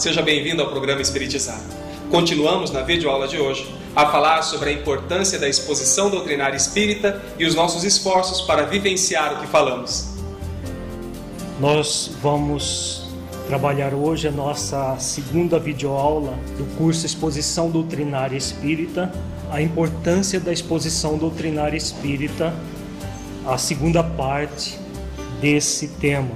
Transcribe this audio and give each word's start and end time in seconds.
seja 0.00 0.22
bem-vindo 0.22 0.62
ao 0.62 0.70
programa 0.70 1.02
Espiritizar. 1.02 1.60
Continuamos 2.10 2.70
na 2.70 2.80
videoaula 2.80 3.28
de 3.28 3.38
hoje 3.38 3.68
a 3.94 4.06
falar 4.06 4.40
sobre 4.40 4.70
a 4.70 4.72
importância 4.72 5.38
da 5.38 5.46
exposição 5.46 6.08
doutrinária 6.08 6.56
espírita 6.56 7.22
e 7.38 7.44
os 7.44 7.54
nossos 7.54 7.84
esforços 7.84 8.40
para 8.40 8.62
vivenciar 8.62 9.34
o 9.34 9.40
que 9.42 9.46
falamos. 9.48 10.08
Nós 11.60 12.12
vamos 12.22 13.10
trabalhar 13.46 13.92
hoje 13.92 14.26
a 14.26 14.30
nossa 14.30 14.98
segunda 14.98 15.58
videoaula 15.58 16.32
do 16.56 16.64
curso 16.78 17.04
Exposição 17.04 17.68
Doutrinária 17.68 18.38
Espírita, 18.38 19.12
a 19.52 19.60
importância 19.60 20.40
da 20.40 20.50
exposição 20.50 21.18
doutrinária 21.18 21.76
espírita, 21.76 22.54
a 23.46 23.58
segunda 23.58 24.02
parte 24.02 24.78
desse 25.42 25.88
tema. 25.88 26.30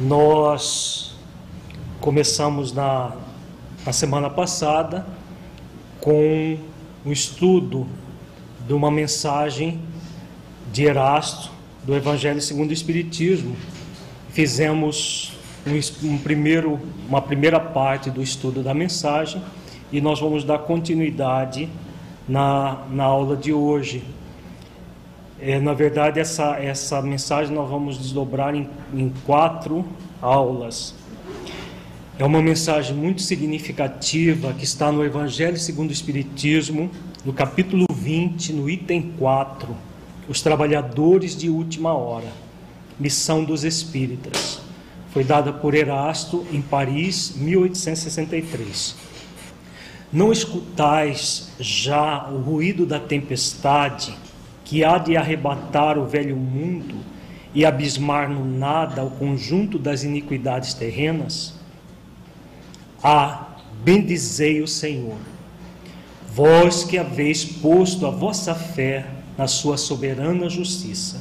Nós 0.00 1.09
começamos 2.00 2.72
na, 2.72 3.12
na 3.84 3.92
semana 3.92 4.30
passada 4.30 5.06
com 6.00 6.56
um 7.04 7.12
estudo 7.12 7.86
de 8.66 8.72
uma 8.72 8.90
mensagem 8.90 9.78
de 10.72 10.84
Erasto 10.84 11.50
do 11.84 11.94
Evangelho 11.94 12.40
segundo 12.40 12.70
o 12.70 12.72
Espiritismo. 12.72 13.54
Fizemos 14.30 15.36
um, 15.66 16.08
um 16.08 16.16
primeiro, 16.16 16.80
uma 17.06 17.20
primeira 17.20 17.60
parte 17.60 18.10
do 18.10 18.22
estudo 18.22 18.62
da 18.62 18.72
mensagem 18.72 19.42
e 19.92 20.00
nós 20.00 20.18
vamos 20.18 20.42
dar 20.42 20.60
continuidade 20.60 21.68
na, 22.26 22.78
na 22.90 23.04
aula 23.04 23.36
de 23.36 23.52
hoje. 23.52 24.02
É, 25.38 25.60
na 25.60 25.74
verdade, 25.74 26.18
essa, 26.18 26.56
essa 26.56 27.02
mensagem 27.02 27.54
nós 27.54 27.68
vamos 27.68 27.98
desdobrar 27.98 28.54
em, 28.54 28.68
em 28.94 29.12
quatro 29.26 29.84
aulas. 30.22 30.94
É 32.20 32.24
uma 32.26 32.42
mensagem 32.42 32.94
muito 32.94 33.22
significativa 33.22 34.52
que 34.52 34.62
está 34.62 34.92
no 34.92 35.02
Evangelho 35.02 35.56
segundo 35.56 35.88
o 35.88 35.92
Espiritismo, 35.94 36.90
no 37.24 37.32
capítulo 37.32 37.86
20, 37.90 38.52
no 38.52 38.68
item 38.68 39.14
4, 39.18 39.74
os 40.28 40.42
trabalhadores 40.42 41.34
de 41.34 41.48
última 41.48 41.94
hora, 41.94 42.30
missão 42.98 43.42
dos 43.42 43.64
espíritas. 43.64 44.60
Foi 45.14 45.24
dada 45.24 45.50
por 45.50 45.74
Erasto 45.74 46.46
em 46.52 46.60
Paris, 46.60 47.32
1863. 47.36 48.96
Não 50.12 50.30
escutais 50.30 51.54
já 51.58 52.28
o 52.28 52.36
ruído 52.36 52.84
da 52.84 53.00
tempestade 53.00 54.14
que 54.62 54.84
há 54.84 54.98
de 54.98 55.16
arrebatar 55.16 55.96
o 55.98 56.04
velho 56.04 56.36
mundo 56.36 56.96
e 57.54 57.64
abismar 57.64 58.28
no 58.28 58.44
nada 58.44 59.02
o 59.02 59.10
conjunto 59.10 59.78
das 59.78 60.04
iniquidades 60.04 60.74
terrenas? 60.74 61.58
Ah, 63.02 63.56
bendizei 63.82 64.60
o 64.60 64.68
Senhor, 64.68 65.16
vós 66.34 66.84
que 66.84 66.98
haveis 66.98 67.44
posto 67.44 68.06
a 68.06 68.10
vossa 68.10 68.54
fé 68.54 69.06
na 69.38 69.46
sua 69.46 69.78
soberana 69.78 70.50
justiça, 70.50 71.18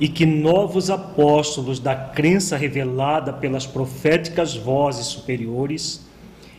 e 0.00 0.08
que 0.08 0.24
novos 0.24 0.88
apóstolos 0.88 1.78
da 1.78 1.94
crença 1.94 2.56
revelada 2.56 3.30
pelas 3.30 3.66
proféticas 3.66 4.54
vozes 4.56 5.06
superiores, 5.06 6.06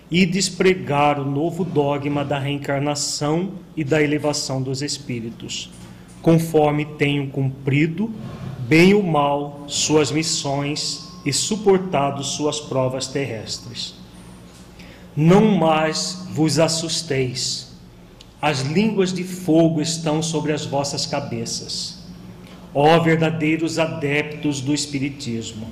e 0.09 0.24
despregar 0.25 1.19
o 1.19 1.25
novo 1.25 1.66
dogma 1.66 2.24
da 2.24 2.40
reencarnação 2.40 3.54
e 3.75 3.84
da 3.84 4.02
elevação 4.02 4.62
dos 4.62 4.84
espíritos, 4.84 5.72
conforme 6.22 6.86
tenham 6.86 7.28
cumprido, 7.28 8.12
bem 8.59 8.94
ou 8.94 9.02
mal, 9.02 9.66
suas 9.68 10.12
missões 10.12 11.08
e 11.25 11.34
suportado 11.34 12.24
suas 12.24 12.59
provas 12.59 13.08
terrestres. 13.08 13.97
Não 15.20 15.58
mais 15.58 16.28
vos 16.30 16.60
assusteis, 16.60 17.76
as 18.40 18.62
línguas 18.62 19.12
de 19.12 19.24
fogo 19.24 19.82
estão 19.82 20.22
sobre 20.22 20.54
as 20.54 20.64
vossas 20.64 21.08
cabeças. 21.08 22.04
Ó 22.72 23.00
verdadeiros 23.00 23.80
adeptos 23.80 24.62
do 24.62 24.76
Espiritismo, 24.76 25.70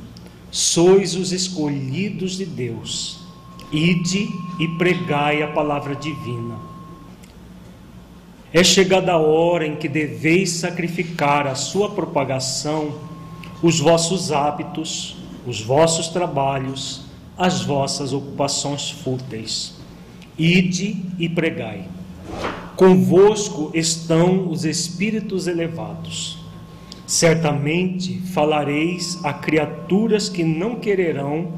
sois 0.50 1.16
os 1.16 1.32
escolhidos 1.32 2.38
de 2.38 2.46
Deus, 2.48 3.20
ide 3.72 4.28
e 4.60 4.68
pregai 4.80 5.44
a 5.44 5.48
palavra 5.50 5.96
divina. 5.96 6.56
É 8.52 8.64
chegada 8.64 9.12
a 9.12 9.18
hora 9.18 9.68
em 9.68 9.76
que 9.76 9.88
deveis 9.88 10.50
sacrificar 10.54 11.46
a 11.46 11.54
sua 11.54 11.92
propagação, 11.92 12.96
os 13.62 13.80
vossos 13.80 14.32
hábitos, 14.32 15.18
os 15.46 15.62
vossos 15.62 16.08
trabalhos, 16.08 17.05
as 17.38 17.62
vossas 17.62 18.13
ocupações 18.13 18.90
fúteis. 18.90 19.75
Ide 20.38 20.97
e 21.19 21.29
pregai. 21.29 21.88
Convosco 22.75 23.72
estão 23.73 24.50
os 24.50 24.66
espíritos 24.66 25.47
elevados. 25.47 26.38
Certamente 27.07 28.19
falareis 28.34 29.19
a 29.23 29.31
criaturas 29.31 30.28
que 30.28 30.44
não 30.44 30.75
quererão 30.75 31.53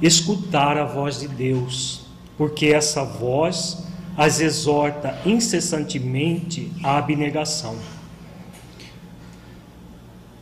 escutar 0.00 0.78
a 0.78 0.84
voz 0.84 1.20
de 1.20 1.28
Deus, 1.28 2.06
porque 2.38 2.66
essa 2.66 3.04
voz 3.04 3.84
as 4.16 4.40
exorta 4.40 5.18
incessantemente 5.24 6.70
à 6.82 6.98
abnegação. 6.98 7.76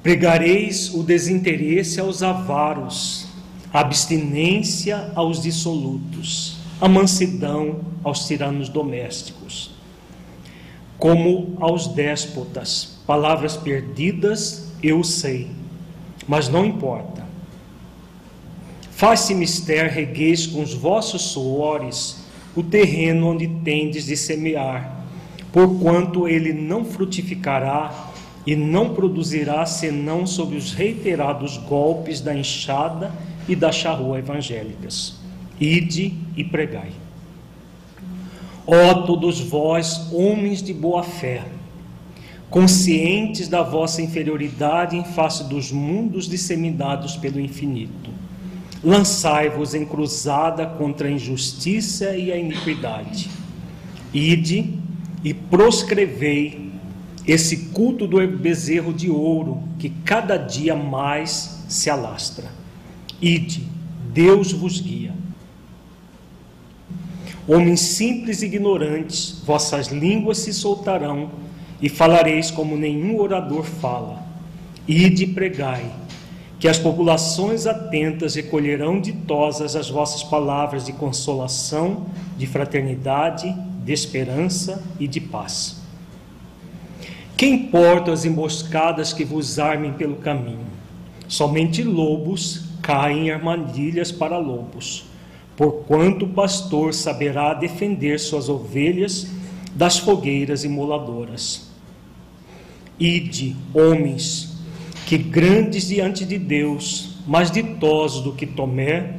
Pregareis 0.02 0.92
o 0.94 1.02
desinteresse 1.02 2.00
aos 2.00 2.22
avaros, 2.22 3.26
a 3.72 3.80
abstinência 3.80 5.12
aos 5.14 5.42
dissolutos, 5.42 6.58
a 6.80 6.88
mansidão 6.88 7.80
aos 8.02 8.26
tiranos 8.26 8.68
domésticos, 8.68 9.70
como 10.98 11.56
aos 11.60 11.86
déspotas. 11.86 12.98
Palavras 13.06 13.56
perdidas, 13.56 14.72
eu 14.82 15.04
sei, 15.04 15.48
mas 16.26 16.48
não 16.48 16.64
importa. 16.64 17.24
Faz-se 18.90 19.34
mister, 19.34 19.90
regueis 19.90 20.46
com 20.46 20.62
os 20.62 20.74
vossos 20.74 21.22
suores 21.22 22.24
o 22.56 22.62
terreno 22.62 23.28
onde 23.28 23.46
tendes 23.46 24.06
de 24.06 24.16
semear, 24.16 25.04
porquanto 25.52 26.28
ele 26.28 26.52
não 26.52 26.84
frutificará 26.84 28.10
e 28.46 28.56
não 28.56 28.92
produzirá 28.94 29.64
senão 29.64 30.26
sob 30.26 30.56
os 30.56 30.72
reiterados 30.72 31.56
golpes 31.56 32.20
da 32.20 32.34
enxada 32.34 33.12
e 33.48 33.56
da 33.56 33.72
charrua 33.72 34.18
evangélicas. 34.18 35.18
Ide 35.60 36.14
e 36.36 36.44
pregai. 36.44 36.92
Ó 38.66 39.02
todos 39.02 39.40
vós, 39.40 40.12
homens 40.12 40.62
de 40.62 40.72
boa 40.72 41.02
fé, 41.02 41.44
conscientes 42.48 43.48
da 43.48 43.62
vossa 43.62 44.00
inferioridade 44.02 44.96
em 44.96 45.04
face 45.04 45.44
dos 45.44 45.70
mundos 45.72 46.28
disseminados 46.28 47.16
pelo 47.16 47.40
infinito, 47.40 48.10
lançai-vos 48.82 49.74
em 49.74 49.84
cruzada 49.84 50.66
contra 50.66 51.08
a 51.08 51.10
injustiça 51.10 52.16
e 52.16 52.32
a 52.32 52.36
iniquidade. 52.36 53.30
Ide 54.12 54.74
e 55.22 55.34
proscrevei 55.34 56.70
esse 57.26 57.68
culto 57.68 58.06
do 58.06 58.26
bezerro 58.26 58.92
de 58.92 59.10
ouro 59.10 59.62
que 59.78 59.90
cada 59.90 60.36
dia 60.36 60.74
mais 60.74 61.64
se 61.68 61.90
alastra. 61.90 62.59
Ide, 63.20 63.66
Deus 64.12 64.52
vos 64.52 64.80
guia. 64.80 65.14
Homens 67.46 67.80
simples 67.80 68.42
e 68.42 68.46
ignorantes, 68.46 69.42
vossas 69.44 69.88
línguas 69.88 70.38
se 70.38 70.52
soltarão 70.52 71.30
e 71.82 71.88
falareis 71.88 72.50
como 72.50 72.76
nenhum 72.76 73.18
orador 73.18 73.64
fala. 73.64 74.24
Ide 74.86 75.26
pregai, 75.28 75.90
que 76.58 76.68
as 76.68 76.78
populações 76.78 77.66
atentas 77.66 78.34
recolherão 78.34 79.00
ditosas 79.00 79.74
as 79.74 79.90
vossas 79.90 80.22
palavras 80.22 80.86
de 80.86 80.92
consolação, 80.92 82.06
de 82.36 82.46
fraternidade, 82.46 83.52
de 83.84 83.92
esperança 83.92 84.82
e 84.98 85.08
de 85.08 85.20
paz. 85.20 85.80
Que 87.36 87.46
importam 87.46 88.12
as 88.12 88.24
emboscadas 88.24 89.12
que 89.12 89.24
vos 89.24 89.58
armem 89.58 89.92
pelo 89.94 90.16
caminho? 90.16 90.66
Somente 91.26 91.82
lobos 91.82 92.69
caem 92.82 93.26
em 93.26 93.30
armadilhas 93.30 94.10
para 94.10 94.38
lobos, 94.38 95.04
porquanto 95.56 96.24
o 96.24 96.28
pastor 96.30 96.94
saberá 96.94 97.54
defender 97.54 98.18
suas 98.18 98.48
ovelhas 98.48 99.26
das 99.74 99.98
fogueiras 99.98 100.64
imoladoras. 100.64 101.70
Ide, 102.98 103.56
homens, 103.72 104.56
que 105.06 105.16
grandes 105.16 105.88
diante 105.88 106.24
de 106.24 106.38
Deus, 106.38 107.18
mais 107.26 107.50
ditosos 107.50 108.22
do 108.22 108.32
que 108.32 108.46
Tomé, 108.46 109.16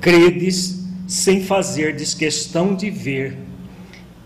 credes 0.00 0.84
sem 1.06 1.42
fazerdes 1.42 2.14
questão 2.14 2.74
de 2.74 2.90
ver, 2.90 3.38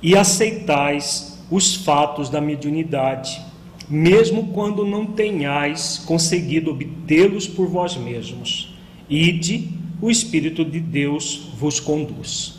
e 0.02 0.16
aceitais 0.16 1.42
os 1.50 1.74
fatos 1.74 2.28
da 2.28 2.40
mediunidade, 2.40 3.40
mesmo 3.88 4.48
quando 4.48 4.84
não 4.84 5.06
tenhais 5.06 6.02
conseguido 6.06 6.70
obtê-los 6.70 7.46
por 7.46 7.68
vós 7.68 7.96
mesmos. 7.96 8.74
Ide, 9.08 9.68
o 10.00 10.10
Espírito 10.10 10.64
de 10.64 10.80
Deus 10.80 11.50
vos 11.58 11.80
conduz. 11.80 12.58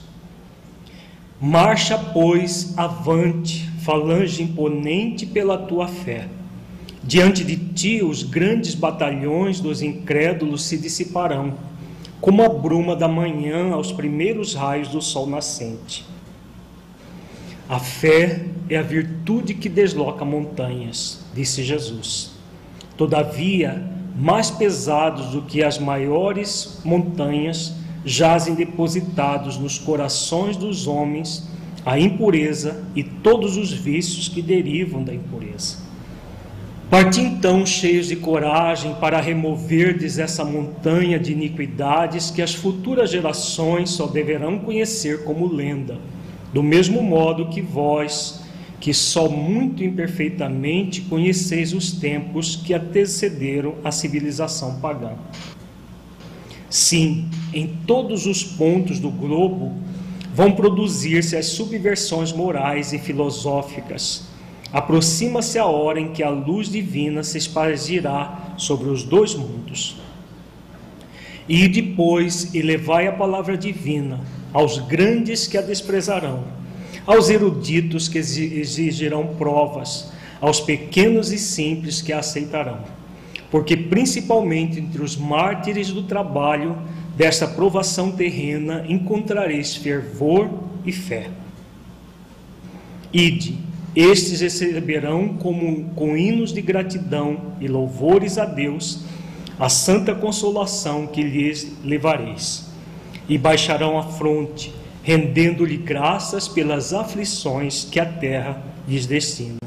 Marcha, 1.42 1.98
pois, 1.98 2.78
avante, 2.78 3.70
falange 3.82 4.42
imponente 4.42 5.26
pela 5.26 5.58
tua 5.58 5.88
fé. 5.88 6.28
Diante 7.04 7.44
de 7.44 7.56
ti, 7.56 8.02
os 8.04 8.24
grandes 8.24 8.74
batalhões 8.74 9.60
dos 9.60 9.82
incrédulos 9.82 10.64
se 10.64 10.78
dissiparão, 10.78 11.54
como 12.20 12.42
a 12.42 12.50
bruma 12.50 12.96
da 12.96 13.08
manhã 13.08 13.74
aos 13.74 13.92
primeiros 13.92 14.56
raios 14.56 14.88
do 14.88 15.02
sol 15.02 15.28
nascente. 15.28 16.06
A 17.70 17.78
fé 17.80 18.46
é 18.70 18.78
a 18.78 18.82
virtude 18.82 19.54
que 19.54 19.70
desloca 19.70 20.26
montanhas, 20.26 21.26
disse 21.34 21.64
Jesus. 21.64 22.32
Todavia, 22.98 23.84
mais 24.16 24.50
pesados 24.50 25.28
do 25.28 25.42
que 25.42 25.64
as 25.64 25.78
maiores 25.78 26.80
montanhas, 26.84 27.74
jazem 28.06 28.56
depositados 28.56 29.58
nos 29.58 29.78
corações 29.78 30.56
dos 30.56 30.88
homens 30.88 31.48
a 31.86 32.00
impureza 32.00 32.84
e 32.96 33.04
todos 33.04 33.58
os 33.58 33.72
vícios 33.72 34.28
que 34.28 34.42
derivam 34.42 35.04
da 35.04 35.14
impureza. 35.14 35.86
Parti 36.90 37.22
então 37.22 37.66
cheios 37.66 38.08
de 38.08 38.16
coragem 38.16 38.96
para 38.96 39.20
removerdes 39.20 40.18
essa 40.18 40.44
montanha 40.44 41.20
de 41.20 41.32
iniquidades 41.32 42.32
que 42.32 42.42
as 42.42 42.54
futuras 42.56 43.12
gerações 43.12 43.92
só 43.92 44.08
deverão 44.08 44.60
conhecer 44.60 45.24
como 45.24 45.48
lenda, 45.48 45.98
do 46.54 46.64
mesmo 46.64 47.04
modo 47.04 47.50
que 47.50 47.62
vós, 47.62 48.45
que 48.86 48.94
só 48.94 49.28
muito 49.28 49.84
imperfeitamente 49.84 51.02
conheceis 51.02 51.74
os 51.74 51.94
tempos 51.94 52.56
que 52.56 52.72
antecederam 52.72 53.74
a 53.84 53.92
civilização 53.92 54.80
pagã. 54.80 55.14
Sim, 56.70 57.28
em 57.52 57.66
todos 57.88 58.28
os 58.28 58.44
pontos 58.44 59.00
do 59.00 59.10
globo 59.10 59.74
vão 60.32 60.52
produzir-se 60.52 61.36
as 61.36 61.48
subversões 61.48 62.32
morais 62.32 62.94
e 62.94 63.00
filosóficas 63.00 64.36
Aproxima-se 64.76 65.58
a 65.58 65.66
hora 65.66 66.02
em 66.02 66.12
que 66.12 66.22
a 66.22 66.30
luz 66.30 66.68
divina 66.68 67.24
se 67.24 67.38
espargirá 67.38 68.54
sobre 68.58 68.90
os 68.90 69.04
dois 69.04 69.34
mundos. 69.34 69.96
E 71.48 71.70
depois 71.70 72.54
elevai 72.54 73.08
a 73.08 73.14
palavra 73.14 73.58
divina 73.58 74.20
aos 74.52 74.80
grandes 74.80 75.48
que 75.48 75.58
a 75.58 75.62
desprezarão, 75.62 76.44
aos 77.06 77.30
eruditos 77.30 78.08
que 78.08 78.18
exigirão 78.18 79.36
provas, 79.38 80.12
aos 80.42 80.60
pequenos 80.60 81.32
e 81.32 81.38
simples 81.38 82.02
que 82.02 82.12
a 82.12 82.20
aceitarão. 82.20 82.80
Porque 83.52 83.78
principalmente 83.78 84.80
entre 84.80 85.02
os 85.02 85.16
mártires 85.16 85.92
do 85.92 86.04
trabalho 86.04 86.78
desta 87.16 87.48
provação 87.48 88.12
terrena 88.12 88.86
encontrareis 88.90 89.76
fervor 89.76 90.50
e 90.86 90.92
fé. 90.92 91.30
Ide, 93.14 93.58
estes 93.96 94.42
receberão 94.42 95.30
como, 95.30 95.86
com 95.96 96.18
hinos 96.18 96.52
de 96.52 96.62
gratidão 96.62 97.54
e 97.62 97.68
louvores 97.68 98.38
a 98.38 98.44
Deus 98.44 99.06
a 99.58 99.70
santa 99.70 100.14
consolação 100.14 101.08
que 101.08 101.24
lhes 101.24 101.72
levareis. 101.84 102.66
E 103.28 103.38
baixarão 103.38 103.98
a 103.98 104.04
fronte, 104.04 104.74
rendendo-lhe 105.06 105.78
graças 105.78 106.48
pelas 106.48 106.92
aflições 106.92 107.86
que 107.86 108.00
a 108.00 108.06
terra 108.08 108.60
lhes 108.88 109.06
destina. 109.06 109.60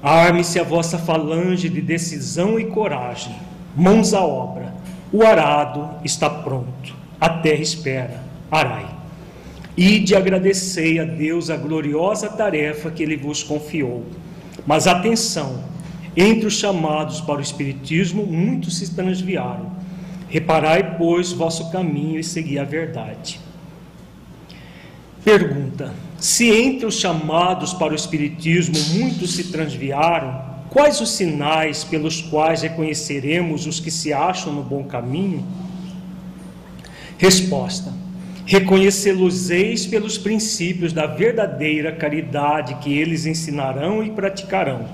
Arme-se 0.00 0.60
a 0.60 0.62
vossa 0.62 0.96
falange 0.96 1.68
de 1.68 1.80
decisão 1.80 2.56
e 2.56 2.66
coragem, 2.66 3.34
mãos 3.74 4.14
à 4.14 4.20
obra, 4.20 4.72
o 5.12 5.24
arado 5.24 5.90
está 6.04 6.30
pronto, 6.30 6.94
a 7.20 7.28
terra 7.28 7.60
espera, 7.60 8.22
arai. 8.48 8.86
Ide 9.76 10.14
agradecei 10.14 11.00
a 11.00 11.04
Deus 11.04 11.50
a 11.50 11.56
gloriosa 11.56 12.28
tarefa 12.28 12.92
que 12.92 13.02
Ele 13.02 13.16
vos 13.16 13.42
confiou. 13.42 14.06
Mas 14.64 14.86
atenção, 14.86 15.64
entre 16.16 16.46
os 16.46 16.54
chamados 16.54 17.20
para 17.20 17.38
o 17.38 17.42
Espiritismo, 17.42 18.24
muitos 18.24 18.78
se 18.78 18.94
transviaram. 18.94 19.81
Reparai, 20.32 20.96
pois, 20.96 21.30
vosso 21.30 21.70
caminho 21.70 22.18
e 22.18 22.24
segui 22.24 22.58
a 22.58 22.64
verdade. 22.64 23.38
Pergunta: 25.22 25.92
Se 26.16 26.48
entre 26.50 26.86
os 26.86 26.98
chamados 26.98 27.74
para 27.74 27.92
o 27.92 27.94
Espiritismo 27.94 28.74
muitos 28.94 29.34
se 29.34 29.52
transviaram, 29.52 30.42
quais 30.70 31.02
os 31.02 31.10
sinais 31.10 31.84
pelos 31.84 32.22
quais 32.22 32.62
reconheceremos 32.62 33.66
os 33.66 33.78
que 33.78 33.90
se 33.90 34.10
acham 34.10 34.54
no 34.54 34.62
bom 34.62 34.84
caminho? 34.84 35.46
Resposta: 37.18 37.92
Reconhecê-los-eis 38.46 39.84
pelos 39.84 40.16
princípios 40.16 40.94
da 40.94 41.04
verdadeira 41.04 41.92
caridade 41.92 42.76
que 42.76 42.90
eles 42.90 43.26
ensinarão 43.26 44.02
e 44.02 44.10
praticarão. 44.10 44.88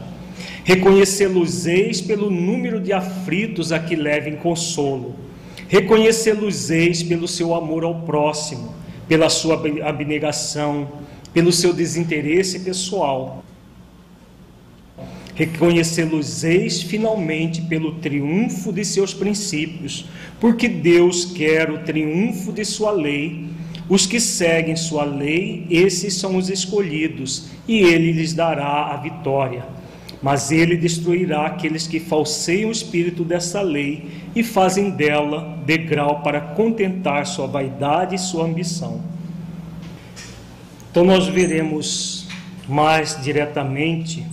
Reconhecê-los-eis 0.65 2.01
pelo 2.01 2.29
número 2.29 2.81
de 2.81 2.93
aflitos 2.93 3.71
a 3.71 3.79
que 3.79 3.95
levem 3.95 4.35
consolo. 4.35 5.28
Reconhecê-los-eis 5.69 7.03
pelo 7.03 7.29
seu 7.29 7.55
amor 7.55 7.85
ao 7.85 7.95
próximo, 8.03 8.75
pela 9.07 9.29
sua 9.29 9.55
abnegação, 9.85 10.89
pelo 11.33 11.53
seu 11.53 11.75
desinteresse 11.75 12.61
pessoal. 12.61 13.45
Reconhecê-los-eis 15.35 16.83
finalmente 16.83 17.61
pelo 17.63 17.97
triunfo 17.97 18.73
de 18.73 18.85
seus 18.85 19.13
princípios, 19.13 20.07
porque 20.41 20.69
Deus 20.69 21.27
quer 21.27 21.71
o 21.71 21.85
triunfo 21.85 22.51
de 22.51 22.65
sua 22.65 22.91
lei. 22.91 23.47
Os 23.91 24.07
que 24.07 24.21
seguem 24.21 24.75
sua 24.75 25.05
lei, 25.05 25.67
esses 25.71 26.15
são 26.15 26.37
os 26.37 26.49
escolhidos, 26.49 27.51
e 27.67 27.79
ele 27.79 28.13
lhes 28.13 28.35
dará 28.35 28.93
a 28.93 28.97
vitória. 28.97 29.78
Mas 30.21 30.51
ele 30.51 30.77
destruirá 30.77 31.47
aqueles 31.47 31.87
que 31.87 32.01
falseiam 32.01 32.69
o 32.69 32.73
espírito 32.73 33.25
dessa 33.25 33.61
lei 33.61 34.11
e 34.35 34.43
fazem 34.43 34.91
dela 34.91 35.59
degrau 35.65 36.23
para 36.23 36.41
contentar 36.41 37.25
sua 37.27 37.47
vaidade 37.47 38.17
e 38.17 38.19
sua 38.19 38.45
ambição. 38.45 39.01
Então, 40.91 41.05
nós 41.05 41.29
veremos 41.29 42.27
mais 42.69 43.23
diretamente 43.23 44.27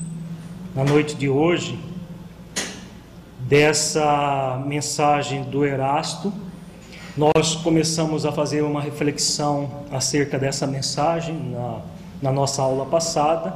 na 0.76 0.84
noite 0.84 1.16
de 1.16 1.30
hoje 1.30 1.78
dessa 3.40 4.62
mensagem 4.66 5.44
do 5.44 5.64
Erasto. 5.64 6.34
Nós 7.16 7.56
começamos 7.56 8.26
a 8.26 8.32
fazer 8.32 8.64
uma 8.64 8.82
reflexão 8.82 9.86
acerca 9.92 10.40
dessa 10.40 10.66
mensagem 10.66 11.36
na, 11.52 11.80
na 12.22 12.32
nossa 12.32 12.62
aula 12.62 12.86
passada 12.86 13.54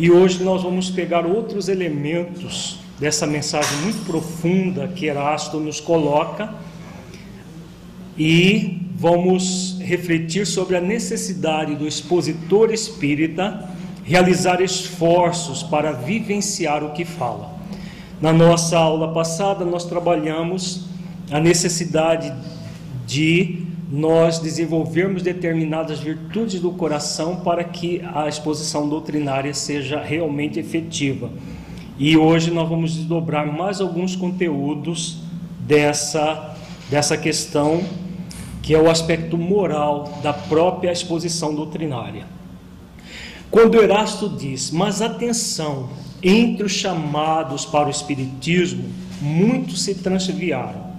e 0.00 0.10
hoje 0.10 0.42
nós 0.42 0.62
vamos 0.62 0.88
pegar 0.88 1.26
outros 1.26 1.68
elementos 1.68 2.78
dessa 2.98 3.26
mensagem 3.26 3.76
muito 3.82 4.02
profunda 4.06 4.88
que 4.88 5.04
Erasto 5.04 5.60
nos 5.60 5.78
coloca 5.78 6.54
e 8.16 8.80
vamos 8.96 9.78
refletir 9.78 10.46
sobre 10.46 10.78
a 10.78 10.80
necessidade 10.80 11.74
do 11.74 11.86
expositor 11.86 12.72
espírita 12.72 13.68
realizar 14.02 14.62
esforços 14.62 15.62
para 15.62 15.92
vivenciar 15.92 16.82
o 16.82 16.92
que 16.92 17.04
fala. 17.04 17.60
Na 18.22 18.32
nossa 18.32 18.78
aula 18.78 19.12
passada, 19.12 19.66
nós 19.66 19.84
trabalhamos 19.84 20.86
a 21.30 21.38
necessidade 21.38 22.32
de 23.06 23.66
nós 23.90 24.38
desenvolvermos 24.38 25.22
determinadas 25.22 25.98
virtudes 25.98 26.60
do 26.60 26.70
coração 26.70 27.36
para 27.36 27.64
que 27.64 28.00
a 28.14 28.28
exposição 28.28 28.88
doutrinária 28.88 29.52
seja 29.52 30.00
realmente 30.00 30.60
efetiva. 30.60 31.30
E 31.98 32.16
hoje 32.16 32.52
nós 32.52 32.68
vamos 32.68 32.94
desdobrar 32.94 33.52
mais 33.52 33.80
alguns 33.80 34.14
conteúdos 34.14 35.18
dessa, 35.66 36.56
dessa 36.88 37.16
questão, 37.16 37.82
que 38.62 38.74
é 38.74 38.80
o 38.80 38.88
aspecto 38.88 39.36
moral 39.36 40.20
da 40.22 40.32
própria 40.32 40.92
exposição 40.92 41.52
doutrinária. 41.52 42.26
Quando 43.50 43.82
Erasto 43.82 44.28
diz, 44.28 44.70
mas 44.70 45.02
atenção, 45.02 45.90
entre 46.22 46.62
os 46.64 46.72
chamados 46.72 47.66
para 47.66 47.88
o 47.88 47.90
Espiritismo, 47.90 48.84
muitos 49.20 49.82
se 49.82 49.96
transviaram. 49.96 50.90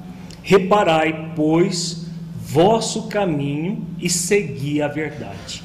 Reparai, 0.44 1.32
pois, 1.36 2.11
vosso 2.52 3.08
caminho 3.08 3.86
e 3.98 4.10
segui 4.10 4.82
a 4.82 4.88
verdade. 4.88 5.64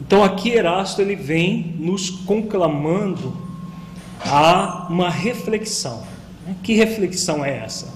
Então 0.00 0.22
aqui 0.22 0.50
Erasto 0.50 1.00
ele 1.00 1.16
vem 1.16 1.74
nos 1.78 2.10
conclamando 2.10 3.34
a 4.20 4.86
uma 4.90 5.08
reflexão. 5.08 6.02
Que 6.62 6.74
reflexão 6.74 7.42
é 7.42 7.56
essa? 7.56 7.94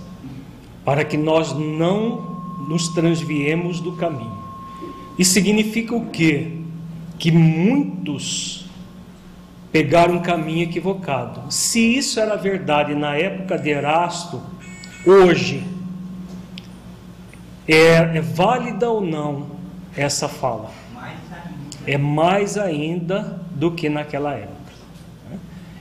Para 0.85 1.05
que 1.05 1.19
nós 1.19 1.53
não 1.53 2.65
nos 2.67 2.89
transviemos 2.89 3.81
do 3.81 3.93
caminho. 3.93 4.39
Isso 5.19 5.33
significa 5.33 5.95
o 5.95 6.07
quê? 6.07 6.53
Que 7.19 7.31
muitos 7.31 8.67
pegaram 9.71 10.15
um 10.15 10.23
caminho 10.23 10.63
equivocado. 10.63 11.53
Se 11.53 11.81
isso 11.81 12.19
era 12.21 12.37
verdade 12.37 12.95
na 12.95 13.17
época 13.17 13.59
de 13.59 13.69
Erasto, 13.69 14.41
hoje 15.05 15.76
é, 17.69 18.19
é 18.19 18.21
válida 18.21 18.89
ou 18.89 19.01
não 19.01 19.47
essa 19.97 20.29
fala? 20.29 20.71
É 21.87 21.97
mais 21.97 22.59
ainda 22.59 23.41
do 23.55 23.71
que 23.71 23.89
naquela 23.89 24.35
época. 24.35 24.57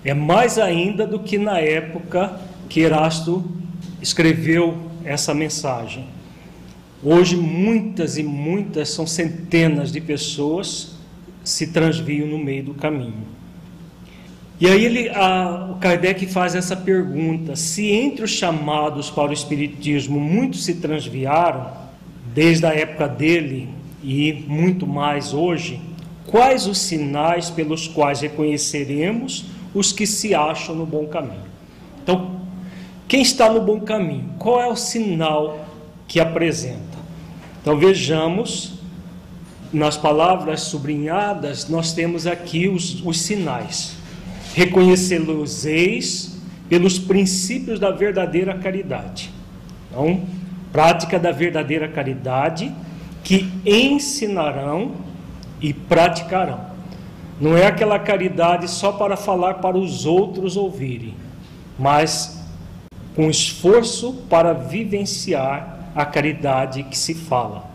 É 0.04 0.14
mais 0.14 0.60
ainda 0.60 1.08
do 1.08 1.20
que 1.20 1.38
na 1.38 1.60
época 1.60 2.40
que 2.70 2.82
Erasto 2.82 3.44
escreveu 4.02 4.78
essa 5.04 5.34
mensagem. 5.34 6.06
Hoje, 7.04 7.36
muitas 7.36 8.18
e 8.18 8.24
muitas, 8.24 8.90
são 8.90 9.06
centenas 9.06 9.92
de 9.92 10.02
pessoas 10.02 10.96
se 11.44 11.68
transviam 11.68 12.28
no 12.28 12.38
meio 12.38 12.64
do 12.64 12.74
caminho. 12.74 13.26
E 14.60 14.68
aí 14.68 14.86
ele, 14.86 15.10
a, 15.10 15.70
o 15.72 15.76
Kardec 15.76 16.26
faz 16.28 16.56
essa 16.56 16.76
pergunta: 16.76 17.56
se 17.56 17.92
entre 17.92 18.24
os 18.24 18.32
chamados 18.32 19.10
para 19.10 19.30
o 19.30 19.34
Espiritismo 19.34 20.20
muitos 20.20 20.64
se 20.64 20.76
transviaram, 20.76 21.68
desde 22.34 22.66
a 22.66 22.74
época 22.74 23.08
dele 23.08 23.70
e 24.02 24.46
muito 24.48 24.88
mais 24.88 25.34
hoje, 25.34 25.82
quais 26.28 26.68
os 26.68 26.78
sinais 26.78 27.50
pelos 27.50 27.88
quais 27.88 28.22
reconheceremos 28.22 29.46
os 29.74 29.92
que 29.92 30.08
se 30.08 30.34
acham 30.34 30.74
no 30.74 30.86
bom 30.86 31.06
caminho? 31.08 31.44
Então, 32.02 32.40
quem 33.08 33.22
está 33.22 33.50
no 33.50 33.62
bom 33.62 33.82
caminho? 33.82 34.32
Qual 34.40 34.62
é 34.62 34.68
o 34.68 34.76
sinal 34.76 35.66
que 36.08 36.20
apresenta? 36.20 36.96
Então 37.62 37.78
vejamos, 37.78 38.76
nas 39.74 39.98
palavras 39.98 40.62
sublinhadas, 40.62 41.68
nós 41.68 41.92
temos 41.92 42.26
aqui 42.26 42.70
os, 42.70 43.06
os 43.06 43.20
sinais 43.22 43.95
reconhecê-los-eis 44.56 46.40
pelos 46.70 46.98
princípios 46.98 47.78
da 47.78 47.92
verdadeira 47.92 48.58
caridade. 48.58 49.30
Então, 49.92 50.22
prática 50.72 51.20
da 51.20 51.30
verdadeira 51.30 51.90
caridade 51.90 52.74
que 53.22 53.52
ensinarão 53.66 54.94
e 55.60 55.74
praticarão. 55.74 56.74
Não 57.40 57.58
é 57.58 57.68
aquela 57.68 58.00
caridade 58.00 58.70
só 58.70 58.94
para 58.94 59.18
falar 59.18 59.56
para 59.56 59.78
os 59.78 60.06
outros 60.06 60.56
ouvirem, 60.56 61.14
mas 61.78 62.42
com 63.14 63.30
esforço 63.30 64.14
para 64.30 64.54
vivenciar 64.54 65.92
a 65.94 66.06
caridade 66.06 66.84
que 66.84 66.98
se 66.98 67.14
fala. 67.14 67.70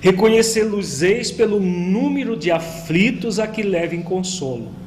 Reconhecê-los-eis 0.00 1.30
pelo 1.30 1.60
número 1.60 2.36
de 2.36 2.50
aflitos 2.50 3.38
a 3.38 3.46
que 3.46 3.62
levem 3.62 4.02
consolo 4.02 4.81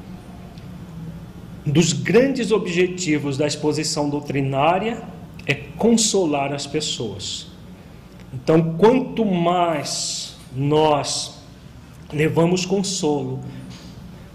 um 1.65 1.71
dos 1.71 1.93
grandes 1.93 2.51
objetivos 2.51 3.37
da 3.37 3.47
exposição 3.47 4.09
doutrinária 4.09 5.01
é 5.47 5.53
consolar 5.53 6.53
as 6.53 6.67
pessoas. 6.67 7.47
Então, 8.33 8.75
quanto 8.77 9.25
mais 9.25 10.35
nós 10.55 11.39
levamos 12.13 12.65
consolo 12.65 13.39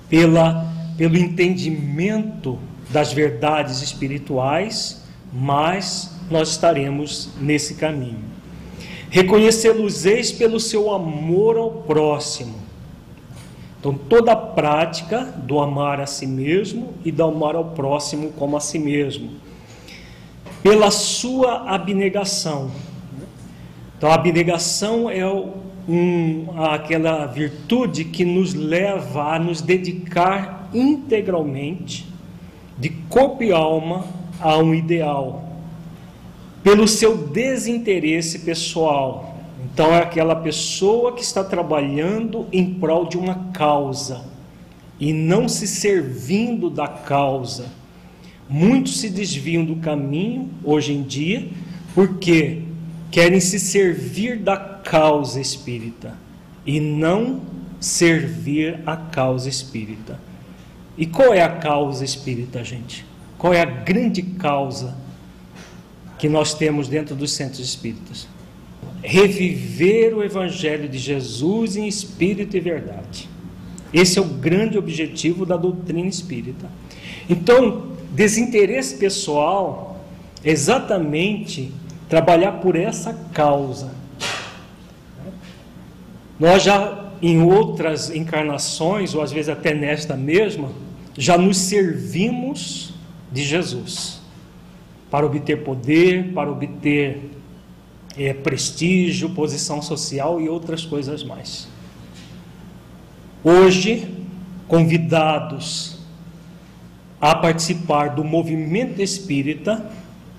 pela, 0.08 0.66
pelo 0.96 1.16
entendimento 1.16 2.58
das 2.90 3.12
verdades 3.12 3.80
espirituais, 3.80 5.04
mais 5.32 6.10
nós 6.28 6.50
estaremos 6.50 7.30
nesse 7.40 7.74
caminho. 7.74 8.24
Reconhecê-los-eis 9.08 10.32
pelo 10.32 10.58
seu 10.58 10.92
amor 10.92 11.56
ao 11.56 11.70
próximo 11.70 12.59
então, 13.80 13.94
toda 13.94 14.32
a 14.32 14.36
prática 14.36 15.22
do 15.24 15.58
amar 15.58 16.00
a 16.00 16.06
si 16.06 16.26
mesmo 16.26 16.92
e 17.02 17.10
do 17.10 17.24
amar 17.24 17.56
ao 17.56 17.64
próximo 17.64 18.30
como 18.32 18.54
a 18.54 18.60
si 18.60 18.78
mesmo, 18.78 19.30
pela 20.62 20.90
sua 20.90 21.64
abnegação. 21.66 22.70
Então, 23.96 24.10
a 24.10 24.14
abnegação 24.14 25.08
é 25.08 25.26
um, 25.26 26.46
aquela 26.58 27.24
virtude 27.24 28.04
que 28.04 28.22
nos 28.22 28.52
leva 28.52 29.34
a 29.34 29.38
nos 29.38 29.62
dedicar 29.62 30.68
integralmente, 30.74 32.06
de 32.76 32.90
corpo 33.08 33.42
e 33.42 33.50
alma, 33.50 34.04
a 34.38 34.58
um 34.58 34.74
ideal, 34.74 35.42
pelo 36.62 36.86
seu 36.86 37.16
desinteresse 37.16 38.40
pessoal 38.40 39.29
então 39.64 39.92
é 39.94 40.02
aquela 40.02 40.36
pessoa 40.36 41.12
que 41.12 41.22
está 41.22 41.44
trabalhando 41.44 42.46
em 42.52 42.74
prol 42.74 43.06
de 43.06 43.16
uma 43.16 43.50
causa 43.52 44.24
e 44.98 45.12
não 45.12 45.48
se 45.48 45.66
servindo 45.66 46.68
da 46.68 46.86
causa. 46.86 47.66
Muitos 48.48 49.00
se 49.00 49.08
desviam 49.08 49.64
do 49.64 49.76
caminho 49.76 50.50
hoje 50.64 50.92
em 50.92 51.02
dia 51.02 51.48
porque 51.94 52.62
querem 53.10 53.40
se 53.40 53.58
servir 53.58 54.38
da 54.38 54.56
causa 54.56 55.40
espírita 55.40 56.16
e 56.66 56.80
não 56.80 57.40
servir 57.80 58.80
a 58.86 58.96
causa 58.96 59.48
espírita. 59.48 60.20
E 60.96 61.06
qual 61.06 61.32
é 61.32 61.42
a 61.42 61.48
causa 61.48 62.04
espírita, 62.04 62.62
gente? 62.62 63.06
Qual 63.38 63.54
é 63.54 63.62
a 63.62 63.64
grande 63.64 64.22
causa 64.22 64.94
que 66.18 66.28
nós 66.28 66.52
temos 66.52 66.88
dentro 66.88 67.16
dos 67.16 67.32
centros 67.32 67.60
espíritas? 67.60 68.28
Reviver 69.02 70.14
o 70.16 70.22
Evangelho 70.22 70.88
de 70.88 70.98
Jesus 70.98 71.76
em 71.76 71.86
espírito 71.86 72.56
e 72.56 72.60
verdade. 72.60 73.28
Esse 73.92 74.18
é 74.18 74.22
o 74.22 74.26
grande 74.26 74.78
objetivo 74.78 75.44
da 75.44 75.56
doutrina 75.56 76.08
espírita. 76.08 76.70
Então, 77.28 77.88
desinteresse 78.12 78.96
pessoal 78.96 80.04
é 80.44 80.50
exatamente 80.50 81.72
trabalhar 82.08 82.52
por 82.52 82.76
essa 82.76 83.14
causa. 83.32 83.92
Nós 86.38 86.62
já 86.62 87.10
em 87.22 87.42
outras 87.42 88.10
encarnações, 88.10 89.14
ou 89.14 89.22
às 89.22 89.30
vezes 89.30 89.48
até 89.48 89.74
nesta 89.74 90.16
mesma, 90.16 90.70
já 91.16 91.36
nos 91.36 91.58
servimos 91.58 92.94
de 93.30 93.42
Jesus 93.42 94.20
para 95.10 95.26
obter 95.26 95.62
poder, 95.64 96.32
para 96.32 96.50
obter 96.50 97.30
é, 98.16 98.32
prestígio, 98.32 99.30
posição 99.30 99.80
social 99.80 100.40
e 100.40 100.48
outras 100.48 100.84
coisas 100.84 101.22
mais. 101.22 101.68
Hoje, 103.42 104.08
convidados 104.68 105.98
a 107.20 107.34
participar 107.34 108.08
do 108.08 108.24
movimento 108.24 109.00
espírita, 109.00 109.90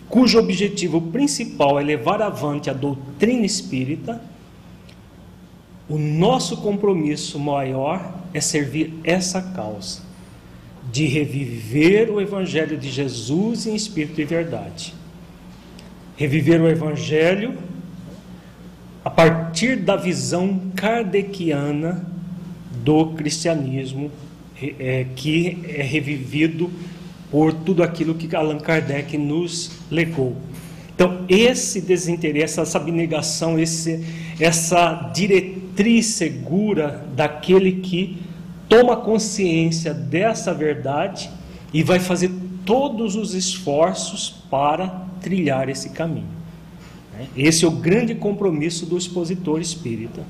cujo 0.09 0.39
objetivo 0.39 1.01
principal 1.01 1.79
é 1.79 1.83
levar 1.83 2.21
avante 2.21 2.69
a 2.69 2.73
doutrina 2.73 3.45
espírita, 3.45 4.21
o 5.87 5.97
nosso 5.97 6.57
compromisso 6.57 7.39
maior 7.39 8.13
é 8.33 8.39
servir 8.39 8.93
essa 9.03 9.41
causa, 9.41 10.01
de 10.91 11.05
reviver 11.05 12.09
o 12.09 12.21
Evangelho 12.21 12.77
de 12.77 12.89
Jesus 12.89 13.67
em 13.67 13.75
espírito 13.75 14.21
e 14.21 14.25
verdade 14.25 15.00
reviver 16.21 16.61
o 16.61 16.69
Evangelho 16.69 17.55
a 19.03 19.09
partir 19.09 19.77
da 19.77 19.95
visão 19.95 20.71
kardeciana 20.75 22.05
do 22.83 23.07
cristianismo, 23.13 24.11
é, 24.79 25.07
que 25.15 25.57
é 25.67 25.81
revivido 25.81 26.69
por 27.31 27.51
tudo 27.51 27.81
aquilo 27.81 28.13
que 28.13 28.35
Allan 28.35 28.59
Kardec 28.59 29.17
nos 29.17 29.71
legou. 29.89 30.37
Então, 30.93 31.25
esse 31.27 31.81
desinteresse, 31.81 32.59
essa 32.59 32.77
abnegação, 32.77 33.57
esse, 33.57 34.05
essa 34.39 35.11
diretriz 35.15 36.05
segura 36.05 37.03
daquele 37.15 37.81
que 37.81 38.21
toma 38.69 38.95
consciência 38.95 39.91
dessa 39.91 40.53
verdade 40.53 41.31
e 41.73 41.81
vai 41.81 41.99
fazer 41.99 42.29
todos 42.71 43.17
os 43.17 43.33
esforços 43.33 44.29
para 44.49 44.87
trilhar 45.21 45.67
esse 45.67 45.89
caminho. 45.89 46.29
Né? 47.13 47.27
Esse 47.35 47.65
é 47.65 47.67
o 47.67 47.71
grande 47.71 48.15
compromisso 48.15 48.85
do 48.85 48.97
expositor 48.97 49.59
espírita. 49.59 50.23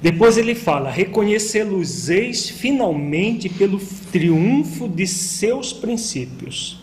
Depois 0.00 0.38
ele 0.38 0.54
fala: 0.54 0.88
reconhecê-los-eis 0.88 2.48
finalmente 2.48 3.48
pelo 3.48 3.80
triunfo 4.12 4.88
de 4.88 5.04
seus 5.04 5.72
princípios, 5.72 6.80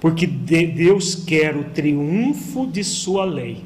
porque 0.00 0.26
Deus 0.26 1.14
quer 1.14 1.54
o 1.54 1.64
triunfo 1.64 2.66
de 2.66 2.82
sua 2.82 3.26
lei. 3.26 3.58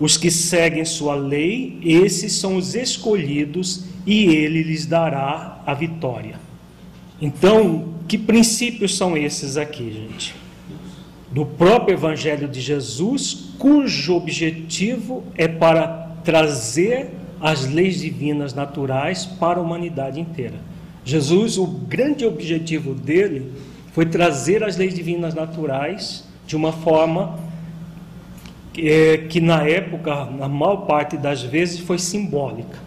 Os 0.00 0.16
que 0.16 0.32
seguem 0.32 0.84
sua 0.84 1.14
lei, 1.14 1.78
esses 1.84 2.32
são 2.32 2.56
os 2.56 2.74
escolhidos 2.74 3.84
e 4.04 4.24
ele 4.24 4.64
lhes 4.64 4.84
dará 4.84 5.62
a 5.64 5.74
vitória. 5.74 6.40
Então, 7.20 7.91
que 8.06 8.18
princípios 8.18 8.96
são 8.96 9.16
esses 9.16 9.56
aqui, 9.56 9.92
gente? 9.92 10.34
Do 11.30 11.46
próprio 11.46 11.94
Evangelho 11.94 12.46
de 12.48 12.60
Jesus, 12.60 13.54
cujo 13.58 14.14
objetivo 14.14 15.24
é 15.36 15.48
para 15.48 15.86
trazer 16.24 17.10
as 17.40 17.66
leis 17.66 18.00
divinas 18.00 18.54
naturais 18.54 19.24
para 19.24 19.58
a 19.58 19.62
humanidade 19.62 20.20
inteira. 20.20 20.56
Jesus, 21.04 21.58
o 21.58 21.66
grande 21.66 22.24
objetivo 22.24 22.94
dele 22.94 23.50
foi 23.92 24.06
trazer 24.06 24.62
as 24.62 24.76
leis 24.76 24.94
divinas 24.94 25.34
naturais 25.34 26.24
de 26.46 26.54
uma 26.54 26.72
forma 26.72 27.38
que, 28.72 28.88
é, 28.88 29.18
que 29.18 29.40
na 29.40 29.66
época, 29.66 30.26
na 30.26 30.48
maior 30.48 30.86
parte 30.86 31.16
das 31.16 31.42
vezes, 31.42 31.80
foi 31.80 31.98
simbólica, 31.98 32.78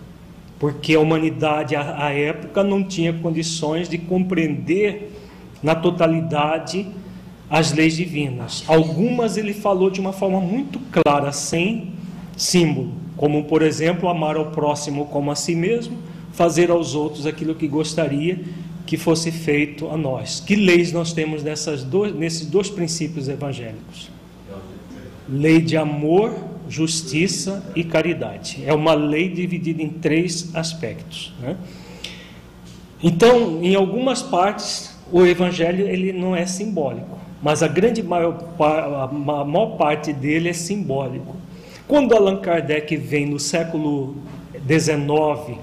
porque 0.60 0.96
a 0.96 1.00
humanidade 1.00 1.76
à, 1.76 2.10
época 2.12 2.64
não 2.64 2.84
tinha 2.84 3.14
condições 3.14 3.90
de 3.90 3.98
compreender 3.98 5.12
na 5.62 5.76
totalidade 5.76 6.88
as 7.50 7.74
leis 7.74 7.96
divinas. 7.96 8.64
Algumas 8.68 9.38
ele 9.38 9.54
falou 9.54 9.90
de 9.90 10.00
uma 10.00 10.14
forma 10.14 10.40
muito 10.40 10.80
clara, 10.92 11.32
sem 11.32 11.94
símbolo 12.36 13.06
como 13.18 13.46
por 13.46 13.62
exemplo 13.62 14.10
amar 14.10 14.36
ao 14.36 14.48
próximo 14.48 15.06
como 15.06 15.32
a 15.32 15.36
si 15.36 15.56
mesmo, 15.56 15.98
fazer 16.34 16.70
aos 16.70 16.96
outros 16.96 17.26
aquilo 17.26 17.56
que 17.56 17.68
gostaria 17.68 18.40
que 18.86 18.98
fosse 18.98 19.32
feito 19.32 19.90
a 19.90 19.98
nós. 19.98 20.40
Que 20.40 20.56
leis 20.56 20.92
nós 20.92 21.14
temos 21.14 21.42
nessas 21.42 21.84
dois, 21.84 22.14
nesses 22.14 22.46
dois 22.46 22.70
princípios 22.70 23.28
evangélicos? 23.28 24.12
Lei 25.28 25.60
de 25.60 25.76
amor, 25.76 26.36
justiça 26.68 27.64
e 27.76 27.84
caridade. 27.84 28.64
É 28.66 28.74
uma 28.74 28.94
lei 28.94 29.30
dividida 29.30 29.82
em 29.82 29.90
três 29.90 30.54
aspectos. 30.56 31.34
Né? 31.40 31.56
Então, 33.02 33.64
em 33.64 33.76
algumas 33.76 34.22
partes, 34.22 34.96
o 35.12 35.26
evangelho 35.26 35.88
ele 35.88 36.12
não 36.12 36.36
é 36.36 36.46
simbólico, 36.46 37.20
mas 37.42 37.62
a 37.62 37.68
grande 37.68 38.02
maior, 38.02 38.54
a 38.60 39.08
maior 39.14 39.78
parte 39.78 40.12
dele 40.12 40.50
é 40.50 40.54
simbólico. 40.54 41.36
Quando 41.88 42.16
Allan 42.16 42.38
Kardec 42.38 42.96
vem 42.98 43.28
no 43.28 43.40
século 43.40 44.16
XIX 44.68 45.60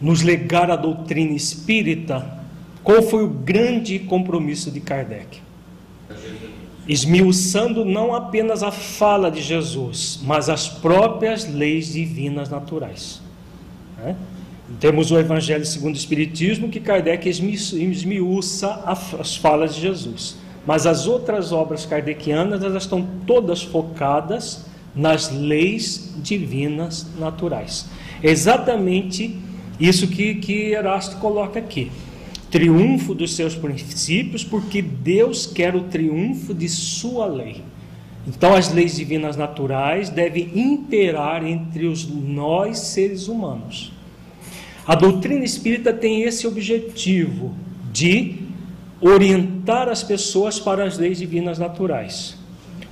nos 0.00 0.22
legar 0.22 0.70
a 0.70 0.76
doutrina 0.76 1.32
espírita, 1.32 2.42
qual 2.82 3.00
foi 3.02 3.24
o 3.24 3.28
grande 3.28 3.98
compromisso 4.00 4.70
de 4.70 4.80
Kardec? 4.80 5.40
Esmiuçando 6.88 7.84
não 7.84 8.14
apenas 8.14 8.62
a 8.62 8.72
fala 8.72 9.30
de 9.30 9.40
Jesus, 9.40 10.18
mas 10.22 10.48
as 10.48 10.68
próprias 10.68 11.48
leis 11.48 11.92
divinas 11.92 12.48
naturais. 12.48 13.20
Né? 13.98 14.16
Temos 14.80 15.10
o 15.10 15.18
Evangelho 15.18 15.64
segundo 15.64 15.94
o 15.94 15.98
Espiritismo, 15.98 16.68
que 16.68 16.80
Kardec 16.80 17.28
esmiuça 17.28 18.82
as 19.18 19.36
falas 19.36 19.74
de 19.74 19.80
Jesus. 19.80 20.36
Mas 20.66 20.86
as 20.86 21.06
outras 21.06 21.52
obras 21.52 21.84
kardecianas, 21.84 22.62
elas 22.62 22.84
estão 22.84 23.06
todas 23.26 23.62
focadas 23.62 24.64
nas 24.94 25.30
leis 25.30 26.14
divinas 26.18 27.06
naturais. 27.18 27.86
Exatamente 28.22 29.36
isso 29.80 30.06
que, 30.06 30.36
que 30.36 30.72
Erasto 30.72 31.16
coloca 31.16 31.58
aqui. 31.58 31.90
Triunfo 32.52 33.14
dos 33.14 33.34
seus 33.34 33.54
princípios, 33.54 34.44
porque 34.44 34.82
Deus 34.82 35.46
quer 35.46 35.74
o 35.74 35.84
triunfo 35.84 36.52
de 36.52 36.68
sua 36.68 37.24
lei. 37.24 37.64
Então, 38.26 38.54
as 38.54 38.72
leis 38.72 38.94
divinas 38.94 39.38
naturais 39.38 40.10
devem 40.10 40.50
imperar 40.54 41.44
entre 41.44 41.86
os 41.86 42.06
nós 42.06 42.78
seres 42.78 43.26
humanos. 43.26 43.90
A 44.86 44.94
doutrina 44.94 45.42
espírita 45.42 45.94
tem 45.94 46.24
esse 46.24 46.46
objetivo 46.46 47.54
de 47.90 48.36
orientar 49.00 49.88
as 49.88 50.02
pessoas 50.02 50.60
para 50.60 50.84
as 50.84 50.98
leis 50.98 51.16
divinas 51.16 51.58
naturais. 51.58 52.36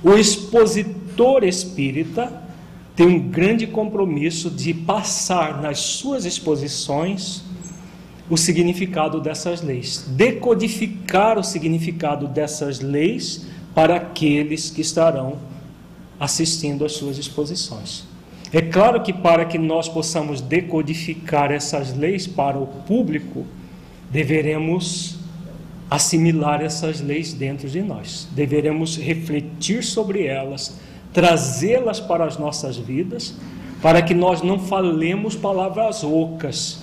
O 0.03 0.13
expositor 0.15 1.43
espírita 1.43 2.41
tem 2.95 3.05
um 3.05 3.29
grande 3.29 3.67
compromisso 3.67 4.49
de 4.49 4.73
passar 4.73 5.61
nas 5.61 5.77
suas 5.77 6.25
exposições 6.25 7.43
o 8.31 8.37
significado 8.37 9.19
dessas 9.19 9.61
leis, 9.61 10.05
decodificar 10.07 11.37
o 11.37 11.43
significado 11.43 12.29
dessas 12.29 12.79
leis 12.79 13.45
para 13.75 13.97
aqueles 13.97 14.69
que 14.69 14.79
estarão 14.79 15.37
assistindo 16.17 16.85
às 16.85 16.93
suas 16.93 17.17
exposições. 17.17 18.05
É 18.53 18.61
claro 18.61 19.01
que 19.01 19.11
para 19.11 19.43
que 19.43 19.57
nós 19.57 19.89
possamos 19.89 20.39
decodificar 20.39 21.51
essas 21.51 21.93
leis 21.93 22.25
para 22.25 22.57
o 22.57 22.67
público, 22.67 23.45
deveremos 24.09 25.17
assimilar 25.89 26.61
essas 26.61 27.01
leis 27.01 27.33
dentro 27.33 27.67
de 27.67 27.81
nós. 27.81 28.29
Deveremos 28.31 28.95
refletir 28.95 29.83
sobre 29.83 30.25
elas, 30.25 30.77
trazê-las 31.11 31.99
para 31.99 32.23
as 32.23 32.37
nossas 32.37 32.77
vidas, 32.77 33.33
para 33.81 34.01
que 34.01 34.13
nós 34.13 34.41
não 34.41 34.57
falemos 34.57 35.35
palavras 35.35 36.01
ocas, 36.01 36.80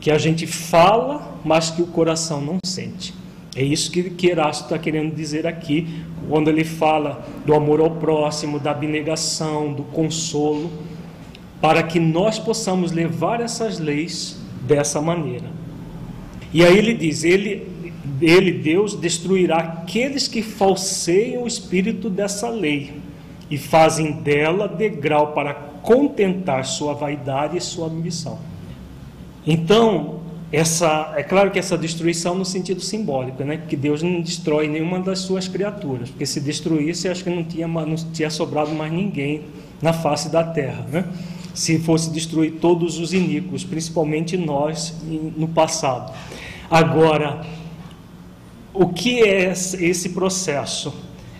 que 0.00 0.10
a 0.10 0.18
gente 0.18 0.46
fala, 0.46 1.38
mas 1.44 1.70
que 1.70 1.82
o 1.82 1.86
coração 1.86 2.40
não 2.40 2.58
sente. 2.64 3.14
É 3.54 3.62
isso 3.62 3.90
que, 3.90 4.10
que 4.10 4.28
Erasto 4.28 4.64
está 4.64 4.78
querendo 4.78 5.14
dizer 5.14 5.46
aqui, 5.46 6.02
quando 6.28 6.48
ele 6.48 6.64
fala 6.64 7.26
do 7.44 7.54
amor 7.54 7.80
ao 7.80 7.90
próximo, 7.90 8.58
da 8.58 8.70
abnegação, 8.70 9.72
do 9.72 9.82
consolo, 9.82 10.70
para 11.60 11.82
que 11.82 12.00
nós 12.00 12.38
possamos 12.38 12.92
levar 12.92 13.40
essas 13.40 13.78
leis 13.78 14.38
dessa 14.62 15.00
maneira. 15.00 15.46
E 16.52 16.64
aí 16.64 16.78
ele 16.78 16.94
diz: 16.94 17.24
ele, 17.24 17.68
ele, 18.22 18.52
Deus, 18.52 18.98
destruirá 18.98 19.58
aqueles 19.58 20.26
que 20.26 20.42
falseiam 20.42 21.42
o 21.42 21.46
espírito 21.46 22.08
dessa 22.08 22.48
lei 22.48 22.94
e 23.50 23.58
fazem 23.58 24.12
dela 24.12 24.68
degrau 24.68 25.32
para 25.32 25.52
contentar 25.82 26.64
sua 26.64 26.94
vaidade 26.94 27.56
e 27.56 27.60
sua 27.60 27.88
ambição. 27.88 28.38
Então, 29.52 30.20
essa, 30.52 31.12
é 31.16 31.24
claro 31.24 31.50
que 31.50 31.58
essa 31.58 31.76
destruição 31.76 32.36
no 32.36 32.44
sentido 32.44 32.80
simbólico, 32.80 33.42
né? 33.42 33.60
que 33.68 33.74
Deus 33.74 34.00
não 34.00 34.20
destrói 34.20 34.68
nenhuma 34.68 35.00
das 35.00 35.18
suas 35.18 35.48
criaturas, 35.48 36.08
porque 36.08 36.24
se 36.24 36.40
destruísse, 36.40 37.08
acho 37.08 37.24
que 37.24 37.30
não 37.30 37.42
tinha, 37.42 37.66
não 37.66 37.96
tinha 37.96 38.30
sobrado 38.30 38.70
mais 38.70 38.92
ninguém 38.92 39.42
na 39.82 39.92
face 39.92 40.28
da 40.30 40.44
terra. 40.44 40.86
Né? 40.88 41.04
Se 41.52 41.80
fosse 41.80 42.10
destruir 42.10 42.60
todos 42.60 43.00
os 43.00 43.12
iníquos, 43.12 43.64
principalmente 43.64 44.36
nós 44.36 44.94
no 45.36 45.48
passado. 45.48 46.14
Agora, 46.70 47.44
o 48.72 48.86
que 48.86 49.20
é 49.20 49.50
esse 49.50 50.10
processo? 50.10 50.94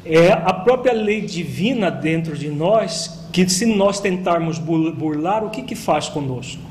é 0.05 0.33
a 0.33 0.53
própria 0.53 0.92
lei 0.92 1.20
divina 1.20 1.90
dentro 1.90 2.37
de 2.37 2.49
nós, 2.49 3.29
que 3.33 3.49
se 3.49 3.66
nós 3.66 4.01
tentarmos 4.01 4.59
burlar, 4.59 5.44
o 5.44 5.51
que, 5.51 5.62
que 5.62 5.75
faz 5.75 6.09
conosco? 6.09 6.69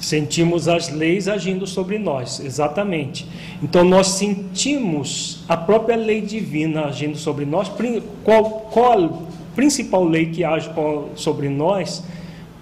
Sentimos 0.00 0.68
as 0.68 0.90
leis 0.90 1.26
agindo 1.26 1.66
sobre 1.66 1.98
nós, 1.98 2.40
exatamente. 2.40 3.26
Então 3.62 3.84
nós 3.84 4.08
sentimos 4.08 5.44
a 5.48 5.56
própria 5.56 5.96
lei 5.96 6.20
divina 6.20 6.86
agindo 6.86 7.16
sobre 7.16 7.44
nós. 7.44 7.70
Qual, 8.22 8.44
qual 8.72 9.04
a 9.04 9.54
principal 9.56 10.04
lei 10.04 10.26
que 10.26 10.44
age 10.44 10.70
sobre 11.16 11.48
nós 11.48 12.04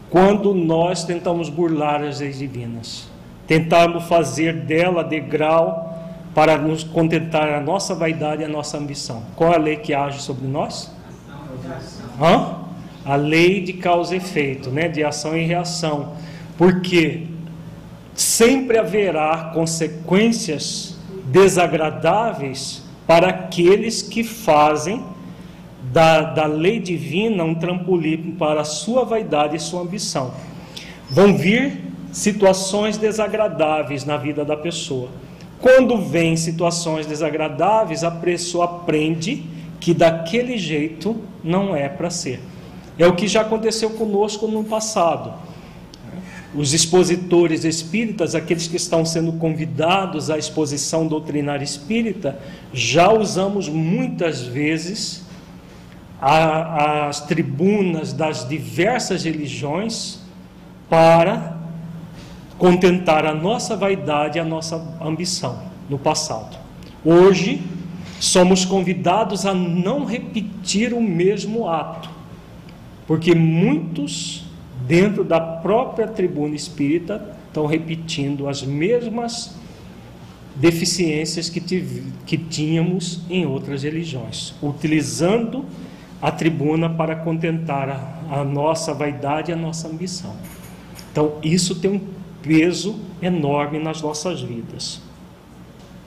quando 0.08 0.54
nós 0.54 1.04
tentamos 1.04 1.48
burlar 1.50 2.02
as 2.02 2.20
leis 2.20 2.38
divinas? 2.38 3.06
Tentamos 3.46 4.04
fazer 4.04 4.54
dela 4.62 5.04
degrau 5.04 5.94
para 6.34 6.58
nos 6.58 6.84
contentar 6.84 7.48
a 7.50 7.60
nossa 7.60 7.94
vaidade 7.94 8.42
e 8.42 8.44
a 8.44 8.48
nossa 8.48 8.76
ambição. 8.76 9.22
Qual 9.36 9.52
a 9.52 9.56
lei 9.56 9.76
que 9.76 9.94
age 9.94 10.20
sobre 10.20 10.46
nós? 10.46 10.90
Hã? 12.20 12.56
A 13.04 13.16
lei 13.16 13.62
de 13.62 13.72
causa 13.74 14.14
e 14.14 14.18
efeito, 14.18 14.70
né? 14.70 14.88
de 14.88 15.04
ação 15.04 15.36
e 15.36 15.44
reação. 15.44 16.12
Porque 16.56 17.26
sempre 18.14 18.78
haverá 18.78 19.50
consequências 19.52 20.96
desagradáveis 21.26 22.82
para 23.06 23.28
aqueles 23.28 24.02
que 24.02 24.24
fazem 24.24 25.04
da, 25.92 26.22
da 26.22 26.46
lei 26.46 26.80
divina 26.80 27.44
um 27.44 27.54
trampolim 27.54 28.34
para 28.38 28.62
a 28.62 28.64
sua 28.64 29.04
vaidade 29.04 29.56
e 29.56 29.60
sua 29.60 29.82
ambição. 29.82 30.32
Vão 31.08 31.36
vir 31.36 31.84
situações 32.12 32.96
desagradáveis 32.96 34.04
na 34.04 34.16
vida 34.16 34.44
da 34.44 34.56
pessoa. 34.56 35.08
Quando 35.60 35.98
vem 35.98 36.36
situações 36.36 37.06
desagradáveis, 37.06 38.02
a 38.02 38.10
pessoa 38.10 38.64
aprende 38.64 39.44
que 39.78 39.94
daquele 39.94 40.58
jeito 40.58 41.16
não 41.42 41.74
é 41.74 41.88
para 41.88 42.10
ser. 42.10 42.40
É 42.98 43.06
o 43.06 43.14
que 43.14 43.28
já 43.28 43.42
aconteceu 43.42 43.90
conosco 43.90 44.46
no 44.46 44.64
passado. 44.64 45.32
Os 46.56 46.72
expositores 46.72 47.64
espíritas, 47.64 48.34
aqueles 48.34 48.66
que 48.66 48.76
estão 48.76 49.04
sendo 49.04 49.32
convidados 49.32 50.30
à 50.30 50.38
exposição 50.38 51.06
doutrinária 51.06 51.64
espírita, 51.64 52.38
já 52.72 53.12
usamos 53.12 53.68
muitas 53.68 54.40
vezes 54.40 55.26
a, 56.20 57.08
as 57.08 57.20
tribunas 57.26 58.14
das 58.14 58.48
diversas 58.48 59.24
religiões 59.24 60.20
para 60.88 61.58
contentar 62.56 63.26
a 63.26 63.34
nossa 63.34 63.76
vaidade 63.76 64.38
e 64.38 64.40
a 64.40 64.44
nossa 64.44 64.82
ambição 65.00 65.62
no 65.90 65.98
passado. 65.98 66.56
Hoje, 67.04 67.62
somos 68.18 68.64
convidados 68.64 69.44
a 69.44 69.52
não 69.52 70.06
repetir 70.06 70.94
o 70.94 71.02
mesmo 71.02 71.68
ato, 71.68 72.08
porque 73.06 73.34
muitos, 73.34 74.45
dentro 74.86 75.24
da 75.24 75.40
própria 75.40 76.06
tribuna 76.06 76.54
espírita, 76.54 77.36
estão 77.48 77.66
repetindo 77.66 78.48
as 78.48 78.62
mesmas 78.62 79.54
deficiências 80.54 81.48
que, 81.48 81.60
que 82.24 82.38
tínhamos 82.38 83.20
em 83.28 83.44
outras 83.46 83.82
religiões, 83.82 84.54
utilizando 84.62 85.64
a 86.20 86.30
tribuna 86.30 86.88
para 86.88 87.14
contentar 87.16 87.88
a, 87.88 88.40
a 88.40 88.44
nossa 88.44 88.94
vaidade 88.94 89.50
e 89.50 89.54
a 89.54 89.56
nossa 89.56 89.88
ambição. 89.88 90.34
Então, 91.12 91.34
isso 91.42 91.74
tem 91.76 91.90
um 91.90 92.00
peso 92.42 92.98
enorme 93.20 93.78
nas 93.78 94.00
nossas 94.00 94.40
vidas. 94.40 95.00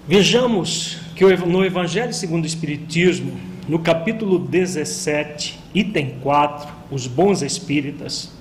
Vejamos 0.08 0.98
que 1.16 1.24
no 1.46 1.64
Evangelho 1.64 2.14
segundo 2.14 2.44
o 2.44 2.48
Espiritismo, 2.48 3.34
no 3.68 3.80
capítulo 3.80 4.40
17, 4.40 5.60
item 5.76 6.16
4, 6.22 6.74
os 6.90 7.06
bons 7.06 7.44
espíritas, 7.44 8.32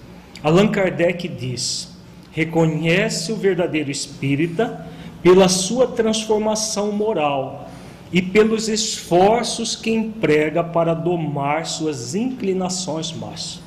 Allan 0.42 0.68
Kardec 0.68 1.28
diz: 1.28 1.88
reconhece 2.32 3.32
o 3.32 3.36
verdadeiro 3.36 3.90
espírita 3.90 4.86
pela 5.22 5.48
sua 5.48 5.86
transformação 5.88 6.92
moral 6.92 7.68
e 8.12 8.22
pelos 8.22 8.68
esforços 8.68 9.76
que 9.76 9.90
emprega 9.90 10.62
para 10.62 10.94
domar 10.94 11.66
suas 11.66 12.14
inclinações 12.14 13.12
más. 13.12 13.60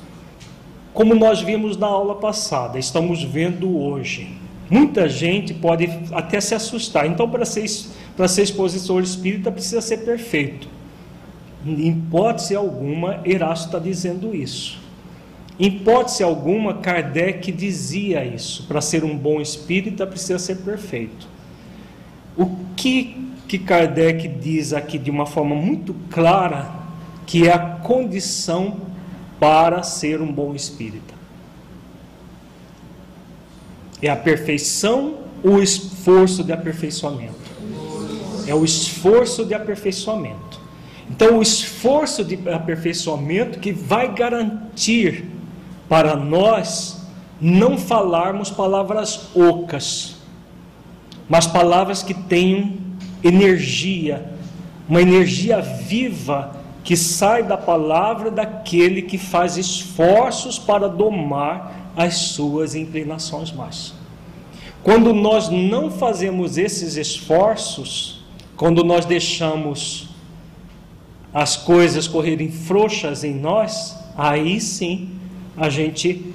Como 0.92 1.14
nós 1.14 1.40
vimos 1.40 1.76
na 1.76 1.86
aula 1.86 2.16
passada, 2.16 2.78
estamos 2.78 3.22
vendo 3.22 3.78
hoje. 3.78 4.36
Muita 4.68 5.08
gente 5.08 5.54
pode 5.54 5.88
até 6.12 6.40
se 6.40 6.54
assustar. 6.54 7.06
Então, 7.06 7.28
para 7.28 7.44
ser, 7.44 7.66
para 8.16 8.26
ser 8.26 8.42
expositor 8.42 9.02
espírita, 9.02 9.52
precisa 9.52 9.80
ser 9.80 9.98
perfeito. 9.98 10.68
Em 11.64 11.88
hipótese 11.88 12.56
alguma, 12.56 13.20
Erasto 13.24 13.66
está 13.66 13.78
dizendo 13.78 14.34
isso. 14.34 14.81
Em 15.62 15.66
hipótese 15.66 16.24
alguma, 16.24 16.74
Kardec 16.74 17.52
dizia 17.52 18.24
isso. 18.24 18.66
Para 18.66 18.80
ser 18.80 19.04
um 19.04 19.16
bom 19.16 19.40
espírita, 19.40 20.04
precisa 20.04 20.36
ser 20.36 20.56
perfeito. 20.56 21.28
O 22.36 22.50
que 22.74 23.16
que 23.46 23.58
Kardec 23.58 24.26
diz 24.26 24.72
aqui 24.72 24.98
de 24.98 25.08
uma 25.08 25.24
forma 25.24 25.54
muito 25.54 25.94
clara 26.10 26.72
que 27.24 27.46
é 27.46 27.52
a 27.52 27.58
condição 27.58 28.78
para 29.38 29.84
ser 29.84 30.20
um 30.20 30.32
bom 30.32 30.52
espírita. 30.52 31.14
É 34.00 34.08
a 34.08 34.16
perfeição 34.16 35.18
ou 35.44 35.56
o 35.56 35.62
esforço 35.62 36.42
de 36.42 36.50
aperfeiçoamento? 36.50 37.52
É 38.48 38.54
o 38.54 38.64
esforço 38.64 39.44
de 39.44 39.54
aperfeiçoamento. 39.54 40.60
Então, 41.08 41.38
o 41.38 41.42
esforço 41.42 42.24
de 42.24 42.36
aperfeiçoamento 42.48 43.60
que 43.60 43.70
vai 43.70 44.12
garantir 44.12 45.26
para 45.92 46.16
nós 46.16 47.02
não 47.38 47.76
falarmos 47.76 48.48
palavras 48.48 49.28
ocas, 49.36 50.16
mas 51.28 51.46
palavras 51.46 52.02
que 52.02 52.14
tenham 52.14 52.78
energia, 53.22 54.32
uma 54.88 55.02
energia 55.02 55.60
viva 55.60 56.56
que 56.82 56.96
sai 56.96 57.42
da 57.42 57.58
palavra 57.58 58.30
daquele 58.30 59.02
que 59.02 59.18
faz 59.18 59.58
esforços 59.58 60.58
para 60.58 60.88
domar 60.88 61.92
as 61.94 62.14
suas 62.14 62.74
inclinações 62.74 63.52
más. 63.52 63.92
Quando 64.82 65.12
nós 65.12 65.50
não 65.50 65.90
fazemos 65.90 66.56
esses 66.56 66.96
esforços, 66.96 68.24
quando 68.56 68.82
nós 68.82 69.04
deixamos 69.04 70.08
as 71.34 71.54
coisas 71.54 72.08
correrem 72.08 72.50
frouxas 72.50 73.24
em 73.24 73.34
nós, 73.34 73.94
aí 74.16 74.58
sim 74.58 75.20
a 75.56 75.68
gente, 75.68 76.32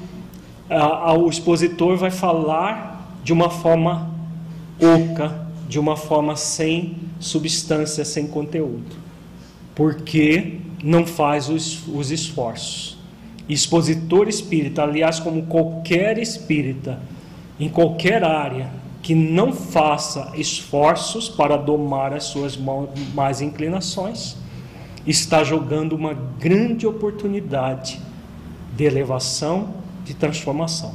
a, 0.70 1.10
a, 1.10 1.14
o 1.14 1.30
expositor 1.30 1.98
vai 1.98 2.12
falar 2.12 3.18
de 3.24 3.34
uma 3.34 3.50
forma 3.50 4.12
oca, 4.80 5.48
de 5.68 5.80
uma 5.80 5.96
forma 5.96 6.36
sem 6.36 6.96
substância, 7.20 8.06
sem 8.06 8.28
conteúdo, 8.28 8.96
porque 9.76 10.60
não 10.84 11.06
faz 11.06 11.50
os, 11.50 11.88
os 11.88 12.12
esforços. 12.12 12.98
Expositor 13.50 14.28
espírita, 14.28 14.84
aliás, 14.84 15.20
como 15.20 15.44
qualquer 15.44 16.18
espírita, 16.18 17.02
em 17.60 17.70
qualquer 17.70 18.24
área, 18.24 18.70
que 19.02 19.16
não 19.16 19.54
faça 19.54 20.34
esforços 20.36 21.30
para 21.30 21.56
domar 21.56 22.14
as 22.14 22.26
suas 22.26 22.60
más 23.16 23.42
inclinações, 23.42 24.36
está 25.06 25.44
jogando 25.44 25.94
uma 25.94 26.14
grande 26.14 26.86
oportunidade 26.86 28.02
de 28.78 28.86
elevação, 28.86 29.74
de 30.06 30.14
transformação. 30.14 30.94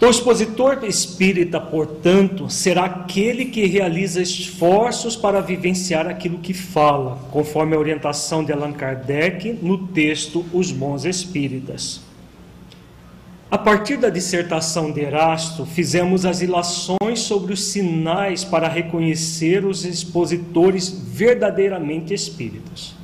O 0.00 0.06
expositor 0.06 0.84
espírita, 0.84 1.60
portanto, 1.60 2.48
será 2.48 2.84
aquele 2.84 3.46
que 3.46 3.66
realiza 3.66 4.20
esforços 4.22 5.16
para 5.16 5.40
vivenciar 5.40 6.06
aquilo 6.06 6.38
que 6.38 6.54
fala, 6.54 7.18
conforme 7.30 7.74
a 7.74 7.78
orientação 7.78 8.44
de 8.44 8.52
Allan 8.52 8.72
Kardec 8.72 9.58
no 9.62 9.88
texto 9.88 10.44
Os 10.52 10.70
Bons 10.70 11.04
Espíritas. 11.04 12.00
A 13.50 13.58
partir 13.58 13.96
da 13.96 14.10
dissertação 14.10 14.92
de 14.92 15.00
Erasto, 15.00 15.64
fizemos 15.64 16.26
as 16.26 16.42
ilações 16.42 17.20
sobre 17.20 17.52
os 17.52 17.64
sinais 17.64 18.44
para 18.44 18.68
reconhecer 18.68 19.64
os 19.64 19.84
expositores 19.84 20.88
verdadeiramente 20.88 22.12
espíritas. 22.12 22.94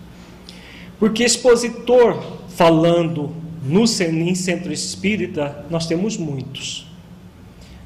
Porque 0.98 1.24
expositor, 1.24 2.41
falando 2.54 3.30
no 3.64 3.84
em 3.84 4.34
centro 4.34 4.72
espírita, 4.72 5.64
nós 5.70 5.86
temos 5.86 6.16
muitos. 6.16 6.86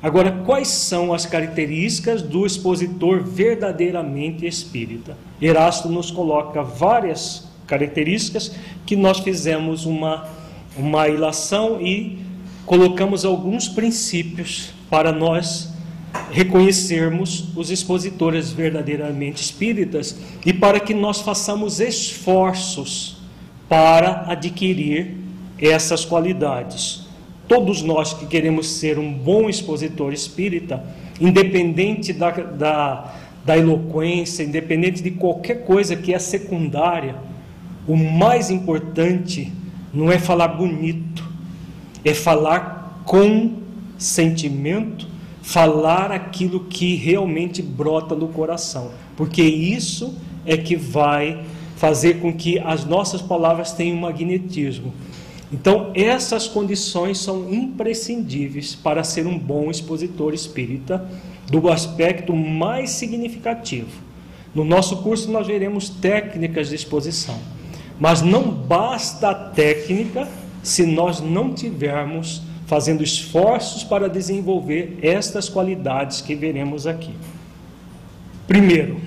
Agora, 0.03 0.31
quais 0.45 0.69
são 0.69 1.13
as 1.13 1.27
características 1.27 2.23
do 2.23 2.47
expositor 2.47 3.23
verdadeiramente 3.23 4.47
espírita? 4.47 5.17
Erasto 5.41 5.89
nos 5.89 6.11
coloca 6.11 6.63
várias 6.63 7.49
características 7.67 8.53
que 8.87 8.95
nós 8.95 9.19
fizemos 9.19 9.85
uma, 9.85 10.29
uma 10.77 11.09
ilação 11.09 11.81
e 11.81 12.19
colocamos 12.65 13.25
alguns 13.25 13.69
princípios 13.69 14.71
para 14.89 15.13
nós 15.13 15.71
reconhecermos 16.31 17.49
os 17.57 17.71
expositores 17.71 18.51
verdadeiramente 18.51 19.43
espíritas 19.43 20.17
e 20.45 20.53
para 20.53 20.81
que 20.81 20.95
nós 20.95 21.21
façamos 21.21 21.81
esforços 21.81 23.16
para 23.69 24.25
adquirir 24.31 25.17
essas 25.59 26.05
qualidades. 26.05 27.07
Todos 27.49 27.83
nós 27.83 28.13
que 28.13 28.27
queremos 28.27 28.69
ser 28.69 28.99
um 28.99 29.13
bom 29.13 29.49
expositor 29.49 30.13
espírita, 30.13 30.83
independente 31.21 32.13
da, 32.13 32.31
da, 32.31 33.15
da 33.45 33.57
eloquência, 33.57 34.43
independente 34.43 35.03
de 35.03 35.13
qualquer 35.13 35.65
coisa 35.65 35.97
que 35.97 36.13
é 36.13 36.19
secundária, 36.19 37.17
o 37.87 37.97
mais 37.97 38.51
importante 38.51 39.53
não 39.95 40.11
é 40.11 40.19
falar 40.19 40.49
bonito, 40.49 41.25
é 42.05 42.13
falar 42.13 43.03
com 43.05 43.55
sentimento, 43.97 45.09
falar 45.41 46.11
aquilo 46.11 46.65
que 46.65 46.97
realmente 46.97 47.63
brota 47.63 48.15
do 48.17 48.27
coração, 48.27 48.91
porque 49.17 49.43
isso 49.43 50.15
é 50.45 50.57
que 50.57 50.75
vai 50.75 51.41
fazer 51.77 52.21
com 52.21 52.33
que 52.33 52.59
as 52.59 52.85
nossas 52.85 53.23
palavras 53.23 53.73
tenham 53.73 53.97
magnetismo. 53.97 54.93
Então, 55.53 55.93
essas 55.95 56.49
condições 56.49 57.19
são 57.19 57.53
imprescindíveis 57.53 58.75
para 58.75 59.05
ser 59.05 59.27
um 59.27 59.39
bom 59.39 59.71
expositor 59.71 60.35
espírita 60.35 61.07
do 61.49 61.69
aspecto 61.71 62.35
mais 62.35 62.91
significativo. 62.91 64.05
No 64.53 64.65
nosso 64.65 64.97
curso 65.03 65.31
nós 65.31 65.47
veremos 65.47 65.89
técnicas 65.89 66.71
de 66.71 66.75
exposição, 66.75 67.39
mas 68.01 68.23
não 68.23 68.51
basta 68.51 69.29
a 69.29 69.35
técnica 69.35 70.27
se 70.63 70.85
nós 70.85 71.21
não 71.21 71.55
tivermos 71.55 72.43
fazendo 72.67 73.05
esforços 73.05 73.85
para 73.85 74.09
desenvolver 74.09 74.99
estas 75.03 75.49
qualidades 75.49 76.21
que 76.21 76.35
veremos 76.35 76.87
aqui. 76.87 77.13
Primeiro, 78.49 79.01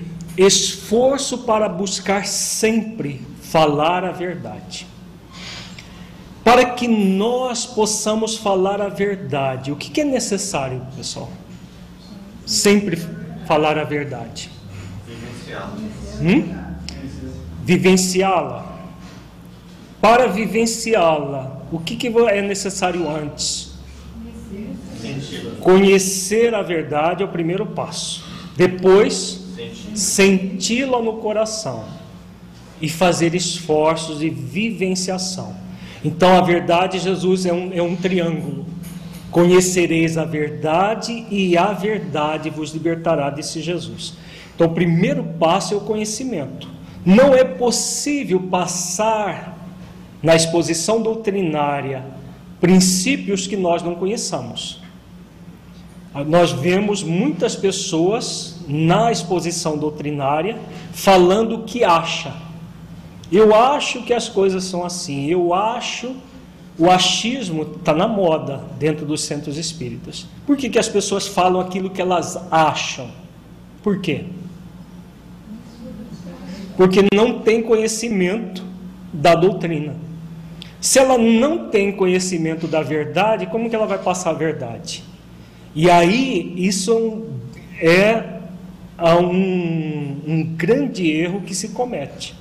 esforço 0.46 1.38
para 1.38 1.68
buscar 1.68 2.26
sempre 2.26 3.20
falar 3.42 4.04
a 4.04 4.12
verdade. 4.12 4.86
Para 6.42 6.70
que 6.70 6.88
nós 6.88 7.66
possamos 7.66 8.36
falar 8.36 8.80
a 8.80 8.88
verdade, 8.88 9.70
o 9.70 9.76
que 9.76 10.00
é 10.00 10.04
necessário, 10.04 10.80
pessoal? 10.96 11.30
Sempre 12.46 12.98
falar 13.46 13.78
a 13.78 13.84
verdade. 13.84 14.50
Vivenciá-la. 15.06 15.76
Hum? 16.22 16.54
Vivenciá-la. 17.64 18.70
Para 20.00 20.26
vivenciá-la, 20.28 21.60
o 21.70 21.78
que, 21.78 21.96
que 21.96 22.08
é 22.08 22.40
necessário 22.40 23.08
antes? 23.08 23.70
Conhecer 25.60 26.54
a 26.54 26.62
verdade 26.62 27.22
é 27.22 27.26
o 27.26 27.28
primeiro 27.28 27.66
passo. 27.66 28.24
Depois, 28.56 29.39
senti-la 29.94 31.00
no 31.00 31.14
coração 31.14 31.84
e 32.80 32.88
fazer 32.88 33.34
esforços 33.34 34.20
de 34.20 34.30
vivenciação. 34.30 35.54
Então, 36.04 36.36
a 36.36 36.40
verdade, 36.40 36.98
Jesus, 36.98 37.44
é 37.44 37.52
um, 37.52 37.72
é 37.72 37.82
um 37.82 37.94
triângulo. 37.94 38.64
Conhecereis 39.30 40.16
a 40.16 40.24
verdade 40.24 41.26
e 41.30 41.56
a 41.56 41.72
verdade 41.72 42.50
vos 42.50 42.72
libertará, 42.72 43.30
disse 43.30 43.60
Jesus. 43.60 44.14
Então, 44.54 44.66
o 44.66 44.74
primeiro 44.74 45.22
passo 45.38 45.74
é 45.74 45.76
o 45.76 45.80
conhecimento. 45.80 46.68
Não 47.04 47.34
é 47.34 47.44
possível 47.44 48.40
passar 48.50 49.58
na 50.22 50.34
exposição 50.34 51.02
doutrinária 51.02 52.04
princípios 52.60 53.46
que 53.46 53.56
nós 53.56 53.82
não 53.82 53.94
conheçamos. 53.94 54.80
Nós 56.26 56.50
vemos 56.52 57.02
muitas 57.02 57.56
pessoas 57.56 58.49
na 58.70 59.10
exposição 59.10 59.76
doutrinária 59.76 60.58
falando 60.92 61.56
o 61.56 61.62
que 61.64 61.82
acha. 61.82 62.32
Eu 63.30 63.54
acho 63.54 64.02
que 64.02 64.12
as 64.12 64.28
coisas 64.28 64.64
são 64.64 64.84
assim. 64.84 65.26
Eu 65.26 65.52
acho. 65.52 66.14
O 66.78 66.90
achismo 66.90 67.62
está 67.62 67.92
na 67.92 68.08
moda 68.08 68.64
dentro 68.78 69.04
dos 69.04 69.22
centros 69.22 69.58
espíritas. 69.58 70.26
Por 70.46 70.56
que, 70.56 70.70
que 70.70 70.78
as 70.78 70.88
pessoas 70.88 71.26
falam 71.26 71.60
aquilo 71.60 71.90
que 71.90 72.00
elas 72.00 72.38
acham? 72.50 73.08
Por 73.82 74.00
quê? 74.00 74.24
Porque 76.76 77.00
não 77.12 77.40
tem 77.40 77.62
conhecimento 77.62 78.64
da 79.12 79.34
doutrina. 79.34 79.94
Se 80.80 80.98
ela 80.98 81.18
não 81.18 81.68
tem 81.68 81.92
conhecimento 81.92 82.66
da 82.66 82.80
verdade, 82.80 83.46
como 83.46 83.68
que 83.68 83.76
ela 83.76 83.86
vai 83.86 83.98
passar 83.98 84.30
a 84.30 84.32
verdade? 84.32 85.04
E 85.74 85.90
aí, 85.90 86.54
isso 86.56 87.26
é 87.78 88.39
um, 89.16 90.16
um 90.26 90.44
grande 90.56 91.10
erro 91.10 91.42
que 91.42 91.54
se 91.54 91.70
comete. 91.70 92.34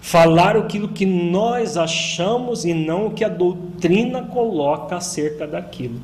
Falar 0.00 0.56
aquilo 0.56 0.88
que 0.88 1.04
nós 1.04 1.76
achamos 1.76 2.64
e 2.64 2.72
não 2.72 3.06
o 3.06 3.10
que 3.10 3.24
a 3.24 3.28
doutrina 3.28 4.22
coloca 4.22 4.96
acerca 4.96 5.46
daquilo. 5.46 6.00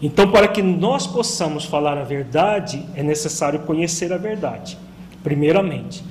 Então, 0.00 0.30
para 0.30 0.48
que 0.48 0.62
nós 0.62 1.06
possamos 1.06 1.64
falar 1.64 1.98
a 1.98 2.04
verdade, 2.04 2.84
é 2.94 3.02
necessário 3.02 3.60
conhecer 3.60 4.12
a 4.12 4.18
verdade, 4.18 4.78
primeiramente 5.22 6.04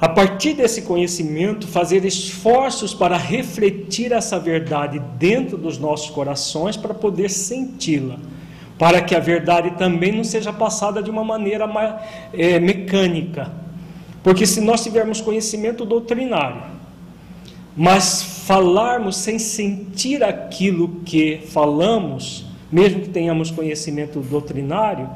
a 0.00 0.08
partir 0.08 0.52
desse 0.52 0.82
conhecimento, 0.82 1.66
fazer 1.66 2.04
esforços 2.04 2.92
para 2.92 3.16
refletir 3.16 4.12
essa 4.12 4.38
verdade 4.38 5.00
dentro 5.18 5.56
dos 5.56 5.78
nossos 5.78 6.10
corações 6.10 6.76
para 6.76 6.92
poder 6.92 7.30
senti-la, 7.30 8.18
para 8.78 9.00
que 9.00 9.14
a 9.14 9.20
verdade 9.20 9.72
também 9.72 10.12
não 10.12 10.24
seja 10.24 10.52
passada 10.52 11.02
de 11.02 11.10
uma 11.10 11.24
maneira 11.24 11.66
é, 12.32 12.58
mecânica. 12.58 13.50
Porque 14.22 14.46
se 14.46 14.60
nós 14.60 14.82
tivermos 14.82 15.20
conhecimento 15.20 15.84
doutrinário, 15.84 16.62
mas 17.76 18.22
falarmos 18.46 19.16
sem 19.16 19.38
sentir 19.38 20.24
aquilo 20.24 21.00
que 21.04 21.42
falamos, 21.48 22.46
mesmo 22.72 23.02
que 23.02 23.08
tenhamos 23.08 23.50
conhecimento 23.50 24.20
doutrinário, 24.20 25.08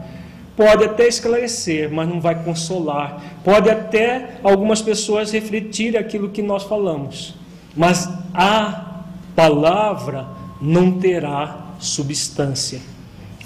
pode 0.57 0.85
até 0.85 1.09
esclarecer, 1.09 1.91
mas 1.91 2.09
não 2.09 2.21
vai 2.21 2.45
consolar. 2.45 3.23
Pode 3.43 3.71
até 3.71 4.39
algumas 4.43 4.83
pessoas 4.83 5.33
refletir 5.33 5.97
aquilo 5.97 6.29
que 6.29 6.43
nós 6.43 6.65
falamos, 6.65 7.35
mas 7.75 8.09
a 8.35 9.05
palavra 9.35 10.27
não 10.61 10.99
terá 10.99 11.69
substância, 11.79 12.81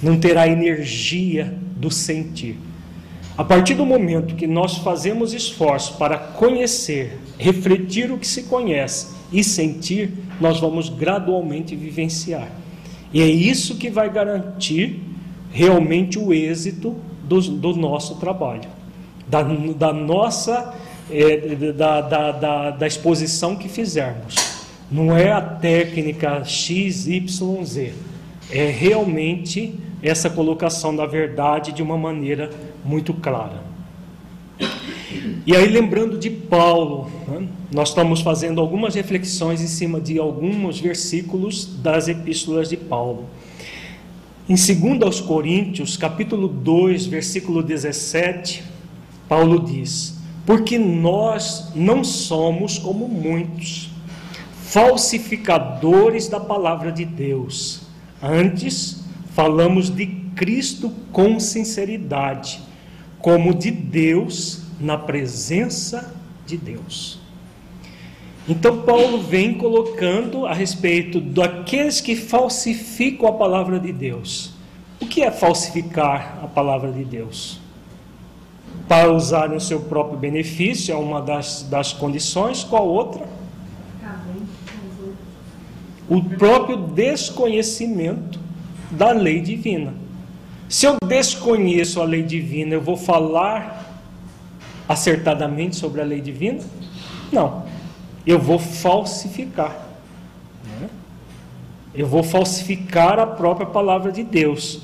não 0.04 0.18
terá 0.18 0.46
energia 0.46 1.56
do 1.76 1.90
sentir. 1.90 2.58
A 3.36 3.42
partir 3.42 3.74
do 3.74 3.84
momento 3.84 4.36
que 4.36 4.46
nós 4.46 4.76
fazemos 4.78 5.32
esforço 5.32 5.96
para 5.96 6.18
conhecer, 6.18 7.18
refletir 7.38 8.12
o 8.12 8.18
que 8.18 8.26
se 8.26 8.44
conhece 8.44 9.08
e 9.32 9.42
sentir, 9.42 10.12
nós 10.40 10.60
vamos 10.60 10.88
gradualmente 10.88 11.74
vivenciar. 11.74 12.48
E 13.12 13.22
é 13.22 13.26
isso 13.26 13.76
que 13.76 13.90
vai 13.90 14.12
garantir 14.12 15.00
realmente 15.50 16.18
o 16.18 16.32
êxito 16.32 16.94
do, 17.24 17.40
do 17.40 17.74
nosso 17.74 18.16
trabalho, 18.16 18.68
da, 19.26 19.42
da 19.42 19.92
nossa 19.92 20.74
é, 21.10 21.72
da, 21.72 22.00
da, 22.00 22.32
da, 22.32 22.70
da 22.70 22.86
exposição 22.86 23.56
que 23.56 23.68
fizermos. 23.68 24.34
Não 24.90 25.16
é 25.16 25.32
a 25.32 25.40
técnica 25.40 26.44
X, 26.44 27.06
Y, 27.06 27.64
Z. 27.64 27.92
É 28.50 28.70
realmente 28.70 29.74
essa 30.04 30.28
colocação 30.28 30.94
da 30.94 31.06
verdade 31.06 31.72
de 31.72 31.82
uma 31.82 31.96
maneira 31.96 32.50
muito 32.84 33.14
clara. 33.14 33.62
E 35.46 35.56
aí, 35.56 35.66
lembrando 35.66 36.18
de 36.18 36.28
Paulo, 36.28 37.10
né, 37.26 37.48
nós 37.72 37.88
estamos 37.88 38.20
fazendo 38.20 38.60
algumas 38.60 38.94
reflexões 38.94 39.62
em 39.62 39.66
cima 39.66 40.00
de 40.00 40.18
alguns 40.18 40.78
versículos 40.78 41.66
das 41.82 42.06
epístolas 42.06 42.68
de 42.68 42.76
Paulo. 42.76 43.24
Em 44.46 44.54
2 44.54 45.02
aos 45.02 45.20
Coríntios, 45.22 45.96
capítulo 45.96 46.48
2, 46.48 47.06
versículo 47.06 47.62
17, 47.62 48.62
Paulo 49.26 49.60
diz: 49.60 50.18
Porque 50.44 50.78
nós 50.78 51.72
não 51.74 52.04
somos 52.04 52.78
como 52.78 53.08
muitos, 53.08 53.90
falsificadores 54.64 56.28
da 56.28 56.38
palavra 56.38 56.92
de 56.92 57.06
Deus. 57.06 57.82
Antes, 58.22 59.03
falamos 59.34 59.90
de 59.90 60.06
Cristo 60.36 60.90
com 61.12 61.38
sinceridade, 61.38 62.60
como 63.18 63.52
de 63.52 63.70
Deus 63.70 64.62
na 64.80 64.96
presença 64.96 66.14
de 66.46 66.56
Deus. 66.56 67.18
Então 68.48 68.82
Paulo 68.82 69.22
vem 69.22 69.54
colocando 69.54 70.46
a 70.46 70.52
respeito 70.52 71.20
daqueles 71.20 72.00
que 72.00 72.14
falsificam 72.14 73.28
a 73.28 73.32
palavra 73.32 73.80
de 73.80 73.92
Deus. 73.92 74.52
O 75.00 75.06
que 75.06 75.22
é 75.22 75.30
falsificar 75.30 76.38
a 76.42 76.46
palavra 76.46 76.92
de 76.92 77.04
Deus? 77.04 77.58
Para 78.86 79.10
usar 79.10 79.48
no 79.48 79.60
seu 79.60 79.80
próprio 79.80 80.18
benefício 80.18 80.92
é 80.92 80.96
uma 80.96 81.20
das, 81.20 81.62
das 81.62 81.92
condições, 81.92 82.62
qual 82.62 82.86
outra? 82.86 83.26
O 86.08 86.22
próprio 86.22 86.76
desconhecimento 86.76 88.43
da 88.94 89.12
lei 89.12 89.40
divina. 89.40 89.94
Se 90.68 90.86
eu 90.86 90.96
desconheço 91.06 92.00
a 92.00 92.04
lei 92.04 92.22
divina, 92.22 92.74
eu 92.74 92.80
vou 92.80 92.96
falar 92.96 94.02
acertadamente 94.88 95.76
sobre 95.76 96.00
a 96.00 96.04
lei 96.04 96.20
divina? 96.20 96.60
Não 97.32 97.64
eu 98.26 98.38
vou 98.38 98.58
falsificar. 98.58 99.88
Né? 100.80 100.88
Eu 101.94 102.06
vou 102.06 102.22
falsificar 102.22 103.18
a 103.18 103.26
própria 103.26 103.66
palavra 103.66 104.10
de 104.10 104.22
Deus. 104.22 104.82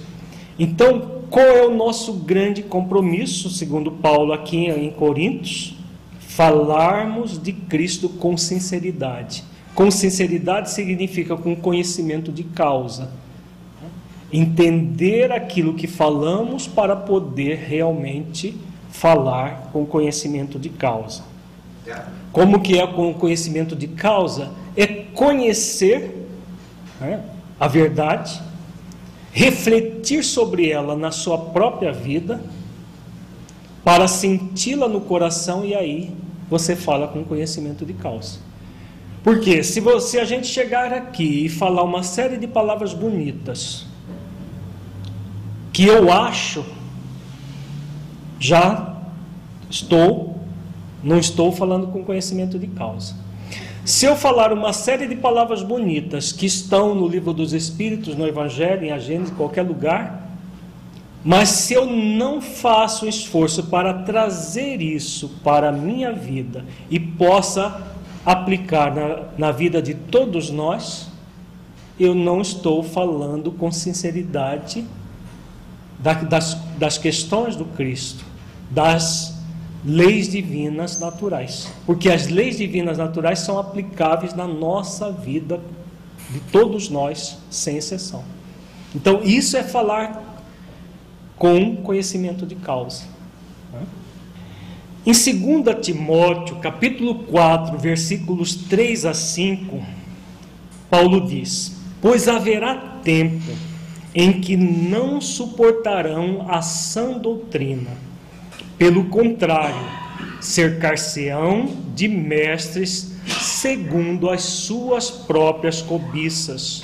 Então, 0.58 1.22
qual 1.30 1.46
é 1.46 1.66
o 1.66 1.74
nosso 1.74 2.12
grande 2.12 2.62
compromisso, 2.62 3.48
segundo 3.48 3.90
Paulo 3.90 4.32
aqui 4.32 4.66
em 4.66 4.90
Coríntios? 4.90 5.76
Falarmos 6.20 7.42
de 7.42 7.52
Cristo 7.52 8.08
com 8.08 8.36
sinceridade. 8.36 9.42
Com 9.74 9.90
sinceridade 9.90 10.70
significa 10.70 11.36
com 11.36 11.56
conhecimento 11.56 12.30
de 12.30 12.44
causa. 12.44 13.10
Entender 14.32 15.32
aquilo 15.32 15.74
que 15.74 15.86
falamos 15.86 16.66
para 16.66 16.94
poder 16.94 17.58
realmente 17.58 18.56
falar 18.90 19.70
com 19.72 19.84
conhecimento 19.84 20.58
de 20.58 20.68
causa. 20.68 21.24
Como 22.32 22.60
que 22.60 22.78
é 22.78 22.86
com 22.86 23.12
conhecimento 23.14 23.74
de 23.74 23.88
causa? 23.88 24.50
É 24.76 24.86
conhecer 24.86 26.26
né, 27.00 27.24
a 27.58 27.66
verdade 27.66 28.40
refletir 29.32 30.24
sobre 30.24 30.70
ela 30.70 30.96
na 30.96 31.10
sua 31.10 31.38
própria 31.38 31.92
vida, 31.92 32.40
para 33.84 34.06
senti-la 34.06 34.88
no 34.88 35.00
coração 35.00 35.64
e 35.64 35.74
aí 35.74 36.12
você 36.48 36.76
fala 36.76 37.08
com 37.08 37.24
conhecimento 37.24 37.86
de 37.86 37.94
causa. 37.94 38.38
Porque 39.22 39.62
se 39.62 39.80
você 39.80 40.18
a 40.18 40.24
gente 40.24 40.46
chegar 40.46 40.92
aqui 40.92 41.46
e 41.46 41.48
falar 41.48 41.82
uma 41.82 42.02
série 42.02 42.36
de 42.36 42.46
palavras 42.46 42.92
bonitas 42.92 43.86
que 45.80 45.86
eu 45.86 46.12
acho 46.12 46.62
já 48.38 48.96
estou 49.70 50.38
não 51.02 51.18
estou 51.18 51.50
falando 51.50 51.86
com 51.86 52.04
conhecimento 52.04 52.58
de 52.58 52.66
causa. 52.66 53.14
Se 53.82 54.04
eu 54.04 54.14
falar 54.14 54.52
uma 54.52 54.74
série 54.74 55.06
de 55.06 55.16
palavras 55.16 55.62
bonitas 55.62 56.32
que 56.32 56.44
estão 56.44 56.94
no 56.94 57.08
livro 57.08 57.32
dos 57.32 57.54
Espíritos, 57.54 58.14
no 58.14 58.28
Evangelho, 58.28 58.84
em 58.84 58.92
Agênesis, 58.92 59.32
em 59.32 59.36
qualquer 59.36 59.62
lugar, 59.62 60.28
mas 61.24 61.48
se 61.48 61.72
eu 61.72 61.86
não 61.86 62.42
faço 62.42 63.08
esforço 63.08 63.62
para 63.68 64.02
trazer 64.02 64.82
isso 64.82 65.30
para 65.42 65.70
a 65.70 65.72
minha 65.72 66.12
vida 66.12 66.62
e 66.90 67.00
possa 67.00 67.82
aplicar 68.26 68.94
na, 68.94 69.22
na 69.38 69.50
vida 69.50 69.80
de 69.80 69.94
todos 69.94 70.50
nós, 70.50 71.08
eu 71.98 72.14
não 72.14 72.42
estou 72.42 72.82
falando 72.82 73.50
com 73.50 73.72
sinceridade 73.72 74.84
das, 76.02 76.56
das 76.78 76.98
questões 76.98 77.56
do 77.56 77.64
Cristo, 77.64 78.24
das 78.70 79.38
leis 79.84 80.28
divinas 80.28 80.98
naturais. 80.98 81.70
Porque 81.84 82.08
as 82.10 82.28
leis 82.28 82.58
divinas 82.58 82.98
naturais 82.98 83.40
são 83.40 83.58
aplicáveis 83.58 84.34
na 84.34 84.46
nossa 84.46 85.12
vida, 85.12 85.60
de 86.30 86.40
todos 86.52 86.88
nós, 86.88 87.38
sem 87.50 87.76
exceção. 87.76 88.24
Então, 88.94 89.22
isso 89.22 89.56
é 89.56 89.62
falar 89.62 90.42
com 91.36 91.76
conhecimento 91.76 92.46
de 92.46 92.54
causa. 92.54 93.04
Em 95.04 95.12
2 95.12 95.80
Timóteo, 95.80 96.56
capítulo 96.56 97.14
4, 97.24 97.78
versículos 97.78 98.54
3 98.54 99.06
a 99.06 99.14
5, 99.14 99.82
Paulo 100.90 101.26
diz: 101.26 101.76
Pois 102.02 102.28
haverá 102.28 102.76
tempo 103.02 103.50
em 104.14 104.40
que 104.40 104.56
não 104.56 105.20
suportarão 105.20 106.46
a 106.48 106.62
sã 106.62 107.18
doutrina. 107.18 107.90
Pelo 108.76 109.04
contrário, 109.04 109.86
cercar-se-ão 110.40 111.76
de 111.94 112.08
mestres 112.08 113.12
segundo 113.26 114.28
as 114.30 114.42
suas 114.42 115.10
próprias 115.10 115.82
cobiças 115.82 116.82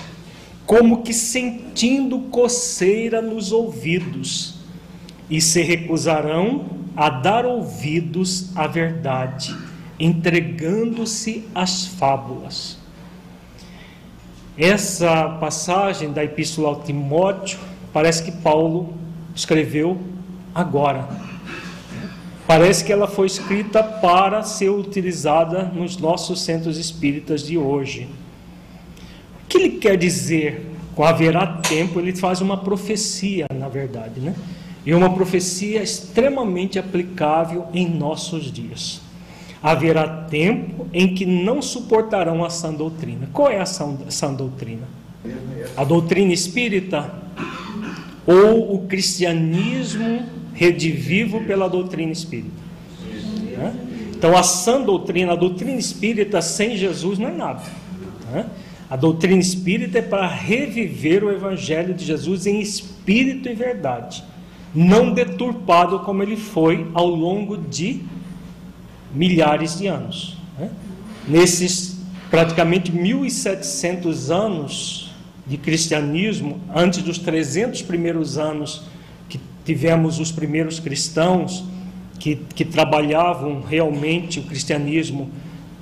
como 0.66 1.02
que 1.02 1.14
sentindo 1.14 2.18
coceira 2.22 3.22
nos 3.22 3.52
ouvidos, 3.52 4.56
e 5.30 5.40
se 5.40 5.62
recusarão 5.62 6.66
a 6.96 7.08
dar 7.08 7.46
ouvidos 7.46 8.56
à 8.56 8.66
verdade, 8.66 9.56
entregando-se 9.98 11.44
às 11.54 11.86
fábulas. 11.86 12.75
Essa 14.58 15.28
passagem 15.38 16.12
da 16.12 16.24
Epístola 16.24 16.68
ao 16.68 16.80
Timóteo 16.80 17.58
parece 17.92 18.22
que 18.22 18.32
Paulo 18.32 18.94
escreveu 19.34 20.00
agora. 20.54 21.06
Parece 22.46 22.82
que 22.82 22.90
ela 22.90 23.06
foi 23.06 23.26
escrita 23.26 23.82
para 23.82 24.42
ser 24.42 24.70
utilizada 24.70 25.64
nos 25.64 25.98
nossos 25.98 26.40
centros 26.40 26.78
espíritas 26.78 27.42
de 27.42 27.58
hoje. 27.58 28.08
O 29.42 29.46
que 29.46 29.58
ele 29.58 29.70
quer 29.78 29.98
dizer 29.98 30.64
com 30.94 31.04
haverá 31.04 31.46
tempo? 31.58 32.00
Ele 32.00 32.16
faz 32.16 32.40
uma 32.40 32.56
profecia, 32.56 33.46
na 33.52 33.68
verdade, 33.68 34.20
né? 34.20 34.34
E 34.86 34.94
uma 34.94 35.12
profecia 35.12 35.82
extremamente 35.82 36.78
aplicável 36.78 37.66
em 37.74 37.86
nossos 37.86 38.50
dias. 38.50 39.02
Haverá 39.66 40.06
tempo 40.06 40.86
em 40.92 41.12
que 41.12 41.26
não 41.26 41.60
suportarão 41.60 42.44
a 42.44 42.50
sã 42.50 42.72
doutrina. 42.72 43.28
Qual 43.32 43.50
é 43.50 43.58
a 43.58 43.66
sã, 43.66 43.96
sã 44.08 44.32
doutrina? 44.32 44.86
A 45.76 45.82
doutrina 45.82 46.32
espírita 46.32 47.12
ou 48.24 48.76
o 48.76 48.86
cristianismo 48.86 50.22
redivivo 50.54 51.40
pela 51.42 51.66
doutrina 51.68 52.12
espírita? 52.12 52.62
Né? 53.56 53.74
Então, 54.16 54.36
a 54.36 54.44
sã 54.44 54.80
doutrina, 54.80 55.32
a 55.32 55.36
doutrina 55.36 55.80
espírita 55.80 56.40
sem 56.40 56.76
Jesus 56.76 57.18
não 57.18 57.26
é 57.26 57.32
nada. 57.32 57.62
Né? 58.30 58.46
A 58.88 58.94
doutrina 58.94 59.40
espírita 59.40 59.98
é 59.98 60.02
para 60.02 60.28
reviver 60.28 61.24
o 61.24 61.30
Evangelho 61.32 61.92
de 61.92 62.04
Jesus 62.04 62.46
em 62.46 62.60
espírito 62.60 63.48
e 63.48 63.52
verdade, 63.52 64.22
não 64.72 65.12
deturpado 65.12 65.98
como 66.00 66.22
ele 66.22 66.36
foi 66.36 66.88
ao 66.94 67.08
longo 67.08 67.56
de 67.56 68.02
milhares 69.16 69.78
de 69.78 69.86
anos. 69.86 70.36
Né? 70.58 70.70
Nesses 71.26 71.96
praticamente 72.30 72.92
1.700 72.92 74.34
anos 74.34 75.10
de 75.46 75.56
cristianismo, 75.56 76.60
antes 76.74 77.02
dos 77.02 77.18
300 77.18 77.82
primeiros 77.82 78.36
anos 78.36 78.82
que 79.28 79.40
tivemos 79.64 80.18
os 80.18 80.32
primeiros 80.32 80.80
cristãos 80.80 81.64
que, 82.18 82.36
que 82.54 82.64
trabalhavam 82.64 83.62
realmente 83.62 84.40
o 84.40 84.42
cristianismo 84.42 85.30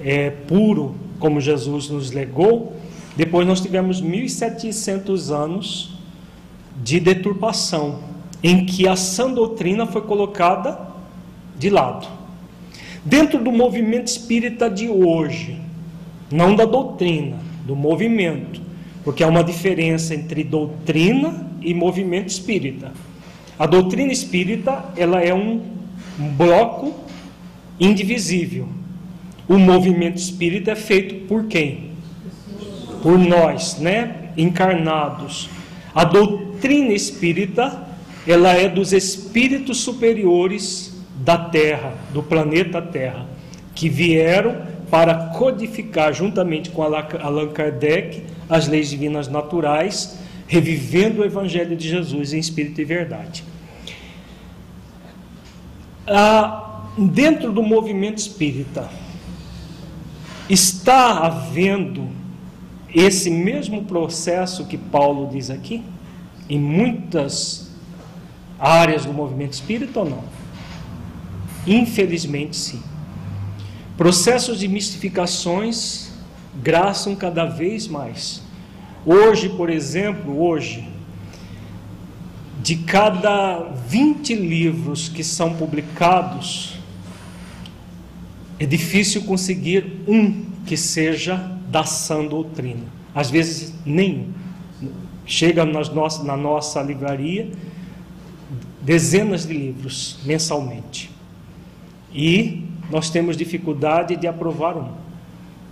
é, 0.01 0.31
puro, 0.31 0.95
como 1.19 1.41
Jesus 1.41 1.89
nos 1.89 2.11
legou, 2.11 2.77
depois 3.17 3.47
nós 3.47 3.61
tivemos 3.61 4.01
1700 4.01 5.31
anos 5.31 5.95
de 6.83 7.01
deturpação, 7.01 8.01
em 8.43 8.67
que 8.67 8.87
a 8.87 8.97
sã 8.97 9.31
doutrina 9.31 9.87
foi 9.87 10.03
colocada 10.03 10.79
de 11.59 11.71
lado. 11.71 12.07
Dentro 13.05 13.43
do 13.43 13.53
movimento 13.53 14.09
espírita 14.09 14.71
de 14.71 14.89
hoje, 14.89 15.59
não 16.31 16.55
da 16.55 16.65
doutrina, 16.65 17.37
do 17.67 17.77
movimento, 17.77 18.61
porque 19.03 19.23
há 19.23 19.29
uma 19.29 19.45
diferença 19.45 20.15
entre 20.15 20.43
doutrina 20.43 21.51
e 21.61 21.75
movimento 21.75 22.29
espírita. 22.29 22.93
A 23.59 23.67
doutrina 23.67 24.13
espírita, 24.13 24.85
ela 24.97 25.21
é 25.21 25.35
um, 25.35 25.61
bloco 26.37 26.95
indivisível. 27.79 28.69
O 29.49 29.59
movimento 29.59 30.17
espírita 30.17 30.71
é 30.71 30.77
feito 30.77 31.27
por 31.27 31.45
quem? 31.47 31.95
por 33.05 33.19
nós, 33.19 33.77
né, 33.79 34.31
encarnados. 34.35 35.51
A 35.95 36.05
doutrina 36.05 36.95
espírita, 36.95 37.87
ela 38.27 38.55
é 38.55 38.67
dos 38.67 38.95
espíritos 38.95 39.81
superiores 39.81 40.94
da 41.25 41.39
Terra, 41.39 41.95
do 42.13 42.23
planeta 42.23 42.83
Terra, 42.83 43.27
que 43.75 43.89
vieram 43.89 44.63
para 44.91 45.31
codificar 45.31 46.13
juntamente 46.13 46.71
com 46.71 46.83
Allan 46.83 47.49
Kardec 47.49 48.23
as 48.49 48.69
leis 48.69 48.91
divinas 48.91 49.27
naturais, 49.27 50.19
revivendo 50.47 51.23
o 51.23 51.25
evangelho 51.25 51.75
de 51.75 51.89
Jesus 51.89 52.35
em 52.35 52.39
espírito 52.39 52.81
e 52.81 52.85
verdade. 52.85 53.43
Ah, 56.07 56.83
dentro 56.99 57.51
do 57.51 57.63
movimento 57.63 58.19
espírita 58.19 58.91
está 60.49 61.21
havendo 61.21 62.07
esse 62.95 63.31
mesmo 63.31 63.85
processo 63.85 64.67
que 64.67 64.77
Paulo 64.77 65.31
diz 65.33 65.49
aqui, 65.49 65.83
em 66.49 66.61
muitas 66.61 67.73
áreas 68.59 69.07
do 69.07 69.15
movimento 69.15 69.55
espírita 69.55 70.01
ou 70.01 70.11
não? 70.11 70.44
Infelizmente, 71.67 72.57
sim. 72.57 72.83
Processos 73.97 74.59
de 74.59 74.69
mistificações 74.69 76.13
graçam 76.63 77.15
cada 77.15 77.45
vez 77.45 77.87
mais. 77.87 78.43
Hoje, 79.07 79.49
por 79.49 79.71
exemplo, 79.71 80.41
hoje, 80.43 80.89
de 82.63 82.77
cada 82.77 83.61
20 83.87 84.35
livros 84.35 85.09
que 85.09 85.23
são 85.23 85.55
publicados, 85.55 86.75
é 88.59 88.67
difícil 88.67 89.23
conseguir 89.23 90.03
um 90.09 90.45
que 90.67 90.77
seja 90.77 91.37
da 91.69 91.85
sã 91.85 92.25
doutrina. 92.25 92.85
Às 93.15 93.31
vezes, 93.31 93.75
nenhum. 93.85 94.29
Chega 95.27 95.65
nas 95.65 95.89
nossas, 95.89 96.25
na 96.25 96.37
nossa 96.37 96.83
livraria 96.83 97.51
dezenas 98.83 99.47
de 99.47 99.55
livros 99.55 100.19
mensalmente. 100.25 101.14
E 102.15 102.65
nós 102.91 103.11
temos 103.11 103.37
dificuldade 103.37 104.17
de 104.17 104.27
aprovar 104.27 104.77
um. 104.77 104.93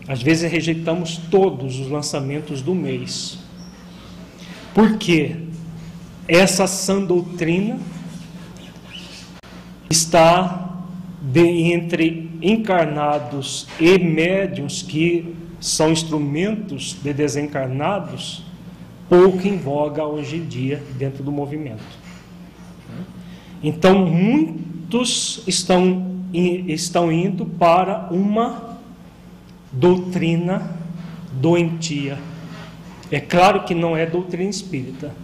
Às 0.08 0.20
vezes 0.20 0.50
rejeitamos 0.50 1.16
todos 1.30 1.78
os 1.78 1.88
lançamentos 1.88 2.60
do 2.60 2.74
mês. 2.74 3.38
Porque 4.74 5.36
essa 6.26 6.66
sã 6.66 7.00
doutrina 7.00 7.78
está 9.88 10.82
de, 11.20 11.72
entre 11.72 12.30
encarnados 12.42 13.68
e 13.78 13.98
médiuns 13.98 14.82
que 14.82 15.34
são 15.60 15.92
instrumentos 15.92 16.96
de 17.00 17.12
desencarnados, 17.12 18.44
pouco 19.08 19.46
em 19.46 19.56
voga 19.56 20.04
hoje 20.04 20.36
em 20.36 20.44
dia 20.44 20.82
dentro 20.98 21.22
do 21.22 21.30
movimento. 21.30 22.02
Então, 23.62 24.06
muitos 24.06 25.44
estão, 25.46 26.11
estão 26.32 27.12
indo 27.12 27.44
para 27.44 28.08
uma 28.10 28.78
doutrina 29.72 30.76
doentia. 31.32 32.18
É 33.10 33.20
claro 33.20 33.64
que 33.64 33.74
não 33.74 33.96
é 33.96 34.06
doutrina 34.06 34.48
espírita, 34.48 35.14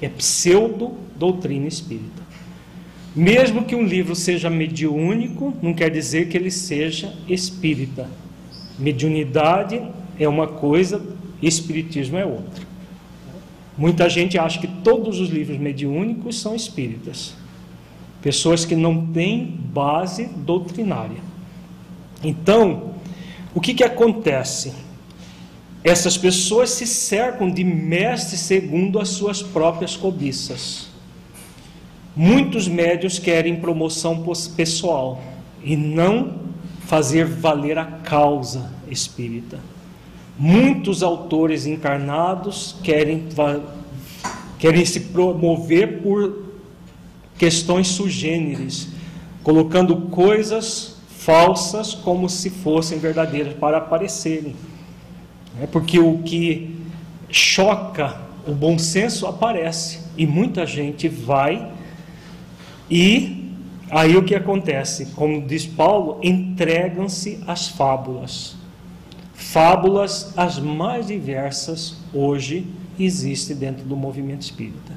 é 0.00 0.08
pseudo-doutrina 0.08 1.66
espírita. 1.66 2.22
Mesmo 3.14 3.64
que 3.64 3.74
um 3.74 3.82
livro 3.82 4.14
seja 4.14 4.48
mediúnico, 4.48 5.54
não 5.60 5.74
quer 5.74 5.90
dizer 5.90 6.28
que 6.28 6.36
ele 6.36 6.50
seja 6.50 7.12
espírita. 7.28 8.08
Mediunidade 8.78 9.82
é 10.18 10.28
uma 10.28 10.46
coisa, 10.46 11.04
espiritismo 11.42 12.16
é 12.16 12.24
outra. 12.24 12.64
Muita 13.76 14.08
gente 14.08 14.38
acha 14.38 14.60
que 14.60 14.68
todos 14.68 15.18
os 15.18 15.30
livros 15.30 15.58
mediúnicos 15.58 16.38
são 16.40 16.54
espíritas. 16.54 17.34
Pessoas 18.22 18.64
que 18.64 18.76
não 18.76 19.06
têm 19.06 19.46
base 19.46 20.26
doutrinária. 20.26 21.22
Então, 22.22 22.94
o 23.54 23.60
que, 23.60 23.74
que 23.74 23.84
acontece? 23.84 24.72
Essas 25.82 26.18
pessoas 26.18 26.70
se 26.70 26.86
cercam 26.86 27.50
de 27.50 27.64
mestres 27.64 28.40
segundo 28.40 28.98
as 28.98 29.08
suas 29.08 29.42
próprias 29.42 29.96
cobiças. 29.96 30.88
Muitos 32.14 32.68
médios 32.68 33.18
querem 33.18 33.56
promoção 33.56 34.22
pessoal 34.54 35.22
e 35.64 35.76
não 35.76 36.40
fazer 36.80 37.24
valer 37.24 37.78
a 37.78 37.84
causa 37.84 38.70
espírita. 38.90 39.58
Muitos 40.38 41.02
autores 41.02 41.66
encarnados 41.66 42.76
querem, 42.82 43.24
querem 44.58 44.84
se 44.84 45.00
promover 45.00 46.02
por 46.02 46.49
questões 47.40 47.88
sugêneres, 47.88 48.88
colocando 49.42 49.96
coisas 50.10 50.96
falsas 51.08 51.94
como 51.94 52.28
se 52.28 52.50
fossem 52.50 52.98
verdadeiras 52.98 53.54
para 53.54 53.78
aparecerem. 53.78 54.54
É 55.58 55.66
porque 55.66 55.98
o 55.98 56.18
que 56.18 56.76
choca 57.30 58.20
o 58.46 58.52
bom 58.52 58.78
senso 58.78 59.26
aparece 59.26 60.00
e 60.18 60.26
muita 60.26 60.66
gente 60.66 61.08
vai 61.08 61.72
e 62.90 63.54
aí 63.88 64.18
o 64.18 64.22
que 64.22 64.34
acontece? 64.34 65.06
Como 65.16 65.40
diz 65.40 65.64
Paulo, 65.64 66.20
entregam-se 66.22 67.42
às 67.46 67.68
fábulas. 67.68 68.54
Fábulas 69.32 70.34
as 70.36 70.58
mais 70.58 71.06
diversas 71.06 71.96
hoje 72.12 72.66
existem 72.98 73.56
dentro 73.56 73.86
do 73.86 73.96
movimento 73.96 74.42
espírita, 74.42 74.92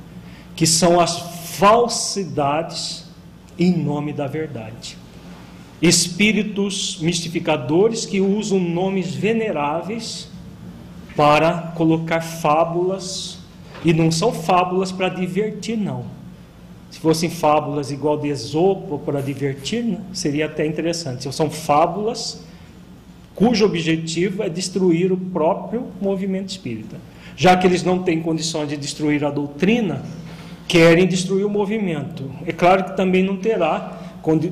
que 0.58 0.68
são 0.68 1.00
as 1.00 1.43
falsidades 1.54 3.06
em 3.58 3.72
nome 3.72 4.12
da 4.14 4.28
verdade. 4.28 4.98
Espíritos 5.82 6.98
mistificadores 7.02 8.06
que 8.06 8.20
usam 8.20 8.60
nomes 8.60 9.14
veneráveis 9.14 10.30
para 11.16 11.74
colocar 11.76 12.22
fábulas, 12.22 13.38
e 13.86 13.94
não 13.94 14.10
são 14.10 14.32
fábulas 14.32 14.92
para 14.92 15.10
divertir, 15.10 15.78
não. 15.78 16.06
Se 16.90 17.00
fossem 17.00 17.30
fábulas 17.30 17.92
igual 17.92 18.18
de 18.18 18.30
Esopo 18.30 18.98
para 19.00 19.22
divertir, 19.22 19.98
seria 20.14 20.46
até 20.46 20.66
interessante. 20.66 21.32
São 21.34 21.50
fábulas 21.50 22.44
cujo 23.36 23.66
objetivo 23.66 24.44
é 24.44 24.50
destruir 24.50 25.12
o 25.12 25.18
próprio 25.18 25.88
movimento 26.02 26.50
espírita. 26.50 26.98
Já 27.36 27.58
que 27.58 27.68
eles 27.68 27.84
não 27.84 28.00
têm 28.04 28.22
condições 28.22 28.70
de 28.70 28.78
destruir 28.78 29.26
a 29.26 29.32
doutrina, 29.32 30.04
querem 30.68 31.08
destruir 31.08 31.46
o 31.46 31.50
movimento. 31.50 32.30
É 32.46 32.52
claro 32.52 32.84
que 32.86 32.98
também 32.98 33.24
não 33.24 33.38
terá 33.38 34.00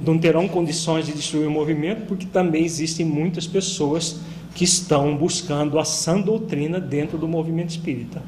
não 0.05 0.17
terão 0.17 0.49
condições 0.49 1.05
de 1.05 1.13
destruir 1.13 1.47
o 1.47 1.51
movimento, 1.51 2.05
porque 2.05 2.25
também 2.25 2.65
existem 2.65 3.05
muitas 3.05 3.47
pessoas 3.47 4.19
que 4.53 4.65
estão 4.65 5.15
buscando 5.15 5.79
a 5.79 5.85
sã 5.85 6.19
doutrina 6.19 6.77
dentro 6.77 7.17
do 7.17 7.25
movimento 7.25 7.69
espírita. 7.69 8.21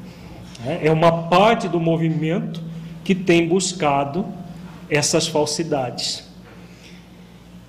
É, 0.64 0.86
é 0.86 0.90
uma 0.90 1.24
parte 1.24 1.68
do 1.68 1.78
movimento 1.78 2.62
que 3.04 3.14
tem 3.14 3.46
buscado 3.46 4.24
essas 4.88 5.26
falsidades. 5.26 6.24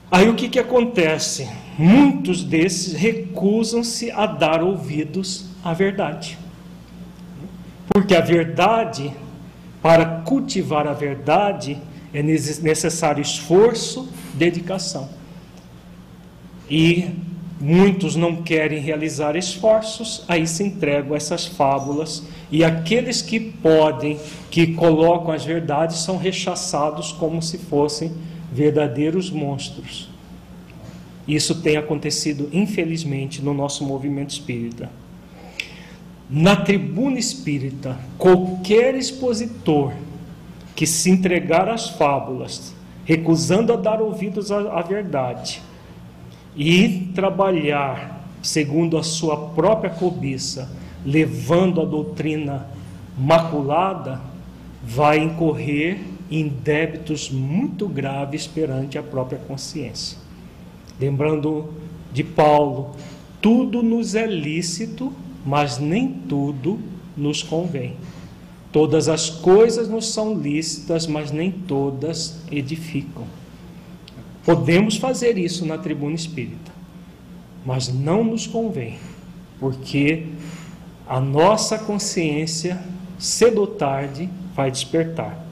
Aí 0.10 0.30
o 0.30 0.36
que, 0.36 0.48
que 0.48 0.60
acontece? 0.60 1.50
Muitos 1.78 2.44
desses 2.44 2.94
recusam-se 2.94 4.10
a 4.12 4.26
dar 4.26 4.64
ouvidos 4.64 5.48
à 5.62 5.74
verdade. 5.74 6.38
Porque 7.90 8.16
a 8.16 8.22
verdade 8.22 9.12
para 9.86 10.22
cultivar 10.22 10.88
a 10.88 10.94
verdade 10.94 11.78
é 12.12 12.24
necessário 12.24 13.22
esforço, 13.22 14.10
dedicação. 14.34 15.08
E 16.68 17.12
muitos 17.62 18.16
não 18.16 18.38
querem 18.38 18.80
realizar 18.80 19.36
esforços, 19.36 20.26
aí 20.28 20.48
se 20.48 20.64
entregam 20.64 21.14
a 21.14 21.18
essas 21.18 21.46
fábulas, 21.46 22.24
e 22.50 22.64
aqueles 22.64 23.22
que 23.22 23.40
podem, 23.40 24.20
que 24.50 24.74
colocam 24.74 25.32
as 25.32 25.46
verdades, 25.46 25.98
são 25.98 26.18
rechaçados 26.18 27.12
como 27.12 27.40
se 27.40 27.60
fossem 27.60 28.12
verdadeiros 28.52 29.30
monstros. 29.30 30.10
Isso 31.28 31.62
tem 31.62 31.78
acontecido, 31.78 32.50
infelizmente, 32.52 33.40
no 33.40 33.54
nosso 33.54 33.86
movimento 33.86 34.32
espírita. 34.32 34.90
Na 36.30 36.56
tribuna 36.56 37.20
espírita, 37.20 37.98
qualquer 38.18 38.96
expositor 38.96 39.94
que 40.76 40.88
se 40.88 41.10
entregar 41.10 41.70
às 41.70 41.90
fábulas, 41.90 42.74
recusando 43.06 43.72
a 43.72 43.76
dar 43.76 44.02
ouvidos 44.02 44.52
à, 44.52 44.80
à 44.80 44.82
verdade 44.82 45.62
e 46.56 47.12
trabalhar 47.14 48.26
segundo 48.42 48.98
a 48.98 49.04
sua 49.04 49.38
própria 49.50 49.90
cobiça, 49.90 50.72
levando 51.06 51.82
a 51.82 51.86
doutrina 51.86 52.68
maculada, 53.18 54.22
vai 54.84 55.20
incorrer 55.20 56.00
em 56.30 56.48
débitos 56.48 57.30
muito 57.30 57.88
graves 57.88 58.48
perante 58.48 58.98
a 58.98 59.04
própria 59.04 59.40
consciência. 59.40 60.18
Lembrando 61.00 61.74
de 62.12 62.24
Paulo, 62.24 62.96
tudo 63.42 63.84
nos 63.84 64.16
é 64.16 64.26
lícito, 64.26 65.14
mas 65.46 65.78
nem 65.78 66.08
tudo 66.08 66.80
nos 67.16 67.44
convém. 67.44 67.96
Todas 68.72 69.08
as 69.08 69.30
coisas 69.30 69.88
nos 69.88 70.10
são 70.12 70.34
lícitas, 70.34 71.08
mas 71.08 71.32
nem 71.32 71.52
todas 71.52 72.42
edificam. 72.52 73.24
Podemos 74.44 74.98
fazer 74.98 75.38
isso 75.38 75.66
na 75.66 75.78
tribuna 75.78 76.16
espírita, 76.16 76.72
mas 77.66 77.88
não 77.88 78.24
nos 78.24 78.46
convém, 78.46 78.98
porque 79.60 80.28
a 81.08 81.20
nossa 81.20 81.80
consciência, 81.80 82.84
cedo 83.18 83.62
ou 83.62 83.68
tarde, 83.68 84.30
vai 84.56 84.70
despertar. 84.70 85.46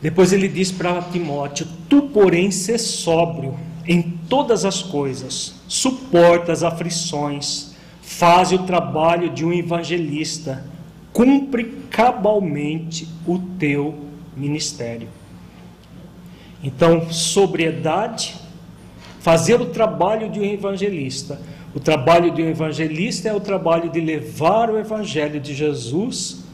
Depois 0.00 0.32
ele 0.32 0.48
diz 0.48 0.72
para 0.72 1.02
Timóteo: 1.02 1.66
Tu, 1.88 2.02
porém, 2.02 2.50
se 2.50 2.76
sóbrio 2.78 3.56
em 3.86 4.02
todas 4.28 4.64
as 4.64 4.82
coisas, 4.82 5.54
suporta 5.68 6.52
as 6.52 6.62
aflições, 6.62 7.71
faz 8.18 8.52
o 8.52 8.58
trabalho 8.58 9.30
de 9.30 9.44
um 9.44 9.52
evangelista, 9.52 10.64
cumpre 11.12 11.64
cabalmente 11.90 13.08
o 13.26 13.38
teu 13.58 13.94
ministério. 14.36 15.08
Então, 16.62 17.10
sobriedade, 17.10 18.34
fazer 19.18 19.60
o 19.60 19.66
trabalho 19.66 20.30
de 20.30 20.38
um 20.38 20.44
evangelista. 20.44 21.40
O 21.74 21.80
trabalho 21.80 22.30
de 22.30 22.42
um 22.42 22.48
evangelista 22.48 23.30
é 23.30 23.34
o 23.34 23.40
trabalho 23.40 23.88
de 23.90 24.00
levar 24.00 24.70
o 24.70 24.78
evangelho 24.78 25.40
de 25.40 25.54
Jesus 25.54 26.44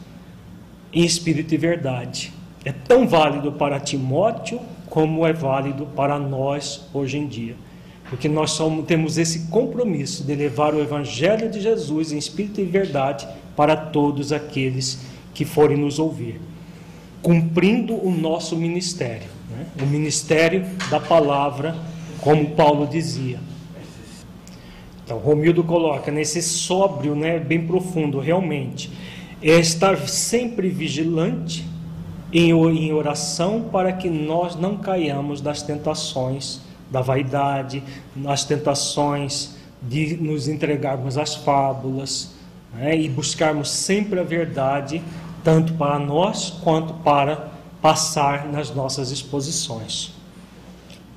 em 0.93 1.03
espírito 1.03 1.53
e 1.53 1.57
verdade. 1.57 2.33
É 2.63 2.71
tão 2.71 3.07
válido 3.07 3.51
para 3.51 3.79
Timóteo 3.79 4.61
como 4.89 5.27
é 5.27 5.33
válido 5.33 5.85
para 5.87 6.17
nós 6.17 6.87
hoje 6.93 7.17
em 7.17 7.27
dia 7.27 7.55
porque 8.09 8.27
nós 8.27 8.51
somos, 8.51 8.85
temos 8.85 9.17
esse 9.17 9.47
compromisso 9.47 10.23
de 10.23 10.33
levar 10.33 10.73
o 10.73 10.81
Evangelho 10.81 11.49
de 11.49 11.61
Jesus 11.61 12.11
em 12.11 12.17
espírito 12.17 12.59
e 12.59 12.65
verdade 12.65 13.27
para 13.55 13.75
todos 13.75 14.33
aqueles 14.33 14.99
que 15.33 15.45
forem 15.45 15.77
nos 15.77 15.99
ouvir, 15.99 16.41
cumprindo 17.21 17.93
o 17.93 18.09
nosso 18.09 18.57
ministério, 18.57 19.27
né? 19.49 19.67
o 19.81 19.85
ministério 19.85 20.65
da 20.89 20.99
palavra, 20.99 21.75
como 22.19 22.49
Paulo 22.51 22.87
dizia. 22.87 23.39
Então, 25.05 25.17
Romildo 25.17 25.63
coloca 25.63 26.11
nesse 26.11 26.41
sóbrio, 26.41 27.15
né, 27.15 27.39
bem 27.39 27.65
profundo, 27.65 28.19
realmente, 28.19 28.91
é 29.41 29.59
estar 29.59 29.97
sempre 30.07 30.69
vigilante 30.69 31.65
em 32.31 32.93
oração 32.93 33.69
para 33.71 33.91
que 33.91 34.07
nós 34.07 34.55
não 34.55 34.77
caiamos 34.77 35.41
das 35.41 35.63
tentações 35.63 36.61
da 36.89 37.01
vaidade, 37.01 37.83
nas 38.15 38.43
tentações 38.43 39.55
de 39.81 40.17
nos 40.17 40.47
entregarmos 40.47 41.17
às 41.17 41.35
fábulas, 41.35 42.33
né, 42.73 42.97
e 42.97 43.07
buscarmos 43.07 43.69
sempre 43.69 44.19
a 44.19 44.23
verdade, 44.23 45.01
tanto 45.43 45.73
para 45.73 45.97
nós 45.97 46.49
quanto 46.63 46.93
para 46.95 47.49
passar 47.81 48.47
nas 48.47 48.73
nossas 48.73 49.11
exposições. 49.11 50.13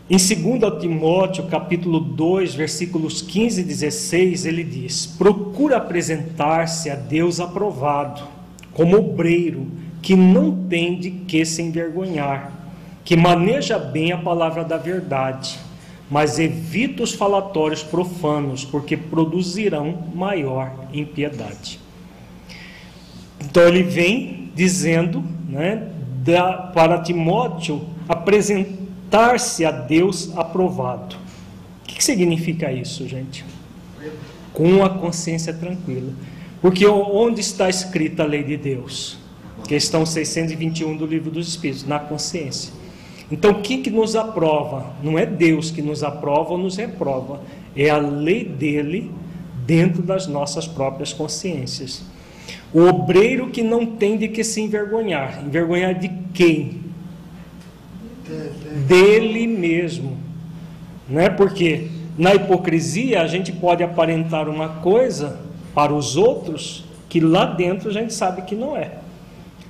Em 0.09 0.17
2 0.17 0.81
Timóteo, 0.81 1.47
capítulo 1.47 1.99
2, 1.99 2.55
versículos 2.55 3.23
15 3.23 3.61
e 3.61 3.65
16, 3.65 4.47
ele 4.47 4.63
diz: 4.63 5.07
Procura 5.07 5.79
apresentar-se 5.79 6.91
a 6.91 6.95
Deus 6.95 7.41
aprovado, 7.41 8.23
como 8.75 8.97
obreiro, 8.97 9.67
que 10.03 10.15
não 10.15 10.67
tem 10.67 10.99
de 10.99 11.11
que 11.11 11.45
se 11.45 11.63
envergonhar, 11.63 12.53
que 13.05 13.17
maneja 13.17 13.79
bem 13.79 14.13
a 14.13 14.19
palavra 14.19 14.65
da 14.65 14.77
verdade, 14.77 15.59
mas 16.11 16.39
evita 16.39 17.03
os 17.03 17.13
falatórios 17.13 17.83
profanos, 17.83 18.65
porque 18.65 18.97
produzirão 18.97 20.09
maior 20.15 20.73
impiedade. 20.93 21.81
Então 23.41 23.63
ele 23.65 23.83
vem 23.83 24.51
dizendo, 24.55 25.25
né, 25.49 25.89
da, 26.23 26.53
para 26.53 27.01
Timóteo 27.01 27.85
apresentar-se 28.09 29.65
a 29.65 29.71
Deus 29.71 30.37
aprovado. 30.37 31.17
O 31.83 31.87
que, 31.87 31.97
que 31.97 32.05
significa 32.05 32.71
isso, 32.71 33.09
gente? 33.09 33.45
Com 34.53 34.85
a 34.85 34.91
consciência 34.91 35.53
tranquila. 35.53 36.13
Porque 36.61 36.87
onde 36.87 37.41
está 37.41 37.69
escrita 37.69 38.23
a 38.23 38.27
lei 38.27 38.45
de 38.45 38.57
Deus? 38.57 39.19
Questão 39.67 40.05
621 40.05 40.97
do 40.97 41.07
livro 41.07 41.31
dos 41.31 41.49
Espíritos, 41.49 41.85
na 41.85 41.99
consciência. 41.99 42.73
Então, 43.33 43.53
o 43.53 43.63
que, 43.63 43.89
nos 43.89 44.15
aprova? 44.15 44.93
Não 45.03 45.19
é 45.19 45.25
Deus 45.25 45.71
que 45.71 45.81
nos 45.81 46.05
aprova 46.05 46.51
ou 46.51 46.59
nos 46.59 46.77
reprova, 46.77 47.41
é 47.75 47.89
a 47.89 47.97
lei 47.97 48.45
dele 48.45 49.11
dentro 49.67 50.03
das 50.03 50.27
nossas 50.27 50.69
próprias 50.69 51.15
consciências. 51.15 52.05
O 52.75 52.83
obreiro 52.83 53.49
que 53.49 53.63
não 53.63 53.87
tem 53.87 54.19
de 54.19 54.29
que 54.29 54.45
se 54.45 54.61
envergonhar. 54.61 55.43
Envergonhar 55.47 55.95
de 55.95 56.11
quem? 56.35 56.83
Dele 58.87 59.47
mesmo. 59.47 60.19
Não 61.09 61.19
é 61.19 61.31
porque 61.31 61.89
na 62.19 62.35
hipocrisia 62.35 63.23
a 63.23 63.27
gente 63.27 63.51
pode 63.51 63.83
aparentar 63.83 64.47
uma 64.47 64.69
coisa 64.69 65.41
para 65.75 65.95
os 65.95 66.19
outros 66.19 66.85
que 67.09 67.19
lá 67.19 67.47
dentro 67.47 67.89
a 67.89 67.93
gente 67.93 68.13
sabe 68.13 68.43
que 68.43 68.55
não 68.55 68.77
é. 68.77 69.02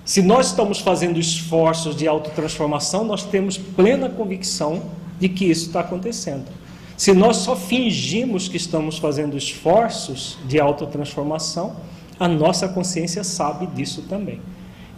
Se 0.05 0.20
nós 0.20 0.48
estamos 0.48 0.80
fazendo 0.80 1.20
esforços 1.20 1.94
de 1.94 2.09
autotransformação, 2.09 3.05
nós 3.05 3.24
temos 3.24 3.57
plena 3.57 4.09
convicção 4.09 4.82
de 5.20 5.28
que 5.28 5.44
isso 5.44 5.66
está 5.66 5.80
acontecendo. 5.80 6.46
Se 6.96 7.12
nós 7.12 7.38
só 7.38 7.55
fingimos 7.55 8.48
que 8.48 8.57
estamos 8.57 8.98
fazendo 8.98 9.36
esforços 9.36 10.38
de 10.46 10.61
autotransformação, 10.61 11.76
a 12.18 12.26
nossa 12.28 12.68
consciência 12.68 13.22
sabe 13.24 13.66
disso 13.66 14.03
também. 14.09 14.40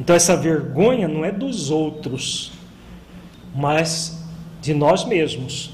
Então, 0.00 0.16
essa 0.16 0.36
vergonha 0.36 1.07
não 1.07 1.24
é 1.24 1.30
dos 1.30 1.70
outros, 1.70 2.52
mas 3.55 4.18
de 4.61 4.74
nós 4.74 5.05
mesmos, 5.05 5.70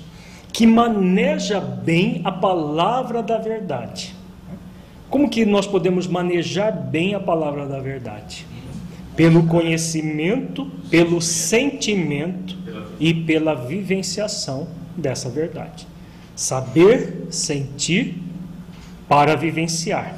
que 0.52 0.66
maneja 0.66 1.60
bem 1.60 2.20
a 2.24 2.32
palavra 2.32 3.22
da 3.22 3.38
verdade. 3.38 4.14
Como 5.08 5.30
que 5.30 5.44
nós 5.44 5.66
podemos 5.66 6.06
manejar 6.06 6.72
bem 6.72 7.14
a 7.14 7.20
palavra 7.20 7.66
da 7.66 7.80
verdade? 7.80 8.46
Pelo 9.20 9.46
conhecimento, 9.46 10.64
pelo 10.88 11.20
sentimento 11.20 12.56
e 12.98 13.12
pela 13.12 13.54
vivenciação 13.54 14.66
dessa 14.96 15.28
verdade. 15.28 15.86
Saber, 16.34 17.26
sentir 17.28 18.14
para 19.06 19.36
vivenciar. 19.36 20.16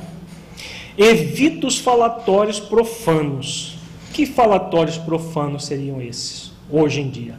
Evita 0.96 1.66
os 1.66 1.78
falatórios 1.78 2.60
profanos. 2.60 3.76
Que 4.12 4.24
falatórios 4.24 4.98
profanos 4.98 5.64
seriam 5.64 6.00
esses 6.00 6.52
hoje 6.70 7.00
em 7.00 7.10
dia? 7.10 7.34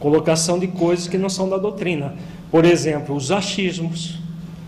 Colocação 0.00 0.58
de 0.58 0.66
coisas 0.66 1.06
que 1.06 1.16
não 1.16 1.28
são 1.28 1.48
da 1.48 1.58
doutrina. 1.58 2.16
Por 2.50 2.64
exemplo, 2.64 3.14
os 3.14 3.30
achismos. 3.30 4.18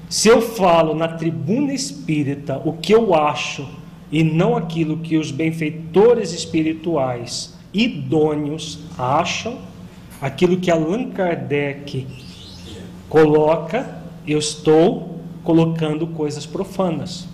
Se 0.08 0.28
eu 0.28 0.40
falo 0.40 0.94
na 0.94 1.08
tribuna 1.08 1.72
espírita 1.72 2.62
o 2.64 2.74
que 2.74 2.94
eu 2.94 3.16
acho 3.16 3.66
e 4.10 4.22
não 4.22 4.56
aquilo 4.56 4.98
que 4.98 5.16
os 5.16 5.30
benfeitores 5.30 6.32
espirituais 6.32 7.54
idôneos 7.72 8.78
acham, 8.96 9.58
aquilo 10.20 10.56
que 10.56 10.70
Allan 10.70 11.10
Kardec 11.10 12.06
coloca, 13.08 14.00
eu 14.26 14.38
estou 14.38 15.20
colocando 15.44 16.06
coisas 16.08 16.46
profanas. 16.46 17.28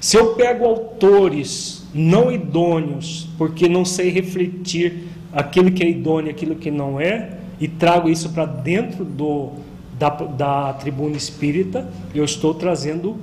Se 0.00 0.16
eu 0.16 0.34
pego 0.34 0.64
autores 0.64 1.86
não 1.92 2.30
idôneos, 2.30 3.28
porque 3.36 3.68
não 3.68 3.84
sei 3.84 4.10
refletir 4.10 5.08
aquilo 5.32 5.70
que 5.70 5.82
é 5.82 5.88
idôneo 5.88 6.28
e 6.28 6.30
aquilo 6.30 6.54
que 6.54 6.70
não 6.70 7.00
é, 7.00 7.38
e 7.60 7.66
trago 7.66 8.08
isso 8.08 8.30
para 8.30 8.46
dentro 8.46 9.04
do, 9.04 9.50
da, 9.98 10.10
da 10.10 10.72
tribuna 10.74 11.16
espírita, 11.16 11.88
eu 12.14 12.24
estou 12.24 12.54
trazendo 12.54 13.16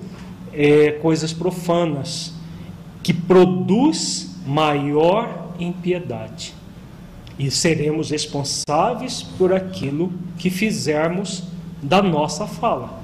é, 0.54 0.92
coisas 0.92 1.32
profanas, 1.32 2.34
que 3.06 3.14
produz 3.14 4.36
maior 4.48 5.54
impiedade. 5.60 6.56
E 7.38 7.52
seremos 7.52 8.10
responsáveis 8.10 9.22
por 9.22 9.54
aquilo 9.54 10.12
que 10.40 10.50
fizermos 10.50 11.44
da 11.84 12.02
nossa 12.02 12.48
fala. 12.48 13.00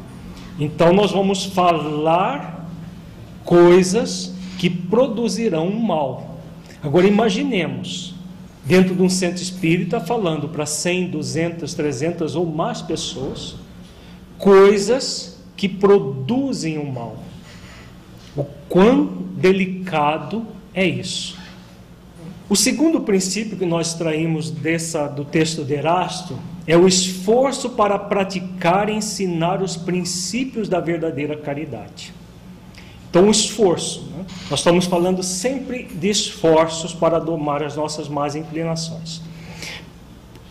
Então, 0.60 0.92
nós 0.92 1.12
vamos 1.12 1.46
falar 1.46 2.68
coisas 3.46 4.34
que 4.58 4.72
produzirão 4.72 5.68
um 5.68 5.80
mal. 5.80 6.40
Agora 6.82 7.06
imaginemos, 7.06 8.16
dentro 8.66 8.96
de 8.96 9.04
um 9.04 9.10
centro 9.10 9.44
espírita, 9.44 10.00
falando 10.00 10.50
para 10.50 10.66
100, 10.66 11.12
200, 11.12 11.76
300 11.76 12.36
ou 12.36 12.48
mais 12.48 12.82
pessoas, 12.82 13.54
coisas 14.40 15.40
que 15.56 15.70
produzem 15.70 16.80
o 16.80 16.88
um 16.88 16.92
mal. 16.92 17.31
O 18.36 18.44
quão 18.70 19.06
delicado 19.36 20.46
é 20.74 20.86
isso. 20.86 21.38
O 22.50 22.56
segundo 22.56 23.02
princípio 23.02 23.58
que 23.58 23.66
nós 23.66 23.94
traímos 23.94 24.52
dessa, 24.52 25.08
do 25.08 25.24
texto 25.24 25.64
de 25.64 25.74
Erasto 25.74 26.38
é 26.68 26.76
o 26.76 26.88
esforço 26.88 27.72
para 27.72 27.98
praticar 27.98 28.90
e 28.90 28.94
ensinar 28.94 29.62
os 29.62 29.78
princípios 29.78 30.68
da 30.68 30.80
verdadeira 30.80 31.38
caridade. 31.38 32.14
Então, 33.10 33.28
o 33.28 33.32
esforço. 33.32 34.04
Né? 34.16 34.26
Nós 34.50 34.60
estamos 34.60 34.86
falando 34.86 35.22
sempre 35.22 35.84
de 35.84 36.10
esforços 36.10 36.94
para 36.94 37.20
domar 37.20 37.62
as 37.64 37.76
nossas 37.76 38.08
más 38.08 38.36
inclinações. 38.36 39.22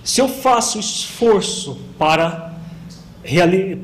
Se 0.05 0.21
eu 0.21 0.29
faço 0.29 0.79
esforço 0.79 1.79
para, 1.99 2.50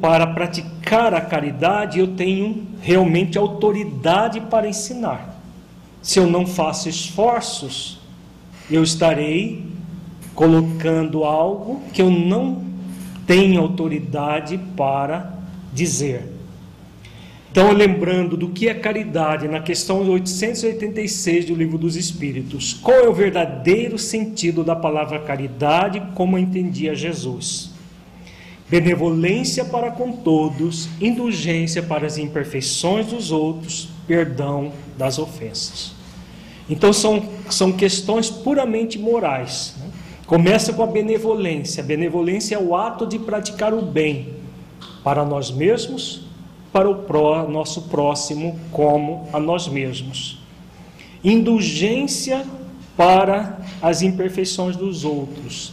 para 0.01 0.27
praticar 0.27 1.13
a 1.15 1.21
caridade, 1.21 1.99
eu 1.99 2.09
tenho 2.09 2.67
realmente 2.81 3.37
autoridade 3.37 4.41
para 4.41 4.69
ensinar. 4.69 5.41
Se 6.03 6.19
eu 6.19 6.27
não 6.27 6.47
faço 6.47 6.89
esforços, 6.89 7.99
eu 8.71 8.83
estarei 8.83 9.65
colocando 10.35 11.25
algo 11.25 11.83
que 11.93 12.01
eu 12.01 12.11
não 12.11 12.65
tenho 13.27 13.61
autoridade 13.61 14.59
para 14.77 15.35
dizer. 15.73 16.33
Então, 17.51 17.73
lembrando 17.73 18.37
do 18.37 18.51
que 18.51 18.69
é 18.69 18.75
caridade, 18.75 19.49
na 19.49 19.61
questão 19.61 20.07
886 20.07 21.47
do 21.47 21.55
Livro 21.55 21.79
dos 21.79 21.97
Espíritos, 21.97 22.75
qual 22.75 22.99
é 22.99 23.09
o 23.09 23.15
verdadeiro 23.15 23.99
sentido 23.99 24.63
da 24.63 24.77
palavra 24.77 25.19
caridade, 25.21 26.03
como 26.15 26.39
entendia 26.39 26.95
Jesus? 26.95 27.76
Benevolência 28.69 29.65
para 29.65 29.93
com 29.93 30.13
todos, 30.13 30.89
indulgência 31.01 31.83
para 31.83 32.07
as 32.07 32.19
imperfeições 32.19 33.07
dos 33.07 33.31
outros, 33.31 33.89
perdão 34.07 34.73
das 34.99 35.19
ofensas. 35.19 35.93
Então, 36.69 36.93
são, 36.93 37.29
são 37.49 37.73
questões 37.73 38.29
puramente 38.29 38.99
morais. 38.99 39.77
Né? 39.79 39.87
Começa 40.27 40.73
com 40.73 40.83
a 40.83 40.87
benevolência. 40.87 41.83
A 41.83 41.87
benevolência 41.87 42.57
é 42.57 42.59
o 42.59 42.75
ato 42.75 43.07
de 43.07 43.19
praticar 43.19 43.73
o 43.73 43.83
bem 43.83 44.35
para 45.05 45.25
nós 45.25 45.53
mesmos 45.53 46.27
para 46.77 46.91
o 46.91 46.95
pró, 46.95 47.49
nosso 47.49 47.83
próximo 47.83 48.61
como 48.71 49.27
a 49.33 49.41
nós 49.41 49.67
mesmos. 49.67 50.39
Indulgência 51.25 52.45
para 52.95 53.59
as 53.81 54.03
imperfeições 54.03 54.77
dos 54.77 55.03
outros. 55.03 55.73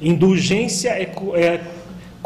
Indulgência 0.00 0.88
é, 0.88 1.14
é 1.34 1.64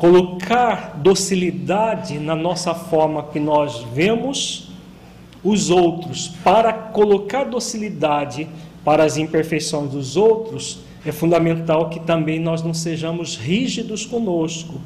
colocar 0.01 0.97
docilidade 0.97 2.19
na 2.19 2.35
nossa 2.35 2.75
forma 2.75 3.23
que 3.25 3.39
nós 3.39 3.85
vemos 3.93 4.71
os 5.45 5.69
outros. 5.69 6.27
Para 6.43 6.73
colocar 6.73 7.45
docilidade 7.45 8.49
para 8.83 9.05
as 9.05 9.19
imperfeições 9.19 9.91
dos 9.91 10.17
outros, 10.17 10.79
é 11.05 11.13
fundamental 11.13 11.91
que 11.91 12.01
também 12.01 12.41
nós 12.41 12.63
não 12.63 12.73
sejamos 12.73 13.37
rígidos 13.37 14.07
conosco, 14.07 14.81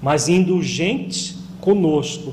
mas 0.00 0.26
indulgentes 0.26 1.36
conosco. 1.60 2.32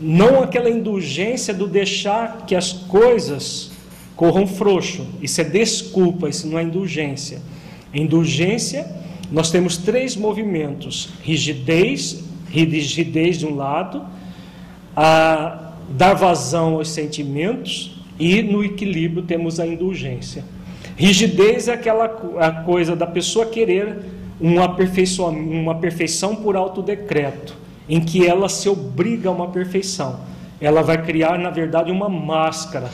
não 0.00 0.42
aquela 0.44 0.70
indulgência 0.70 1.52
do 1.52 1.66
deixar 1.66 2.44
que 2.46 2.54
as 2.54 2.72
coisas 2.72 3.72
corram 4.14 4.46
frouxo. 4.46 5.04
Isso 5.20 5.40
é 5.40 5.44
desculpa, 5.44 6.28
isso 6.28 6.46
não 6.46 6.60
é 6.60 6.62
indulgência. 6.62 7.42
Indulgência, 7.92 8.86
nós 9.30 9.50
temos 9.50 9.76
três 9.76 10.16
movimentos: 10.16 11.10
rigidez, 11.22 12.24
rigidez 12.48 13.38
de 13.38 13.46
um 13.46 13.54
lado, 13.54 14.04
a 14.94 15.72
dar 15.88 16.14
vazão 16.14 16.74
aos 16.74 16.90
sentimentos 16.90 17.96
e 18.18 18.42
no 18.42 18.64
equilíbrio 18.64 19.22
temos 19.22 19.60
a 19.60 19.66
indulgência. 19.66 20.44
Rigidez 20.96 21.68
é 21.68 21.74
aquela 21.74 22.06
a 22.38 22.50
coisa 22.50 22.96
da 22.96 23.06
pessoa 23.06 23.46
querer 23.46 23.98
uma, 24.40 24.74
perfeição, 24.74 25.28
uma 25.28 25.74
perfeição 25.74 26.36
por 26.36 26.56
autodecreto, 26.56 27.54
em 27.88 28.00
que 28.00 28.26
ela 28.26 28.48
se 28.48 28.68
obriga 28.68 29.28
a 29.28 29.32
uma 29.32 29.48
perfeição. 29.48 30.20
Ela 30.60 30.82
vai 30.82 31.04
criar, 31.04 31.38
na 31.38 31.50
verdade, 31.50 31.90
uma 31.90 32.08
máscara. 32.08 32.90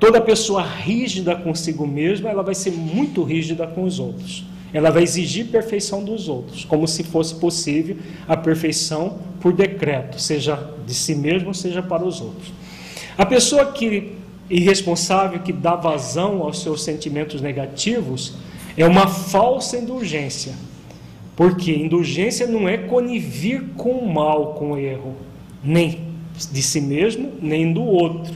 Toda 0.00 0.20
pessoa 0.20 0.62
rígida 0.62 1.36
consigo 1.36 1.86
mesma, 1.86 2.30
ela 2.30 2.42
vai 2.42 2.54
ser 2.54 2.72
muito 2.72 3.22
rígida 3.22 3.66
com 3.66 3.84
os 3.84 3.98
outros. 3.98 4.44
Ela 4.74 4.90
vai 4.90 5.04
exigir 5.04 5.46
perfeição 5.46 6.04
dos 6.04 6.28
outros, 6.28 6.64
como 6.64 6.86
se 6.86 7.04
fosse 7.04 7.36
possível 7.36 7.96
a 8.28 8.36
perfeição 8.36 9.20
por 9.40 9.52
decreto, 9.52 10.20
seja 10.20 10.74
de 10.84 10.92
si 10.92 11.14
mesmo, 11.14 11.54
seja 11.54 11.80
para 11.80 12.04
os 12.04 12.20
outros. 12.20 12.52
A 13.16 13.24
pessoa 13.24 13.66
que 13.72 14.12
irresponsável 14.50 15.38
que 15.38 15.52
dá 15.52 15.74
vazão 15.76 16.42
aos 16.42 16.60
seus 16.60 16.82
sentimentos 16.82 17.40
negativos 17.40 18.34
é 18.76 18.84
uma 18.84 19.06
falsa 19.06 19.76
indulgência. 19.76 20.54
Porque 21.36 21.72
indulgência 21.72 22.46
não 22.46 22.68
é 22.68 22.76
conivir 22.76 23.62
com 23.76 23.90
o 23.90 24.12
mal, 24.12 24.54
com 24.54 24.72
o 24.72 24.78
erro, 24.78 25.14
nem 25.62 26.08
de 26.50 26.62
si 26.62 26.80
mesmo, 26.80 27.32
nem 27.40 27.72
do 27.72 27.82
outro. 27.82 28.34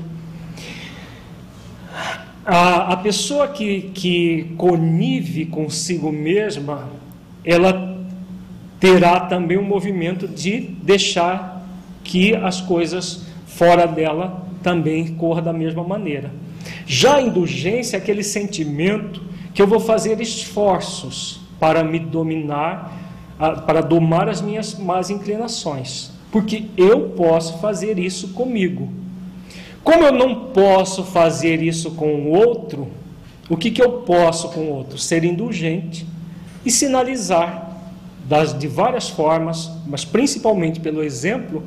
A, 2.51 2.95
a 2.95 2.97
pessoa 2.97 3.47
que, 3.49 3.91
que 3.93 4.55
conive 4.57 5.45
consigo 5.45 6.11
mesma, 6.11 6.89
ela 7.45 7.99
terá 8.81 9.21
também 9.21 9.59
um 9.59 9.63
movimento 9.63 10.27
de 10.27 10.59
deixar 10.61 11.63
que 12.03 12.35
as 12.35 12.63
coisas 12.63 13.27
fora 13.45 13.87
dela 13.87 14.47
também 14.63 15.09
corra 15.09 15.43
da 15.43 15.53
mesma 15.53 15.85
maneira. 15.85 16.33
Já 16.87 17.17
a 17.17 17.21
indulgência 17.21 17.99
é 17.99 18.01
aquele 18.01 18.23
sentimento 18.23 19.21
que 19.53 19.61
eu 19.61 19.67
vou 19.67 19.79
fazer 19.79 20.19
esforços 20.19 21.43
para 21.61 21.85
me 21.85 21.99
dominar, 21.99 22.97
para 23.67 23.83
domar 23.83 24.27
as 24.27 24.41
minhas 24.41 24.75
más 24.75 25.11
inclinações, 25.11 26.13
porque 26.33 26.65
eu 26.79 27.11
posso 27.11 27.59
fazer 27.59 27.99
isso 27.99 28.29
comigo. 28.29 28.91
Como 29.89 30.05
eu 30.05 30.13
não 30.13 30.35
posso 30.51 31.03
fazer 31.03 31.63
isso 31.63 31.93
com 31.93 32.15
o 32.15 32.29
outro, 32.29 32.89
o 33.49 33.57
que, 33.57 33.71
que 33.71 33.81
eu 33.81 33.91
posso 34.03 34.51
com 34.51 34.61
o 34.61 34.69
outro? 34.69 34.99
Ser 34.99 35.25
indulgente 35.25 36.07
e 36.63 36.71
sinalizar 36.71 37.81
das, 38.29 38.53
de 38.53 38.69
várias 38.69 39.09
formas, 39.09 39.71
mas 39.87 40.05
principalmente 40.05 40.79
pelo 40.79 41.03
exemplo, 41.03 41.63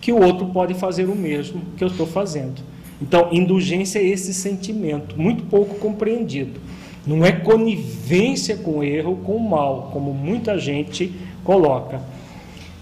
que 0.00 0.10
o 0.10 0.20
outro 0.20 0.46
pode 0.46 0.74
fazer 0.74 1.04
o 1.04 1.14
mesmo 1.14 1.62
que 1.76 1.84
eu 1.84 1.86
estou 1.86 2.08
fazendo. 2.08 2.60
Então, 3.00 3.28
indulgência 3.30 4.00
é 4.00 4.04
esse 4.04 4.34
sentimento, 4.34 5.16
muito 5.16 5.44
pouco 5.44 5.76
compreendido. 5.76 6.60
Não 7.06 7.24
é 7.24 7.30
conivência 7.30 8.56
com 8.56 8.78
o 8.78 8.82
erro, 8.82 9.18
com 9.18 9.36
o 9.36 9.48
mal, 9.48 9.90
como 9.92 10.12
muita 10.12 10.58
gente 10.58 11.12
coloca. 11.44 12.02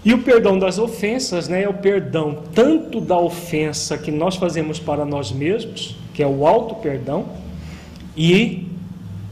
E 0.03 0.13
o 0.13 0.23
perdão 0.23 0.57
das 0.57 0.79
ofensas 0.79 1.47
né, 1.47 1.63
é 1.63 1.69
o 1.69 1.73
perdão 1.73 2.43
tanto 2.53 3.01
da 3.01 3.17
ofensa 3.17 3.97
que 3.97 4.11
nós 4.11 4.35
fazemos 4.35 4.79
para 4.79 5.03
nós 5.03 5.31
mesmos, 5.31 5.95
que 6.13 6.23
é 6.23 6.27
o 6.27 6.47
auto-perdão, 6.47 7.25
e 8.15 8.67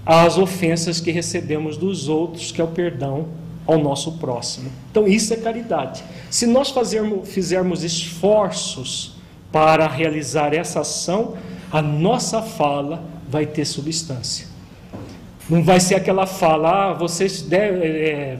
as 0.05 0.37
ofensas 0.37 0.99
que 0.99 1.11
recebemos 1.11 1.77
dos 1.77 2.07
outros, 2.07 2.51
que 2.51 2.61
é 2.61 2.63
o 2.63 2.67
perdão 2.67 3.27
ao 3.65 3.77
nosso 3.77 4.13
próximo. 4.13 4.71
Então, 4.89 5.05
isso 5.05 5.33
é 5.33 5.37
caridade. 5.37 6.03
Se 6.29 6.47
nós 6.47 6.69
fazermos, 6.69 7.27
fizermos 7.29 7.83
esforços 7.83 9.17
para 9.51 9.87
realizar 9.87 10.53
essa 10.53 10.81
ação, 10.81 11.35
a 11.71 11.81
nossa 11.81 12.41
fala 12.41 13.03
vai 13.29 13.45
ter 13.45 13.65
substância. 13.65 14.47
Não 15.49 15.63
vai 15.63 15.79
ser 15.79 15.95
aquela 15.95 16.25
fala, 16.25 16.91
ah, 16.91 16.93
vocês 16.93 17.41
devem. 17.41 17.81
É, 17.81 18.09
é, 18.09 18.39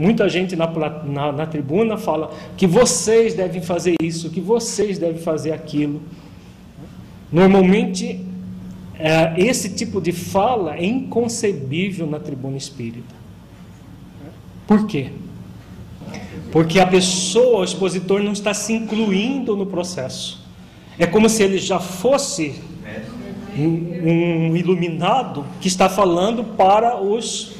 muita 0.00 0.28
gente 0.28 0.56
na, 0.56 0.66
na, 1.04 1.30
na 1.30 1.46
tribuna 1.46 1.98
fala 1.98 2.32
que 2.56 2.66
vocês 2.66 3.34
devem 3.34 3.60
fazer 3.60 3.96
isso, 4.02 4.30
que 4.30 4.40
vocês 4.40 4.98
devem 4.98 5.20
fazer 5.20 5.52
aquilo. 5.52 6.00
Normalmente, 7.30 8.24
é, 8.98 9.34
esse 9.36 9.74
tipo 9.74 10.00
de 10.00 10.10
fala 10.10 10.76
é 10.76 10.86
inconcebível 10.86 12.06
na 12.06 12.18
tribuna 12.18 12.56
espírita. 12.56 13.14
Por 14.66 14.86
quê? 14.86 15.10
Porque 16.50 16.80
a 16.80 16.86
pessoa, 16.86 17.60
o 17.60 17.64
expositor, 17.64 18.22
não 18.22 18.32
está 18.32 18.54
se 18.54 18.72
incluindo 18.72 19.54
no 19.54 19.66
processo. 19.66 20.42
É 20.98 21.06
como 21.06 21.28
se 21.28 21.42
ele 21.42 21.58
já 21.58 21.78
fosse 21.78 22.60
um, 23.56 24.50
um 24.50 24.56
iluminado 24.56 25.44
que 25.60 25.68
está 25.68 25.88
falando 25.88 26.42
para 26.42 27.00
os, 27.00 27.52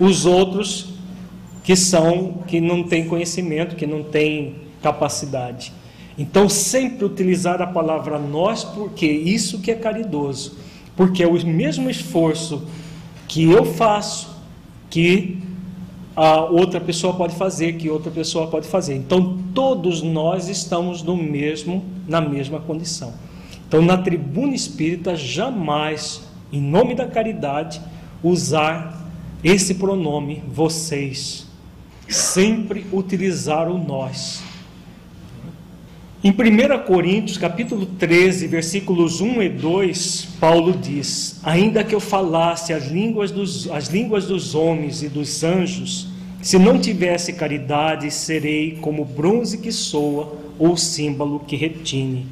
os 0.00 0.26
outros 0.26 0.91
que 1.62 1.76
são 1.76 2.42
que 2.46 2.60
não 2.60 2.82
têm 2.82 3.06
conhecimento, 3.06 3.76
que 3.76 3.86
não 3.86 4.02
têm 4.02 4.56
capacidade. 4.82 5.72
Então, 6.18 6.48
sempre 6.48 7.04
utilizar 7.04 7.62
a 7.62 7.66
palavra 7.66 8.18
nós, 8.18 8.64
porque 8.64 9.06
isso 9.06 9.60
que 9.60 9.70
é 9.70 9.74
caridoso, 9.74 10.58
porque 10.96 11.22
é 11.22 11.26
o 11.26 11.46
mesmo 11.46 11.88
esforço 11.88 12.66
que 13.26 13.44
eu 13.44 13.64
faço, 13.64 14.30
que 14.90 15.38
a 16.14 16.44
outra 16.44 16.80
pessoa 16.80 17.14
pode 17.14 17.34
fazer, 17.34 17.74
que 17.74 17.88
outra 17.88 18.10
pessoa 18.10 18.46
pode 18.46 18.68
fazer. 18.68 18.94
Então 18.94 19.38
todos 19.54 20.02
nós 20.02 20.48
estamos 20.48 21.02
no 21.02 21.16
mesmo, 21.16 21.82
na 22.06 22.20
mesma 22.20 22.60
condição. 22.60 23.14
Então 23.66 23.80
na 23.80 23.96
tribuna 23.96 24.54
espírita 24.54 25.16
jamais, 25.16 26.22
em 26.52 26.60
nome 26.60 26.94
da 26.94 27.06
caridade, 27.06 27.80
usar 28.22 29.10
esse 29.42 29.76
pronome 29.76 30.42
vocês. 30.46 31.46
Sempre 32.08 32.86
utilizar 32.92 33.70
o 33.70 33.78
nós. 33.78 34.42
Em 36.24 36.30
1 36.30 36.86
Coríntios, 36.86 37.36
capítulo 37.36 37.84
13, 37.84 38.46
versículos 38.46 39.20
1 39.20 39.42
e 39.42 39.48
2, 39.48 40.28
Paulo 40.38 40.72
diz: 40.72 41.40
Ainda 41.42 41.82
que 41.82 41.94
eu 41.94 42.00
falasse 42.00 42.72
as 42.72 42.86
línguas 42.86 43.32
dos, 43.32 43.68
as 43.70 43.88
línguas 43.88 44.26
dos 44.26 44.54
homens 44.54 45.02
e 45.02 45.08
dos 45.08 45.42
anjos, 45.42 46.06
se 46.40 46.58
não 46.58 46.78
tivesse 46.78 47.32
caridade, 47.32 48.08
serei 48.10 48.78
como 48.80 49.04
bronze 49.04 49.58
que 49.58 49.72
soa 49.72 50.32
ou 50.58 50.76
símbolo 50.76 51.40
que 51.40 51.56
retine. 51.56 52.26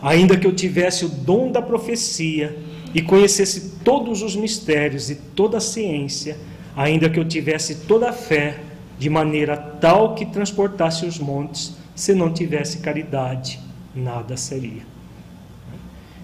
Ainda 0.00 0.36
que 0.36 0.46
eu 0.46 0.54
tivesse 0.54 1.04
o 1.04 1.08
dom 1.08 1.52
da 1.52 1.60
profecia 1.60 2.56
e 2.94 3.00
conhecesse 3.02 3.74
todos 3.84 4.22
os 4.22 4.34
mistérios 4.34 5.10
e 5.10 5.14
toda 5.14 5.58
a 5.58 5.60
ciência, 5.60 6.38
ainda 6.76 7.08
que 7.08 7.18
eu 7.18 7.24
tivesse 7.24 7.86
toda 7.86 8.10
a 8.10 8.12
fé, 8.12 8.58
de 8.98 9.10
maneira 9.10 9.56
tal 9.56 10.14
que 10.14 10.24
transportasse 10.24 11.04
os 11.04 11.18
montes, 11.18 11.76
se 11.94 12.14
não 12.14 12.32
tivesse 12.32 12.78
caridade, 12.78 13.58
nada 13.94 14.36
seria. 14.36 14.82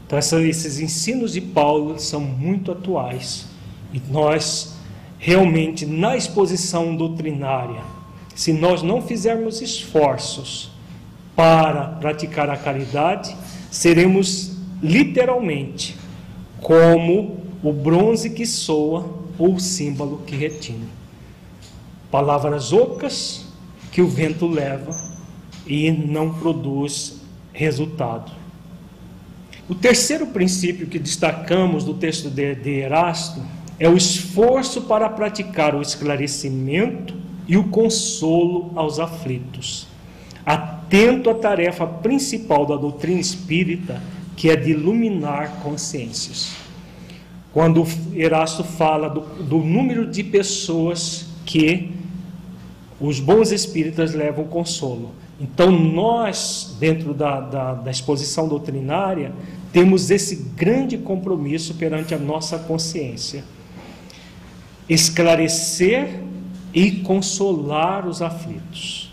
Então, 0.06 0.18
esses 0.18 0.80
ensinos 0.80 1.32
de 1.32 1.40
Paulo 1.40 1.98
são 1.98 2.20
muito 2.20 2.72
atuais 2.72 3.46
e 3.92 4.00
nós, 4.10 4.76
realmente, 5.18 5.84
na 5.84 6.16
exposição 6.16 6.96
doutrinária, 6.96 7.82
se 8.34 8.52
nós 8.52 8.82
não 8.82 9.02
fizermos 9.02 9.60
esforços 9.60 10.70
para 11.34 11.84
praticar 12.00 12.48
a 12.48 12.56
caridade, 12.56 13.36
seremos 13.70 14.56
literalmente 14.82 15.96
como 16.60 17.38
o 17.62 17.72
bronze 17.72 18.30
que 18.30 18.46
soa 18.46 19.27
ou 19.38 19.58
símbolo 19.58 20.22
que 20.26 20.34
retine. 20.34 20.88
Palavras 22.10 22.72
ocas 22.72 23.46
que 23.92 24.02
o 24.02 24.08
vento 24.08 24.46
leva 24.46 24.90
e 25.66 25.90
não 25.90 26.34
produz 26.34 27.20
resultado. 27.52 28.32
O 29.68 29.74
terceiro 29.74 30.28
princípio 30.28 30.86
que 30.86 30.98
destacamos 30.98 31.84
do 31.84 31.94
texto 31.94 32.30
de, 32.30 32.54
de 32.54 32.70
Erasto 32.80 33.42
é 33.78 33.88
o 33.88 33.96
esforço 33.96 34.82
para 34.82 35.08
praticar 35.08 35.74
o 35.74 35.82
esclarecimento 35.82 37.14
e 37.46 37.56
o 37.56 37.64
consolo 37.64 38.72
aos 38.74 38.98
aflitos. 38.98 39.86
Atento 40.44 41.28
à 41.28 41.34
tarefa 41.34 41.86
principal 41.86 42.64
da 42.64 42.76
doutrina 42.76 43.20
espírita, 43.20 44.02
que 44.34 44.48
é 44.48 44.56
de 44.56 44.70
iluminar 44.70 45.60
consciências. 45.62 46.67
Quando 47.58 47.84
Erasto 48.14 48.62
fala 48.62 49.10
do, 49.10 49.20
do 49.42 49.58
número 49.58 50.06
de 50.06 50.22
pessoas 50.22 51.26
que 51.44 51.90
os 53.00 53.18
bons 53.18 53.50
espíritas 53.50 54.14
levam 54.14 54.44
consolo. 54.44 55.10
Então, 55.40 55.72
nós, 55.72 56.76
dentro 56.78 57.12
da, 57.12 57.40
da, 57.40 57.74
da, 57.74 57.90
exposição 57.90 58.46
doutrinária, 58.46 59.32
temos 59.72 60.08
esse 60.08 60.36
grande 60.54 60.96
compromisso 60.96 61.74
perante 61.74 62.14
a 62.14 62.18
nossa 62.18 62.60
consciência: 62.60 63.42
esclarecer 64.88 66.22
e 66.72 66.92
consolar 66.92 68.06
os 68.06 68.22
aflitos. 68.22 69.12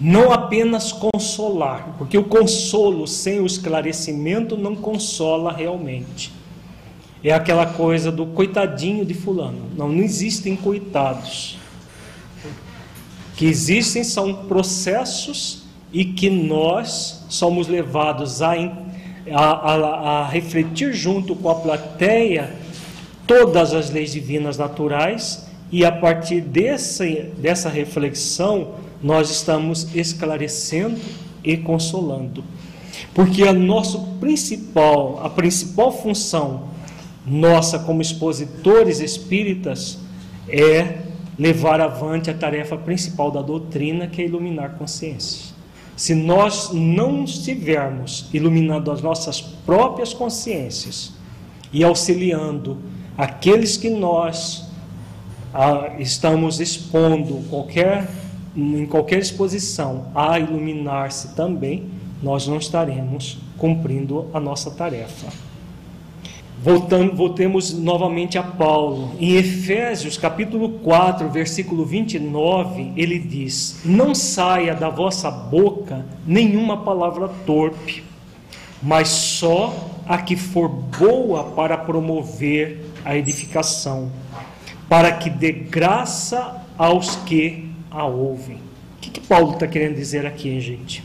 Não 0.00 0.32
apenas 0.32 0.92
consolar, 0.92 1.94
porque 1.98 2.16
o 2.16 2.24
consolo 2.24 3.06
sem 3.06 3.38
o 3.38 3.44
esclarecimento 3.44 4.56
não 4.56 4.74
consola 4.74 5.52
realmente. 5.52 6.32
É 7.24 7.32
aquela 7.32 7.66
coisa 7.66 8.12
do 8.12 8.26
coitadinho 8.26 9.04
de 9.04 9.14
Fulano. 9.14 9.70
Não, 9.76 9.88
não 9.88 10.02
existem 10.02 10.54
coitados 10.54 11.58
que 13.36 13.46
existem 13.46 14.04
são 14.04 14.46
processos 14.46 15.64
e 15.92 16.04
que 16.04 16.30
nós 16.30 17.24
somos 17.28 17.68
levados 17.68 18.42
a, 18.42 18.52
a, 19.32 19.40
a, 19.40 20.20
a 20.20 20.28
refletir 20.28 20.92
junto 20.92 21.34
com 21.34 21.48
a 21.48 21.54
plateia 21.54 22.54
todas 23.26 23.72
as 23.72 23.90
leis 23.90 24.12
divinas 24.12 24.58
naturais 24.58 25.46
e 25.70 25.84
a 25.84 25.90
partir 25.90 26.40
desse, 26.40 27.30
dessa 27.38 27.68
reflexão 27.68 28.74
nós 29.02 29.30
estamos 29.30 29.94
esclarecendo 29.94 31.00
e 31.42 31.56
consolando. 31.56 32.44
Porque 33.12 33.42
a 33.42 33.52
nosso 33.52 34.00
principal, 34.20 35.20
a 35.22 35.28
principal 35.28 35.92
função 35.92 36.73
nossa 37.26 37.78
como 37.78 38.02
expositores 38.02 39.00
espíritas 39.00 39.98
é 40.48 40.98
levar 41.38 41.80
avante 41.80 42.30
a 42.30 42.34
tarefa 42.34 42.76
principal 42.76 43.30
da 43.30 43.42
doutrina, 43.42 44.06
que 44.06 44.22
é 44.22 44.24
iluminar 44.24 44.76
consciências. 44.78 45.54
Se 45.96 46.14
nós 46.14 46.70
não 46.72 47.24
estivermos 47.24 48.28
iluminando 48.32 48.90
as 48.90 49.00
nossas 49.00 49.40
próprias 49.40 50.12
consciências 50.12 51.12
e 51.72 51.84
auxiliando 51.84 52.78
aqueles 53.16 53.76
que 53.76 53.90
nós 53.90 54.64
ah, 55.52 55.92
estamos 55.98 56.60
expondo 56.60 57.44
qualquer, 57.48 58.08
em 58.56 58.86
qualquer 58.86 59.20
exposição 59.20 60.06
a 60.14 60.38
iluminar-se 60.38 61.34
também, 61.34 61.88
nós 62.22 62.46
não 62.46 62.58
estaremos 62.58 63.38
cumprindo 63.56 64.28
a 64.32 64.40
nossa 64.40 64.70
tarefa. 64.70 65.28
Voltando, 66.64 67.14
voltemos 67.14 67.74
novamente 67.74 68.38
a 68.38 68.42
Paulo. 68.42 69.14
Em 69.20 69.34
Efésios, 69.34 70.16
capítulo 70.16 70.78
4, 70.78 71.28
versículo 71.28 71.84
29, 71.84 72.90
ele 72.96 73.18
diz: 73.18 73.82
Não 73.84 74.14
saia 74.14 74.74
da 74.74 74.88
vossa 74.88 75.30
boca 75.30 76.06
nenhuma 76.26 76.78
palavra 76.78 77.28
torpe, 77.44 78.02
mas 78.82 79.08
só 79.08 79.90
a 80.08 80.16
que 80.16 80.36
for 80.36 80.70
boa 80.70 81.44
para 81.44 81.76
promover 81.76 82.80
a 83.04 83.14
edificação, 83.14 84.10
para 84.88 85.12
que 85.12 85.28
dê 85.28 85.52
graça 85.52 86.64
aos 86.78 87.14
que 87.14 87.68
a 87.90 88.06
ouvem. 88.06 88.56
O 88.56 89.00
que, 89.02 89.10
que 89.10 89.20
Paulo 89.20 89.52
está 89.52 89.66
querendo 89.66 89.96
dizer 89.96 90.24
aqui, 90.24 90.58
gente? 90.60 91.04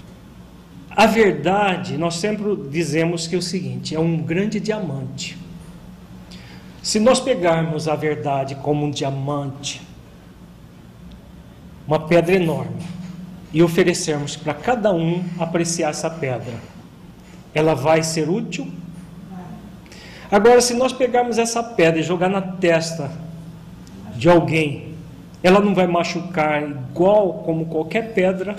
A 0.89 1.05
verdade, 1.05 1.97
nós 1.97 2.15
sempre 2.15 2.55
dizemos 2.71 3.27
que 3.27 3.35
é 3.35 3.37
o 3.37 3.41
seguinte: 3.41 3.93
é 3.93 3.99
um 3.99 4.19
grande 4.19 4.57
diamante. 4.57 5.48
Se 6.81 6.99
nós 6.99 7.19
pegarmos 7.19 7.87
a 7.87 7.95
verdade 7.95 8.55
como 8.55 8.85
um 8.85 8.91
diamante, 8.91 9.81
uma 11.87 11.99
pedra 11.99 12.35
enorme, 12.35 12.81
e 13.51 13.63
oferecermos 13.63 14.35
para 14.35 14.53
cada 14.53 14.93
um 14.93 15.23
apreciar 15.39 15.89
essa 15.89 16.09
pedra, 16.09 16.53
ela 17.53 17.73
vai 17.73 18.03
ser 18.03 18.29
útil? 18.29 18.67
Agora, 20.31 20.61
se 20.61 20.75
nós 20.75 20.93
pegarmos 20.93 21.39
essa 21.39 21.63
pedra 21.63 21.99
e 21.99 22.03
jogar 22.03 22.29
na 22.29 22.41
testa 22.41 23.11
de 24.15 24.29
alguém, 24.29 24.93
ela 25.41 25.59
não 25.59 25.73
vai 25.73 25.87
machucar 25.87 26.61
igual 26.61 27.33
como 27.45 27.65
qualquer 27.65 28.13
pedra 28.13 28.55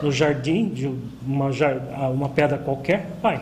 no 0.00 0.12
jardim, 0.12 0.68
de 0.68 0.86
uma, 1.26 1.50
uma 2.10 2.28
pedra 2.28 2.58
qualquer? 2.58 3.08
Vai. 3.20 3.40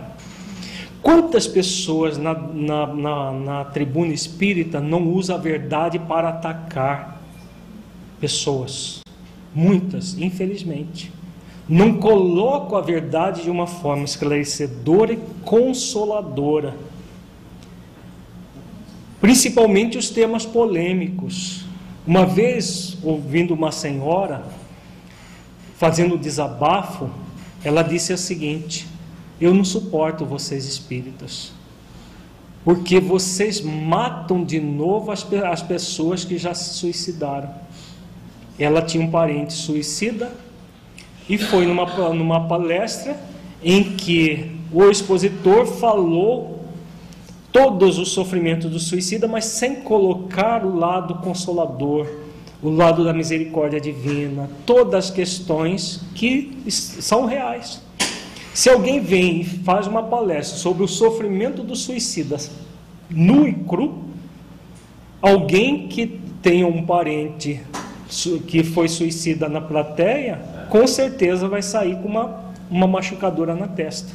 Quantas 1.03 1.47
pessoas 1.47 2.19
na, 2.19 2.35
na, 2.35 2.87
na, 2.87 3.33
na 3.33 3.65
tribuna 3.65 4.13
espírita 4.13 4.81
não 4.81 5.09
usam 5.09 5.37
a 5.37 5.39
verdade 5.39 5.99
para 5.99 6.29
atacar 6.29 7.21
pessoas? 8.21 9.01
Muitas, 9.55 10.19
infelizmente. 10.19 11.11
Não 11.69 11.95
colocam 11.95 12.77
a 12.77 12.81
verdade 12.81 13.45
de 13.45 13.51
uma 13.51 13.67
forma 13.67 14.05
esclarecedora 14.05 15.13
e 15.13 15.19
consoladora. 15.45 16.75
Principalmente 19.21 19.97
os 19.97 20.11
temas 20.11 20.45
polêmicos. 20.45 21.65
Uma 22.07 22.27
vez, 22.27 22.99
ouvindo 23.03 23.55
uma 23.55 23.71
senhora 23.71 24.45
fazendo 25.77 26.19
desabafo, 26.19 27.09
ela 27.63 27.83
disse 27.83 28.13
o 28.13 28.19
seguinte: 28.19 28.87
eu 29.41 29.55
não 29.55 29.65
suporto 29.65 30.25
vocês 30.25 30.67
espíritas. 30.67 31.53
Porque 32.65 33.01
vocês 33.01 33.61
matam 33.61 34.45
de 34.45 34.61
novo 34.61 35.11
as, 35.11 35.27
as 35.33 35.63
pessoas 35.63 36.25
que 36.25 36.37
já 36.37 36.53
se 36.53 36.75
suicidaram. 36.75 37.51
Ela 38.59 38.83
tinha 38.83 39.03
um 39.03 39.11
parente 39.11 39.55
suicida 39.55 40.31
e 41.29 41.39
foi 41.39 41.65
numa, 41.67 41.87
numa 42.13 42.47
palestra 42.47 43.19
em 43.63 43.97
que 43.97 44.57
o 44.73 44.85
expositor 44.91 45.67
falou 45.67 46.61
todos 47.51 47.99
os 47.99 48.11
sofrimentos 48.11 48.71
do 48.71 48.79
suicida, 48.79 49.27
mas 49.27 49.47
sem 49.47 49.77
colocar 49.77 50.65
o 50.65 50.77
lado 50.77 51.17
consolador, 51.17 52.07
o 52.63 52.69
lado 52.69 53.05
da 53.05 53.13
misericórdia 53.13 53.81
divina, 53.81 54.49
todas 54.67 55.07
as 55.07 55.11
questões 55.11 56.03
que 56.15 56.59
são 56.69 57.25
reais. 57.25 57.81
Se 58.53 58.69
alguém 58.69 59.01
vem 59.01 59.41
e 59.41 59.45
faz 59.45 59.87
uma 59.87 60.03
palestra 60.03 60.59
sobre 60.59 60.83
o 60.83 60.89
sofrimento 60.89 61.63
dos 61.63 61.83
suicidas, 61.83 62.51
nu 63.09 63.47
e 63.47 63.55
cru, 63.55 64.05
alguém 65.23 65.89
que 65.89 66.21
tenha 66.43 66.67
um 66.67 66.85
parente 66.85 67.61
que 68.49 68.65
foi 68.65 68.89
suicida 68.89 69.49
na 69.49 69.61
plateia, 69.61 70.41
com 70.69 70.87
certeza 70.87 71.49
vai 71.49 71.63
sair 71.63 71.97
com 71.97 72.09
uma, 72.09 72.53
uma 72.69 72.87
machucadora 72.87 73.55
na 73.55 73.69
testa. 73.69 74.13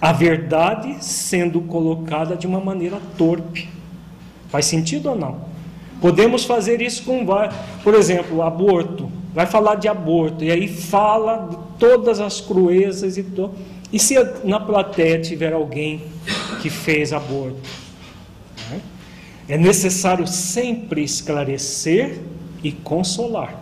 A 0.00 0.12
verdade 0.12 1.02
sendo 1.02 1.62
colocada 1.62 2.36
de 2.36 2.46
uma 2.46 2.60
maneira 2.60 2.98
torpe. 3.16 3.68
Faz 4.48 4.66
sentido 4.66 5.10
ou 5.10 5.16
não? 5.16 5.48
Podemos 6.00 6.44
fazer 6.44 6.80
isso 6.80 7.02
com, 7.04 7.26
por 7.82 7.94
exemplo, 7.94 8.42
aborto. 8.42 9.10
Vai 9.34 9.46
falar 9.46 9.76
de 9.76 9.88
aborto 9.88 10.44
e 10.44 10.50
aí 10.50 10.68
fala 10.68 11.67
todas 11.78 12.20
as 12.20 12.40
cruezas 12.40 13.16
e 13.16 13.22
to... 13.22 13.50
E 13.92 13.98
se 13.98 14.14
na 14.44 14.60
plateia 14.60 15.20
tiver 15.20 15.52
alguém 15.52 16.02
que 16.60 16.68
fez 16.68 17.12
aborto? 17.12 17.68
É 19.48 19.56
necessário 19.56 20.26
sempre 20.26 21.02
esclarecer 21.02 22.18
e 22.62 22.70
consolar. 22.70 23.58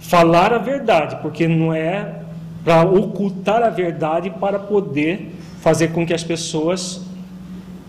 Falar 0.00 0.52
a 0.52 0.58
verdade, 0.58 1.18
porque 1.22 1.46
não 1.46 1.72
é 1.72 2.22
para 2.64 2.82
ocultar 2.82 3.62
a 3.62 3.70
verdade 3.70 4.30
para 4.30 4.58
poder 4.58 5.32
fazer 5.60 5.92
com 5.92 6.04
que 6.04 6.12
as 6.12 6.24
pessoas 6.24 7.02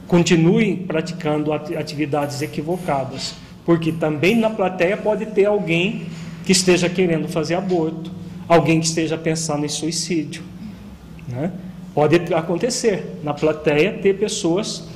continuem 0.07 0.75
praticando 0.75 1.51
atividades 1.51 2.41
equivocadas. 2.41 3.33
Porque 3.65 3.91
também 3.91 4.35
na 4.35 4.49
plateia 4.49 4.95
pode 4.95 5.25
ter 5.27 5.45
alguém 5.45 6.05
que 6.45 6.51
esteja 6.51 6.89
querendo 6.89 7.27
fazer 7.27 7.55
aborto, 7.55 8.11
alguém 8.51 8.81
que 8.81 8.85
esteja 8.85 9.17
pensando 9.17 9.65
em 9.65 9.69
suicídio. 9.69 10.43
Né? 11.25 11.53
Pode 11.95 12.33
acontecer 12.33 13.17
na 13.23 13.33
plateia 13.33 13.93
ter 13.93 14.17
pessoas 14.17 14.89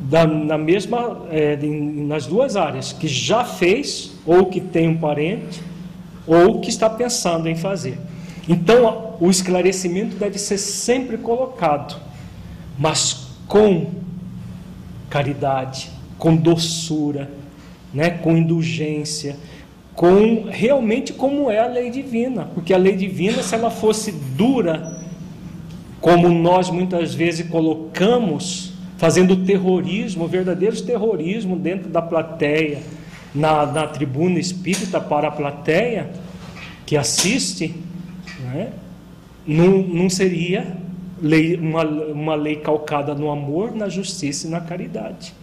da, 0.00 0.26
na 0.26 0.58
mesma, 0.58 1.22
é, 1.30 1.56
nas 1.56 2.26
duas 2.26 2.56
áreas, 2.56 2.92
que 2.92 3.06
já 3.06 3.44
fez, 3.44 4.14
ou 4.26 4.46
que 4.46 4.60
tem 4.60 4.88
um 4.88 4.98
parente, 4.98 5.62
ou 6.26 6.60
que 6.60 6.70
está 6.70 6.90
pensando 6.90 7.48
em 7.48 7.54
fazer. 7.54 8.00
Então, 8.48 9.14
o 9.20 9.30
esclarecimento 9.30 10.16
deve 10.16 10.36
ser 10.36 10.58
sempre 10.58 11.16
colocado, 11.16 11.96
mas 12.76 13.28
com 13.46 13.92
caridade, 15.08 15.88
com 16.18 16.34
doçura, 16.34 17.30
né, 17.94 18.10
com 18.10 18.36
indulgência, 18.36 19.36
com 19.94 20.44
realmente 20.48 21.12
como 21.12 21.50
é 21.50 21.58
a 21.58 21.66
lei 21.66 21.90
divina, 21.90 22.48
porque 22.54 22.72
a 22.72 22.78
lei 22.78 22.96
divina, 22.96 23.42
se 23.42 23.54
ela 23.54 23.70
fosse 23.70 24.12
dura, 24.12 25.00
como 26.00 26.28
nós 26.28 26.70
muitas 26.70 27.14
vezes 27.14 27.48
colocamos, 27.48 28.72
fazendo 28.96 29.44
terrorismo, 29.44 30.26
verdadeiros 30.26 30.80
terrorismo 30.80 31.56
dentro 31.56 31.88
da 31.88 32.00
plateia, 32.00 32.80
na, 33.34 33.66
na 33.66 33.86
tribuna 33.86 34.38
espírita 34.38 35.00
para 35.00 35.28
a 35.28 35.30
plateia 35.30 36.10
que 36.84 36.96
assiste, 36.96 37.74
né, 38.40 38.72
não, 39.46 39.78
não 39.78 40.10
seria 40.10 40.76
lei, 41.20 41.56
uma, 41.56 41.84
uma 41.84 42.34
lei 42.34 42.56
calcada 42.56 43.14
no 43.14 43.30
amor, 43.30 43.74
na 43.74 43.88
justiça 43.88 44.46
e 44.46 44.50
na 44.50 44.60
caridade. 44.60 45.34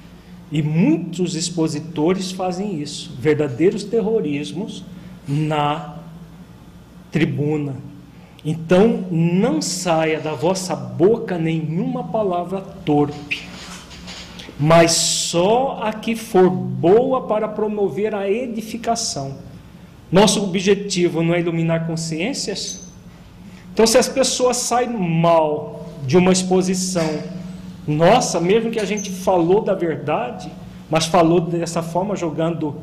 E 0.52 0.62
muitos 0.62 1.36
expositores 1.36 2.32
fazem 2.32 2.82
isso, 2.82 3.16
verdadeiros 3.20 3.84
terrorismos 3.84 4.84
na 5.28 5.98
tribuna. 7.12 7.76
Então, 8.44 9.06
não 9.12 9.62
saia 9.62 10.20
da 10.20 10.34
vossa 10.34 10.76
boca 10.76 11.38
nenhuma 11.38 12.06
palavra 12.06 12.62
torpe, 12.62 13.48
mas 14.60 14.92
só 14.94 15.80
a 15.84 15.94
que 15.94 16.16
for 16.16 16.50
boa 16.50 17.28
para 17.28 17.48
promover 17.48 18.16
a 18.16 18.30
edificação. 18.30 19.38
Nosso 20.12 20.44
objetivo 20.44 21.22
não 21.22 21.36
é 21.36 21.42
iluminar 21.42 21.86
consciências? 21.86 22.88
Então, 23.74 23.86
se 23.86 23.98
as 23.98 24.10
pessoas 24.10 24.58
saem 24.58 24.90
mal 24.90 25.88
de 26.08 26.18
uma 26.18 26.32
exposição, 26.32 27.08
nossa, 27.90 28.40
mesmo 28.40 28.70
que 28.70 28.80
a 28.80 28.86
gente 28.86 29.10
falou 29.10 29.62
da 29.62 29.74
verdade, 29.74 30.52
mas 30.90 31.08
falou 31.08 31.42
dessa 31.42 31.82
forma, 31.82 32.16
jogando 32.16 32.76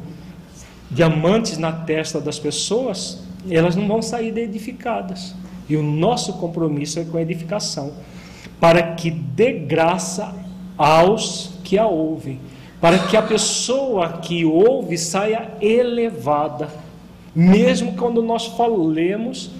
diamantes 0.90 1.58
na 1.58 1.70
testa 1.70 2.20
das 2.20 2.38
pessoas, 2.38 3.22
elas 3.48 3.76
não 3.76 3.86
vão 3.86 4.02
sair 4.02 4.36
edificadas. 4.36 5.34
E 5.68 5.76
o 5.76 5.82
nosso 5.82 6.32
compromisso 6.34 6.98
é 6.98 7.04
com 7.04 7.18
a 7.18 7.22
edificação, 7.22 7.92
para 8.60 8.94
que 8.94 9.10
dê 9.10 9.52
graça 9.52 10.34
aos 10.76 11.52
que 11.62 11.78
a 11.78 11.86
ouvem, 11.86 12.40
para 12.80 12.98
que 12.98 13.16
a 13.16 13.22
pessoa 13.22 14.14
que 14.14 14.44
ouve 14.44 14.98
saia 14.98 15.52
elevada, 15.60 16.68
mesmo 17.34 17.94
quando 17.94 18.22
nós 18.22 18.46
falemos, 18.46 19.50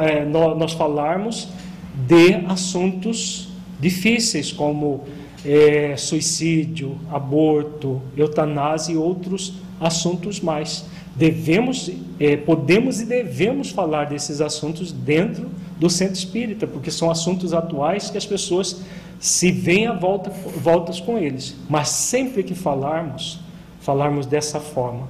é, 0.00 0.24
nós 0.24 0.72
falarmos 0.72 1.48
de 1.94 2.34
assuntos 2.48 3.51
difíceis 3.82 4.52
como 4.52 5.02
é, 5.44 5.96
suicídio, 5.96 6.96
aborto, 7.10 8.00
eutanásia 8.16 8.92
e 8.92 8.96
outros 8.96 9.54
assuntos 9.80 10.40
mais. 10.40 10.84
Devemos, 11.16 11.90
é, 12.20 12.36
podemos 12.36 13.00
e 13.00 13.04
devemos 13.04 13.70
falar 13.70 14.04
desses 14.04 14.40
assuntos 14.40 14.92
dentro 14.92 15.50
do 15.80 15.90
centro 15.90 16.14
espírita, 16.14 16.64
porque 16.64 16.92
são 16.92 17.10
assuntos 17.10 17.52
atuais 17.52 18.08
que 18.08 18.16
as 18.16 18.24
pessoas 18.24 18.80
se 19.18 19.50
veem 19.50 19.88
a 19.88 19.92
volta, 19.92 20.30
voltas 20.30 21.00
com 21.00 21.18
eles. 21.18 21.56
Mas 21.68 21.88
sempre 21.88 22.44
que 22.44 22.54
falarmos, 22.54 23.40
falarmos 23.80 24.26
dessa 24.26 24.60
forma 24.60 25.08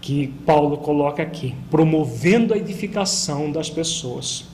que 0.00 0.26
Paulo 0.44 0.78
coloca 0.78 1.22
aqui, 1.22 1.54
promovendo 1.70 2.52
a 2.52 2.56
edificação 2.56 3.52
das 3.52 3.70
pessoas. 3.70 4.44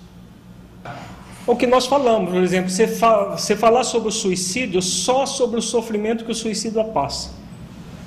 O 1.49 1.57
que 1.57 1.67
nós 1.67 1.87
falamos, 1.87 2.31
por 2.31 2.43
exemplo, 2.43 2.69
você, 2.69 2.87
você 2.87 3.57
falar 3.57 3.83
sobre 3.83 4.11
o 4.11 4.13
suicídio 4.13 4.83
só 4.83 5.25
sobre 5.25 5.59
o 5.59 5.63
sofrimento 5.63 6.27
que 6.27 6.31
o 6.31 6.35
suicida 6.35 6.85
passa. 6.85 7.31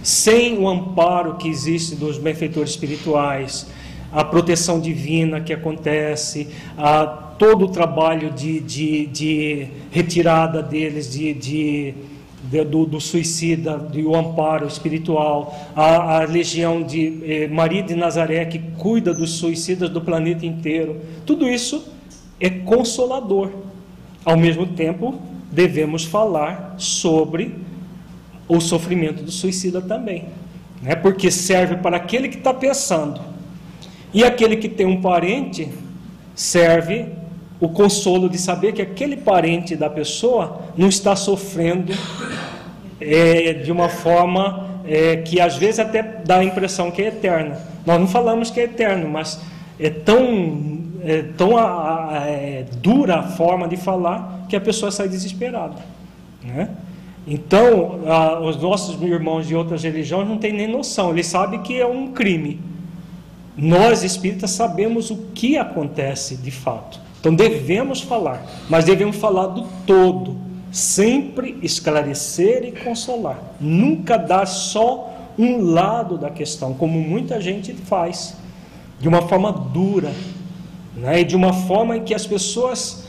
Sem 0.03 0.59
o 0.59 0.69
amparo 0.69 1.37
que 1.37 1.49
existe 1.49 1.95
dos 1.95 2.19
benfeitores 2.19 2.69
espirituais, 2.69 3.65
a 4.11 4.23
proteção 4.23 4.79
divina 4.79 5.41
que 5.41 5.51
acontece, 5.51 6.49
a, 6.77 7.07
todo 7.39 7.65
o 7.65 7.69
trabalho 7.69 8.29
de, 8.29 8.59
de, 8.59 9.07
de 9.07 9.67
retirada 9.89 10.61
deles, 10.61 11.11
de, 11.11 11.33
de, 11.33 11.95
de 12.43 12.63
do, 12.63 12.85
do, 12.85 13.01
suicida, 13.01 13.75
do 13.75 14.15
amparo 14.15 14.67
espiritual, 14.67 15.51
a, 15.75 16.19
a 16.19 16.25
legião 16.25 16.83
de 16.83 17.23
eh, 17.25 17.47
Maria 17.47 17.81
de 17.81 17.95
Nazaré 17.95 18.45
que 18.45 18.59
cuida 18.77 19.11
dos 19.11 19.31
suicidas 19.31 19.89
do 19.89 19.99
planeta 19.99 20.45
inteiro, 20.45 21.01
tudo 21.25 21.49
isso 21.49 21.99
é 22.41 22.49
consolador. 22.49 23.51
Ao 24.25 24.35
mesmo 24.35 24.65
tempo, 24.65 25.21
devemos 25.51 26.03
falar 26.03 26.75
sobre 26.77 27.55
o 28.47 28.59
sofrimento 28.59 29.23
do 29.23 29.31
suicida 29.31 29.81
também, 29.81 30.25
né? 30.81 30.95
porque 30.95 31.31
serve 31.31 31.77
para 31.77 31.97
aquele 31.97 32.27
que 32.27 32.37
está 32.37 32.53
pensando, 32.53 33.21
e 34.13 34.23
aquele 34.23 34.57
que 34.57 34.67
tem 34.67 34.85
um 34.85 35.01
parente 35.01 35.69
serve 36.35 37.05
o 37.61 37.69
consolo 37.69 38.27
de 38.27 38.37
saber 38.37 38.73
que 38.73 38.81
aquele 38.81 39.15
parente 39.15 39.75
da 39.75 39.89
pessoa 39.89 40.63
não 40.75 40.89
está 40.89 41.15
sofrendo 41.15 41.93
é, 42.99 43.53
de 43.53 43.71
uma 43.71 43.87
forma 43.87 44.81
é, 44.85 45.17
que 45.17 45.39
às 45.39 45.55
vezes 45.55 45.79
até 45.79 46.01
dá 46.01 46.37
a 46.37 46.43
impressão 46.43 46.91
que 46.91 47.01
é 47.01 47.07
eterna. 47.07 47.57
Nós 47.85 47.99
não 47.99 48.07
falamos 48.07 48.49
que 48.49 48.59
é 48.59 48.63
eterno, 48.63 49.07
mas 49.07 49.39
é 49.79 49.89
tão, 49.89 50.80
é 51.03 51.23
tão 51.37 51.57
a, 51.57 52.19
a, 52.19 52.27
é, 52.27 52.65
dura 52.81 53.19
a 53.19 53.23
forma 53.23 53.67
de 53.67 53.77
falar 53.77 54.45
que 54.47 54.55
a 54.55 54.61
pessoa 54.61 54.91
sai 54.91 55.09
desesperada. 55.09 55.75
Né? 56.43 56.69
Então, 57.27 57.99
ah, 58.07 58.39
os 58.39 58.57
nossos 58.61 59.01
irmãos 59.01 59.47
de 59.47 59.55
outras 59.55 59.83
religiões 59.83 60.27
não 60.27 60.37
têm 60.37 60.53
nem 60.53 60.67
noção, 60.67 61.11
eles 61.11 61.27
sabem 61.27 61.61
que 61.61 61.79
é 61.79 61.85
um 61.85 62.11
crime. 62.11 62.59
Nós 63.55 64.03
espíritas 64.03 64.51
sabemos 64.51 65.11
o 65.11 65.17
que 65.33 65.57
acontece 65.57 66.35
de 66.37 66.51
fato. 66.51 66.99
Então 67.19 67.35
devemos 67.35 68.01
falar, 68.01 68.43
mas 68.67 68.85
devemos 68.85 69.17
falar 69.17 69.47
do 69.47 69.67
todo, 69.85 70.35
sempre 70.71 71.57
esclarecer 71.61 72.63
e 72.63 72.71
consolar, 72.71 73.37
nunca 73.59 74.17
dar 74.17 74.47
só 74.47 75.13
um 75.37 75.61
lado 75.61 76.17
da 76.17 76.31
questão, 76.31 76.73
como 76.73 76.99
muita 76.99 77.39
gente 77.39 77.73
faz, 77.73 78.35
de 78.99 79.07
uma 79.07 79.21
forma 79.27 79.51
dura, 79.51 80.11
né? 81.01 81.21
e 81.21 81.23
de 81.23 81.35
uma 81.35 81.51
forma 81.51 81.97
em 81.97 82.03
que 82.03 82.13
as 82.13 82.25
pessoas 82.25 83.05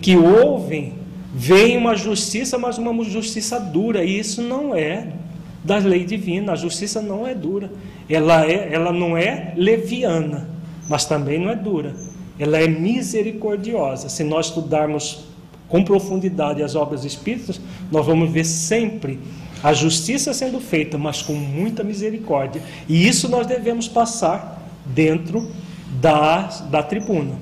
que 0.00 0.16
ouvem 0.16 1.06
Vem 1.38 1.76
uma 1.76 1.94
justiça, 1.94 2.56
mas 2.56 2.78
uma 2.78 3.04
justiça 3.04 3.60
dura, 3.60 4.02
e 4.02 4.18
isso 4.18 4.40
não 4.40 4.74
é 4.74 5.08
da 5.62 5.76
lei 5.76 6.02
divina. 6.02 6.52
A 6.52 6.56
justiça 6.56 7.02
não 7.02 7.26
é 7.26 7.34
dura. 7.34 7.70
Ela, 8.08 8.46
é, 8.46 8.72
ela 8.72 8.90
não 8.90 9.14
é 9.14 9.52
leviana, 9.54 10.48
mas 10.88 11.04
também 11.04 11.38
não 11.38 11.50
é 11.50 11.54
dura. 11.54 11.94
Ela 12.38 12.58
é 12.58 12.66
misericordiosa. 12.66 14.08
Se 14.08 14.24
nós 14.24 14.46
estudarmos 14.46 15.26
com 15.68 15.84
profundidade 15.84 16.62
as 16.62 16.74
obras 16.74 17.04
espíritas, 17.04 17.60
nós 17.92 18.06
vamos 18.06 18.30
ver 18.30 18.44
sempre 18.44 19.20
a 19.62 19.74
justiça 19.74 20.32
sendo 20.32 20.58
feita, 20.58 20.96
mas 20.96 21.20
com 21.20 21.34
muita 21.34 21.84
misericórdia. 21.84 22.62
E 22.88 23.06
isso 23.06 23.28
nós 23.28 23.46
devemos 23.46 23.88
passar 23.88 24.66
dentro 24.86 25.50
da, 26.00 26.42
da 26.70 26.82
tribuna. 26.82 27.34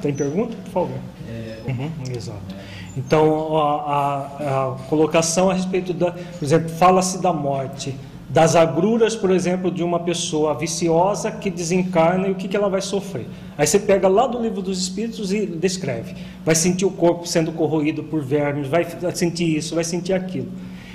Tem 0.00 0.12
pergunta? 0.12 0.56
Por 0.64 0.70
favor. 0.70 0.98
É... 1.28 1.58
Uhum, 1.70 1.90
exato. 2.14 2.54
Então, 2.96 3.56
a, 3.56 3.72
a, 3.74 4.72
a 4.72 4.76
colocação 4.88 5.50
a 5.50 5.54
respeito 5.54 5.94
da, 5.94 6.12
por 6.12 6.44
exemplo, 6.44 6.68
fala-se 6.68 7.22
da 7.22 7.32
morte, 7.32 7.94
das 8.28 8.54
agruras, 8.56 9.14
por 9.14 9.30
exemplo, 9.30 9.70
de 9.70 9.82
uma 9.82 10.00
pessoa 10.00 10.54
viciosa 10.54 11.30
que 11.30 11.50
desencarna 11.50 12.28
e 12.28 12.32
o 12.32 12.34
que, 12.34 12.48
que 12.48 12.56
ela 12.56 12.68
vai 12.68 12.80
sofrer. 12.80 13.26
Aí 13.56 13.66
você 13.66 13.78
pega 13.78 14.08
lá 14.08 14.26
do 14.26 14.40
livro 14.40 14.62
dos 14.62 14.80
Espíritos 14.80 15.32
e 15.32 15.46
descreve. 15.46 16.14
Vai 16.44 16.54
sentir 16.54 16.84
o 16.84 16.90
corpo 16.90 17.26
sendo 17.26 17.52
corroído 17.52 18.02
por 18.04 18.22
vermes, 18.22 18.68
vai 18.68 18.86
sentir 19.14 19.56
isso, 19.56 19.74
vai 19.74 19.84
sentir 19.84 20.12
aquilo. 20.12 20.48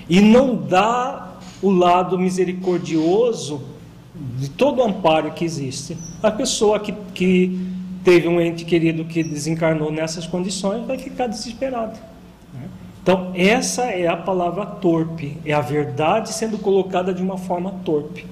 E 0.09 0.21
não 0.21 0.55
dá 0.55 1.37
o 1.61 1.69
lado 1.69 2.17
misericordioso 2.17 3.61
de 4.37 4.49
todo 4.49 4.79
o 4.79 4.83
amparo 4.83 5.31
que 5.31 5.45
existe. 5.45 5.97
A 6.21 6.31
pessoa 6.31 6.79
que, 6.79 6.91
que 7.13 7.67
teve 8.03 8.27
um 8.27 8.39
ente 8.39 8.63
querido 8.63 9.05
que 9.05 9.23
desencarnou 9.23 9.91
nessas 9.91 10.25
condições, 10.25 10.85
vai 10.85 10.97
ficar 10.97 11.27
desesperado. 11.27 11.99
Né? 12.53 12.69
Então, 13.01 13.31
essa 13.35 13.83
é 13.85 14.07
a 14.07 14.15
palavra 14.15 14.65
torpe, 14.65 15.37
é 15.45 15.53
a 15.53 15.61
verdade 15.61 16.33
sendo 16.33 16.57
colocada 16.57 17.13
de 17.13 17.21
uma 17.21 17.37
forma 17.37 17.71
torpe. 17.83 18.25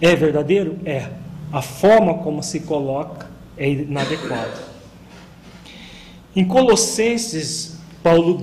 É 0.00 0.14
verdadeiro? 0.14 0.78
É. 0.84 1.08
A 1.52 1.62
forma 1.62 2.14
como 2.14 2.42
se 2.42 2.60
coloca 2.60 3.28
é 3.56 3.70
inadequada. 3.70 4.68
Em 6.34 6.44
Colossenses, 6.44 7.77
Paulo 8.02 8.40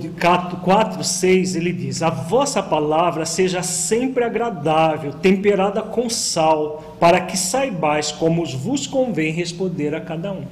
4, 0.62 1.02
6, 1.02 1.56
ele 1.56 1.72
diz: 1.72 2.02
A 2.02 2.10
vossa 2.10 2.62
palavra 2.62 3.24
seja 3.24 3.62
sempre 3.62 4.22
agradável, 4.22 5.12
temperada 5.14 5.80
com 5.82 6.10
sal, 6.10 6.96
para 7.00 7.20
que 7.20 7.36
saibais 7.36 8.12
como 8.12 8.44
vos 8.44 8.86
convém 8.86 9.32
responder 9.32 9.94
a 9.94 10.00
cada 10.00 10.32
um. 10.32 10.44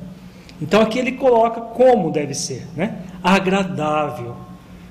Então 0.60 0.80
aqui 0.80 0.98
ele 0.98 1.12
coloca 1.12 1.60
como 1.60 2.10
deve 2.10 2.34
ser, 2.34 2.66
né? 2.74 2.98
Agradável. 3.22 4.36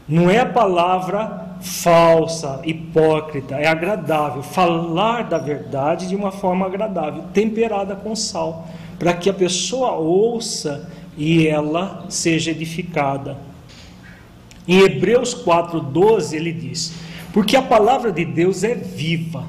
Não 0.08 0.30
é 0.30 0.40
a 0.40 0.46
palavra 0.46 1.58
falsa, 1.62 2.62
hipócrita, 2.64 3.56
é 3.56 3.68
agradável. 3.68 4.44
Falar 4.44 5.24
da 5.24 5.38
verdade 5.38 6.08
de 6.08 6.16
uma 6.16 6.32
forma 6.32 6.66
agradável, 6.66 7.24
temperada 7.34 7.96
com 7.96 8.16
sal, 8.16 8.68
para 9.00 9.14
que 9.14 9.30
a 9.30 9.34
pessoa 9.34 9.94
ouça 9.94 10.90
e 11.18 11.48
ela 11.48 12.06
seja 12.10 12.52
edificada. 12.52 13.38
Em 14.68 14.80
Hebreus 14.80 15.34
4:12 15.34 16.36
ele 16.36 16.52
diz: 16.52 16.94
"Porque 17.34 17.56
a 17.56 17.62
palavra 17.62 18.12
de 18.12 18.24
Deus 18.24 18.64
é 18.64 18.74
viva 18.74 19.46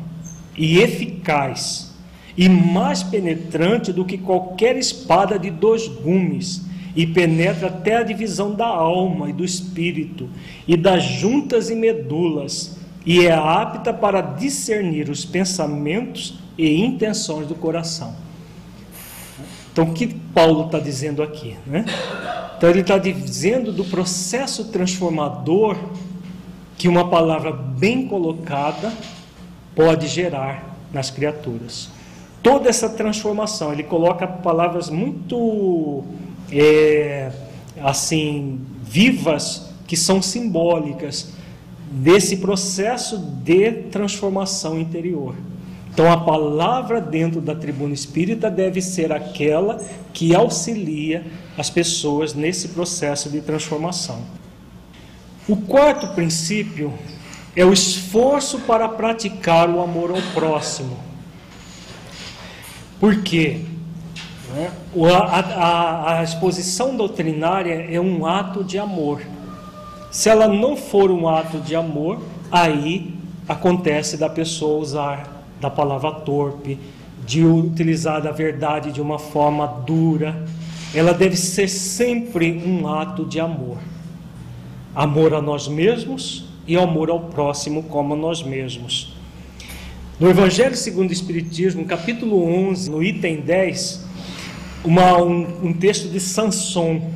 e 0.57 0.79
eficaz, 0.79 1.95
e 2.37 2.49
mais 2.49 3.03
penetrante 3.03 3.93
do 3.93 4.05
que 4.05 4.19
qualquer 4.19 4.77
espada 4.77 5.39
de 5.39 5.51
dois 5.51 5.87
gumes, 5.87 6.63
e 6.97 7.07
penetra 7.07 7.69
até 7.69 7.97
a 7.97 8.03
divisão 8.03 8.55
da 8.55 8.67
alma 8.67 9.31
e 9.31 9.33
do 9.33 9.45
espírito, 9.45 10.29
e 10.67 10.77
das 10.77 11.03
juntas 11.03 11.71
e 11.71 11.75
medulas, 11.75 12.77
e 13.05 13.27
é 13.27 13.33
apta 13.33 13.93
para 13.93 14.21
discernir 14.21 15.11
os 15.11 15.25
pensamentos 15.25 16.39
e 16.57 16.81
intenções 16.81 17.47
do 17.47 17.55
coração. 17.55 18.15
Então, 19.75 19.87
o 19.87 19.93
que 19.93 20.07
Paulo 20.07 20.67
está 20.67 20.79
dizendo 20.79 21.21
aqui? 21.21 21.57
Né? 21.67 21.85
Então, 22.57 22.71
ele 22.71 22.83
está 22.83 22.97
dizendo 22.97 23.73
do 23.73 23.85
processo 23.85 24.67
transformador 24.67 25.77
que 26.79 26.87
uma 26.87 27.11
palavra 27.11 27.51
bem 27.51 28.07
colocada 28.07 28.93
pode 29.75 30.07
gerar 30.07 30.77
nas 30.93 31.11
criaturas. 31.11 31.89
Toda 32.41 32.69
essa 32.69 32.89
transformação, 32.89 33.73
ele 33.73 33.83
coloca 33.83 34.29
palavras 34.29 34.89
muito 34.89 36.05
é, 36.53 37.33
assim 37.83 38.61
vivas 38.81 39.71
que 39.89 39.97
são 39.97 40.23
simbólicas 40.23 41.33
desse 41.91 42.37
processo 42.37 43.19
de 43.19 43.73
transformação 43.91 44.79
interior. 44.79 45.35
Então, 45.95 46.11
a 46.11 46.17
palavra 46.17 47.01
dentro 47.01 47.41
da 47.41 47.55
tribuna 47.55 47.95
espírita 47.95 48.51
deve 48.51 48.83
ser 48.83 49.13
aquela 49.13 49.81
que 50.13 50.35
auxilia 50.35 51.25
as 51.57 51.71
pessoas 51.71 52.35
nesse 52.35 52.71
processo 52.71 53.31
de 53.31 53.41
transformação. 53.41 54.23
O 55.49 55.57
quarto 55.57 56.09
princípio 56.09 56.93
é 57.55 57.65
o 57.65 57.73
esforço 57.73 58.59
para 58.63 58.89
praticar 58.89 59.71
o 59.71 59.81
amor 59.81 60.11
ao 60.11 60.21
próximo. 60.35 60.99
Por 62.99 63.23
quê? 63.23 63.61
Né? 64.53 64.73
A, 65.13 65.39
a, 65.39 66.19
a 66.19 66.25
exposição 66.25 66.97
doutrinária 66.97 67.87
é 67.89 68.01
um 68.01 68.27
ato 68.27 68.65
de 68.65 68.81
amor. 68.81 69.23
Se 70.11 70.29
ela 70.29 70.49
não 70.49 70.77
for 70.77 71.13
um 71.13 71.29
ato 71.29 71.61
de 71.61 71.77
amor, 71.77 72.21
aí 72.51 73.15
acontece 73.49 74.17
da 74.17 74.29
pessoa 74.29 74.81
usar 74.81 75.34
da 75.61 75.71
palavra 75.71 76.13
torpe, 76.13 76.79
de 77.27 77.45
utilizar 77.45 78.27
a 78.27 78.31
verdade 78.31 78.93
de 78.93 79.01
uma 79.01 79.19
forma 79.19 79.67
dura. 79.67 80.45
Ela 80.95 81.13
deve 81.13 81.37
ser 81.37 81.69
sempre 81.69 82.53
um 82.53 82.87
ato 82.87 83.25
de 83.25 83.41
amor. 83.41 83.79
Amor 84.95 85.35
a 85.35 85.43
nós 85.43 85.67
mesmos 85.67 86.47
e 86.67 86.77
amor 86.77 87.11
ao 87.11 87.21
próximo 87.21 87.83
como 87.85 88.15
a 88.15 88.17
nós 88.17 88.43
mesmos. 88.43 89.15
No 90.21 90.31
Evangelho 90.31 90.77
segundo 90.77 91.11
o 91.11 91.13
Espiritismo, 91.13 91.85
capítulo 91.85 92.45
11, 92.45 92.91
no 92.91 93.03
item 93.03 93.41
10, 93.41 94.05
uma, 94.85 95.21
um, 95.21 95.69
um 95.69 95.73
texto 95.73 96.09
de 96.09 96.21
Sanson, 96.21 97.11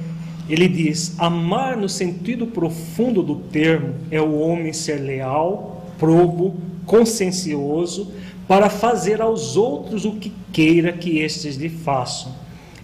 ele 0.49 0.66
diz: 0.66 1.14
Amar 1.18 1.76
no 1.76 1.89
sentido 1.89 2.47
profundo 2.47 3.22
do 3.22 3.36
termo 3.36 3.95
é 4.11 4.20
o 4.20 4.41
homem 4.41 4.72
ser 4.72 4.97
leal, 4.97 5.86
probo, 5.99 6.57
consciencioso, 6.86 8.11
para 8.49 8.71
fazer 8.71 9.21
aos 9.21 9.57
outros 9.57 10.07
o 10.07 10.13
que 10.13 10.33
queira 10.51 10.91
que 10.91 11.19
estes 11.19 11.57
lhe 11.57 11.69
façam. 11.69 12.33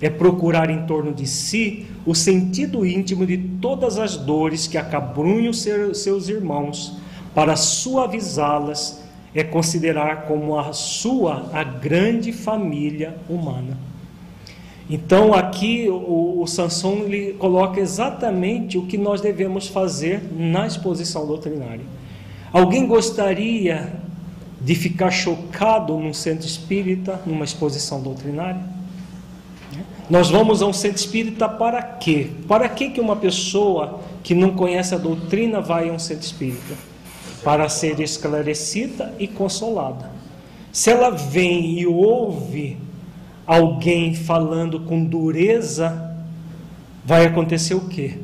É 0.00 0.10
procurar 0.10 0.68
em 0.68 0.84
torno 0.84 1.14
de 1.14 1.26
si 1.26 1.86
o 2.04 2.14
sentido 2.14 2.84
íntimo 2.84 3.26
de 3.26 3.38
todas 3.38 3.98
as 3.98 4.16
dores 4.16 4.66
que 4.66 4.76
acabrunham 4.76 5.54
seus 5.54 6.28
irmãos, 6.28 6.98
para 7.34 7.56
suavizá-las, 7.56 9.02
é 9.34 9.42
considerar 9.42 10.26
como 10.26 10.58
a 10.58 10.72
sua 10.72 11.50
a 11.52 11.64
grande 11.64 12.30
família 12.30 13.16
humana. 13.28 13.76
Então 14.88 15.32
aqui 15.32 15.88
o, 15.88 16.42
o 16.42 16.46
Sanson 16.46 17.04
ele 17.06 17.32
coloca 17.32 17.80
exatamente 17.80 18.76
o 18.76 18.86
que 18.86 18.98
nós 18.98 19.22
devemos 19.22 19.66
fazer 19.66 20.22
na 20.36 20.66
exposição 20.66 21.26
doutrinária. 21.26 21.84
Alguém 22.52 22.86
gostaria 22.86 24.03
de 24.64 24.74
ficar 24.74 25.10
chocado 25.10 25.98
num 25.98 26.14
centro 26.14 26.46
espírita, 26.46 27.20
numa 27.26 27.44
exposição 27.44 28.00
doutrinária? 28.00 28.62
Nós 30.08 30.30
vamos 30.30 30.62
a 30.62 30.66
um 30.66 30.72
centro 30.72 30.96
espírita 30.96 31.46
para 31.46 31.82
quê? 31.82 32.30
Para 32.48 32.66
que 32.66 32.88
que 32.88 33.00
uma 33.00 33.16
pessoa 33.16 34.00
que 34.22 34.34
não 34.34 34.54
conhece 34.54 34.94
a 34.94 34.98
doutrina 34.98 35.60
vai 35.60 35.90
a 35.90 35.92
um 35.92 35.98
centro 35.98 36.24
espírita? 36.24 36.74
Para 37.42 37.68
ser 37.68 38.00
esclarecida 38.00 39.14
e 39.18 39.28
consolada. 39.28 40.10
Se 40.72 40.90
ela 40.90 41.10
vem 41.10 41.78
e 41.78 41.86
ouve 41.86 42.78
alguém 43.46 44.14
falando 44.14 44.80
com 44.80 45.04
dureza, 45.04 46.16
vai 47.04 47.26
acontecer 47.26 47.74
o 47.74 47.82
quê? 47.82 48.18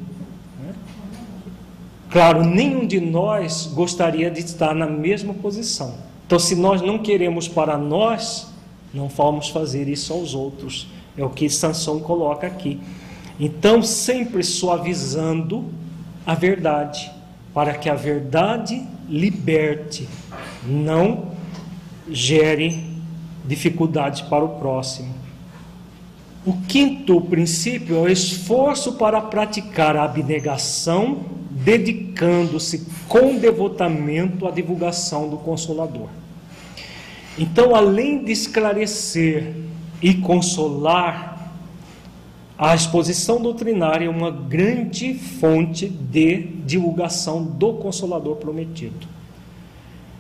Claro, 2.11 2.45
nenhum 2.45 2.87
de 2.87 2.99
nós 2.99 3.71
gostaria 3.73 4.31
de 4.31 4.41
estar 4.41 4.75
na 4.75 4.87
mesma 4.87 5.35
posição. 5.35 6.10
Então, 6.31 6.39
se 6.39 6.55
nós 6.55 6.81
não 6.81 6.97
queremos 6.97 7.49
para 7.49 7.77
nós, 7.77 8.47
não 8.95 9.09
vamos 9.09 9.49
fazer 9.49 9.89
isso 9.89 10.13
aos 10.13 10.33
outros. 10.33 10.87
É 11.19 11.25
o 11.25 11.29
que 11.29 11.51
Sansão 11.51 11.99
coloca 11.99 12.47
aqui. 12.47 12.81
Então, 13.41 13.83
sempre 13.83 14.45
suavizando 14.45 15.65
a 16.25 16.33
verdade, 16.37 17.11
para 17.53 17.75
que 17.75 17.91
a 17.91 17.97
verdade 17.97 18.81
liberte, 19.09 20.09
não 20.65 21.33
gere 22.09 22.81
dificuldades 23.45 24.21
para 24.21 24.45
o 24.45 24.51
próximo. 24.51 25.13
O 26.47 26.53
quinto 26.69 27.21
princípio 27.23 27.97
é 27.97 28.01
o 28.03 28.09
esforço 28.09 28.93
para 28.93 29.21
praticar 29.21 29.97
a 29.97 30.05
abnegação, 30.05 31.25
dedicando-se 31.79 32.85
com 33.07 33.37
devotamento 33.37 34.49
à 34.49 34.51
divulgação 34.51 35.29
do 35.29 35.37
Consolador. 35.37 36.09
Então, 37.39 37.77
além 37.77 38.25
de 38.25 38.33
esclarecer 38.33 39.55
e 40.03 40.15
consolar, 40.15 41.53
a 42.59 42.75
exposição 42.75 43.41
doutrinária 43.41 44.07
é 44.07 44.09
uma 44.09 44.33
grande 44.33 45.15
fonte 45.15 45.89
de 45.89 46.39
divulgação 46.67 47.45
do 47.45 47.75
Consolador 47.75 48.37
prometido. 48.37 49.07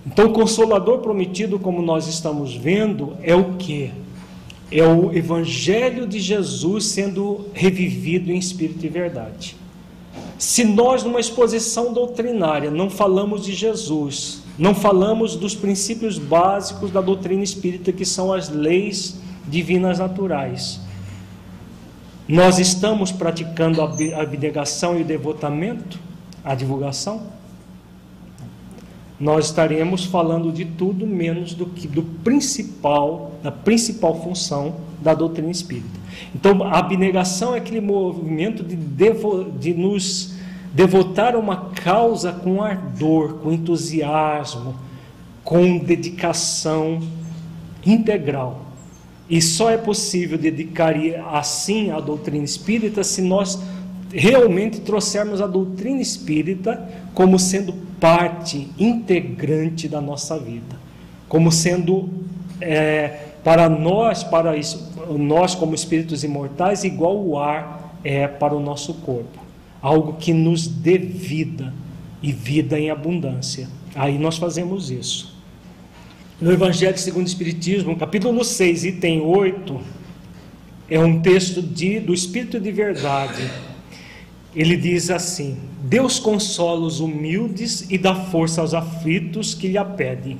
Então, 0.06 0.28
o 0.28 0.32
Consolador 0.32 0.98
prometido, 0.98 1.58
como 1.58 1.82
nós 1.82 2.06
estamos 2.06 2.54
vendo, 2.54 3.16
é 3.22 3.34
o 3.34 3.54
que? 3.54 3.90
É 4.70 4.86
o 4.86 5.12
Evangelho 5.12 6.06
de 6.06 6.20
Jesus 6.20 6.84
sendo 6.86 7.46
revivido 7.52 8.30
em 8.30 8.38
espírito 8.38 8.86
e 8.86 8.88
verdade. 8.88 9.56
Se 10.40 10.64
nós, 10.64 11.04
numa 11.04 11.20
exposição 11.20 11.92
doutrinária, 11.92 12.70
não 12.70 12.88
falamos 12.88 13.44
de 13.44 13.52
Jesus, 13.52 14.42
não 14.58 14.74
falamos 14.74 15.36
dos 15.36 15.54
princípios 15.54 16.16
básicos 16.16 16.90
da 16.90 17.02
doutrina 17.02 17.44
espírita, 17.44 17.92
que 17.92 18.06
são 18.06 18.32
as 18.32 18.48
leis 18.48 19.20
divinas 19.46 19.98
naturais, 19.98 20.80
nós 22.26 22.58
estamos 22.58 23.12
praticando 23.12 23.82
a 23.82 23.84
abnegação 24.22 24.98
e 24.98 25.02
o 25.02 25.04
devotamento, 25.04 26.00
a 26.42 26.54
divulgação? 26.54 27.38
nós 29.20 29.46
estaremos 29.46 30.06
falando 30.06 30.50
de 30.50 30.64
tudo 30.64 31.06
menos 31.06 31.52
do 31.52 31.66
que 31.66 31.86
do 31.86 32.02
principal, 32.02 33.32
da 33.42 33.52
principal 33.52 34.18
função 34.22 34.76
da 35.02 35.12
doutrina 35.12 35.50
espírita. 35.50 35.99
Então, 36.34 36.62
a 36.62 36.78
abnegação 36.78 37.54
é 37.54 37.58
aquele 37.58 37.80
movimento 37.80 38.62
de, 38.62 38.76
devo, 38.76 39.44
de 39.44 39.74
nos 39.74 40.34
devotar 40.72 41.34
a 41.34 41.38
uma 41.38 41.70
causa 41.70 42.32
com 42.32 42.62
ardor, 42.62 43.34
com 43.34 43.52
entusiasmo, 43.52 44.74
com 45.42 45.78
dedicação 45.78 47.00
integral. 47.84 48.66
E 49.28 49.40
só 49.40 49.70
é 49.70 49.76
possível 49.76 50.36
dedicar 50.36 50.94
assim 51.32 51.90
à 51.90 52.00
doutrina 52.00 52.44
espírita 52.44 53.04
se 53.04 53.22
nós 53.22 53.60
realmente 54.12 54.80
trouxermos 54.80 55.40
a 55.40 55.46
doutrina 55.46 56.00
espírita 56.00 56.88
como 57.14 57.38
sendo 57.38 57.72
parte 58.00 58.68
integrante 58.78 59.88
da 59.88 60.00
nossa 60.00 60.38
vida, 60.38 60.76
como 61.28 61.52
sendo 61.52 62.08
é, 62.60 63.29
para 63.42 63.68
nós, 63.68 64.22
para 64.22 64.56
isso, 64.56 64.92
nós 65.18 65.54
como 65.54 65.74
espíritos 65.74 66.24
imortais, 66.24 66.84
igual 66.84 67.16
o 67.16 67.38
ar 67.38 67.98
é 68.04 68.26
para 68.26 68.54
o 68.54 68.60
nosso 68.60 68.94
corpo, 68.94 69.38
algo 69.80 70.14
que 70.14 70.32
nos 70.32 70.66
dê 70.66 70.98
vida 70.98 71.72
e 72.22 72.32
vida 72.32 72.78
em 72.78 72.90
abundância. 72.90 73.68
Aí 73.94 74.18
nós 74.18 74.38
fazemos 74.38 74.90
isso. 74.90 75.38
No 76.40 76.52
Evangelho 76.52 76.96
segundo 76.98 77.24
o 77.24 77.28
Espiritismo, 77.28 77.96
capítulo 77.96 78.44
6, 78.44 78.84
item 78.84 79.20
8, 79.20 79.80
é 80.88 80.98
um 80.98 81.20
texto 81.20 81.60
de, 81.62 82.00
do 82.00 82.14
Espírito 82.14 82.58
de 82.58 82.72
Verdade 82.72 83.50
ele 84.54 84.76
diz 84.76 85.10
assim: 85.10 85.58
Deus 85.82 86.18
consola 86.18 86.80
os 86.80 87.00
humildes 87.00 87.86
e 87.90 87.96
dá 87.96 88.14
força 88.14 88.60
aos 88.60 88.74
aflitos 88.74 89.54
que 89.54 89.68
lhe 89.68 89.78
a 89.78 89.84
pedem. 89.84 90.38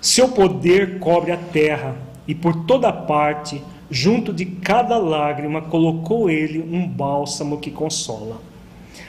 Seu 0.00 0.28
poder 0.28 0.98
cobre 0.98 1.32
a 1.32 1.36
terra, 1.36 1.96
e 2.30 2.34
por 2.36 2.64
toda 2.64 2.92
parte, 2.92 3.60
junto 3.90 4.32
de 4.32 4.44
cada 4.44 4.96
lágrima, 4.96 5.62
colocou 5.62 6.30
ele 6.30 6.60
um 6.60 6.86
bálsamo 6.86 7.58
que 7.58 7.72
consola. 7.72 8.40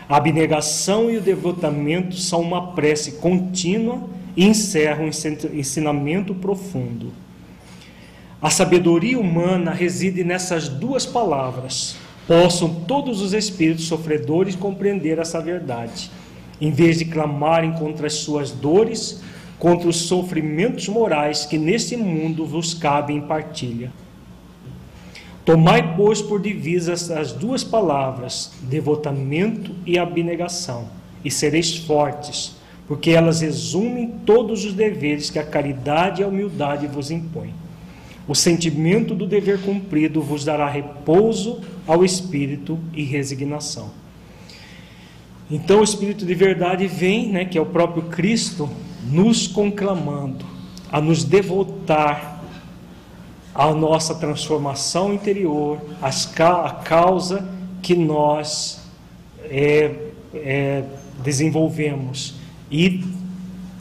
A 0.10 0.18
abnegação 0.18 1.08
e 1.12 1.18
o 1.18 1.22
devotamento 1.22 2.16
são 2.16 2.42
uma 2.42 2.72
prece 2.72 3.20
contínua 3.20 4.02
e 4.36 4.44
encerram 4.44 5.06
um 5.06 5.10
ensinamento 5.56 6.34
profundo. 6.34 7.14
A 8.42 8.50
sabedoria 8.50 9.20
humana 9.20 9.70
reside 9.70 10.24
nessas 10.24 10.68
duas 10.68 11.06
palavras. 11.06 11.98
Possam 12.28 12.74
todos 12.88 13.22
os 13.22 13.34
espíritos 13.34 13.86
sofredores 13.86 14.56
compreender 14.56 15.20
essa 15.20 15.40
verdade, 15.40 16.10
em 16.60 16.72
vez 16.72 16.98
de 16.98 17.06
clamarem 17.06 17.74
contra 17.74 18.08
as 18.08 18.14
suas 18.14 18.50
dores, 18.50 19.22
contra 19.62 19.88
os 19.88 19.98
sofrimentos 19.98 20.88
morais 20.88 21.46
que 21.46 21.56
neste 21.56 21.96
mundo 21.96 22.48
vos 22.48 22.74
cabem 22.74 23.18
em 23.18 23.22
partilha. 23.22 23.92
Tomai, 25.46 25.96
pois, 25.96 26.20
por 26.20 26.42
divisas 26.42 27.12
as 27.12 27.32
duas 27.32 27.64
palavras, 27.64 28.54
devotamento 28.64 29.76
e 29.86 30.00
abnegação, 30.00 30.88
e 31.24 31.30
sereis 31.30 31.78
fortes, 31.78 32.56
porque 32.88 33.12
elas 33.12 33.42
resumem 33.42 34.16
todos 34.26 34.66
os 34.66 34.74
deveres 34.74 35.30
que 35.30 35.38
a 35.38 35.46
caridade 35.46 36.22
e 36.22 36.24
a 36.24 36.28
humildade 36.28 36.88
vos 36.88 37.12
impõem. 37.12 37.54
O 38.28 38.34
sentimento 38.34 39.14
do 39.14 39.28
dever 39.28 39.62
cumprido 39.62 40.24
vos 40.24 40.44
dará 40.44 40.68
repouso 40.68 41.62
ao 41.86 42.04
espírito 42.04 42.80
e 42.96 43.04
resignação. 43.04 43.92
Então 45.52 45.82
o 45.82 45.84
espírito 45.84 46.26
de 46.26 46.34
verdade 46.34 46.88
vem, 46.88 47.32
né, 47.32 47.46
que 47.46 47.60
é 47.60 47.62
o 47.62 47.66
próprio 47.68 48.04
Cristo, 48.06 48.68
nos 49.04 49.48
conclamando 49.48 50.46
a 50.92 51.00
nos 51.00 51.24
devotar 51.24 52.42
a 53.54 53.74
nossa 53.74 54.16
transformação 54.16 55.14
interior, 55.14 55.80
a 56.02 56.72
causa 56.72 57.48
que 57.82 57.96
nós 57.96 58.82
é, 59.44 59.92
é, 60.34 60.84
desenvolvemos 61.24 62.36
e 62.70 63.04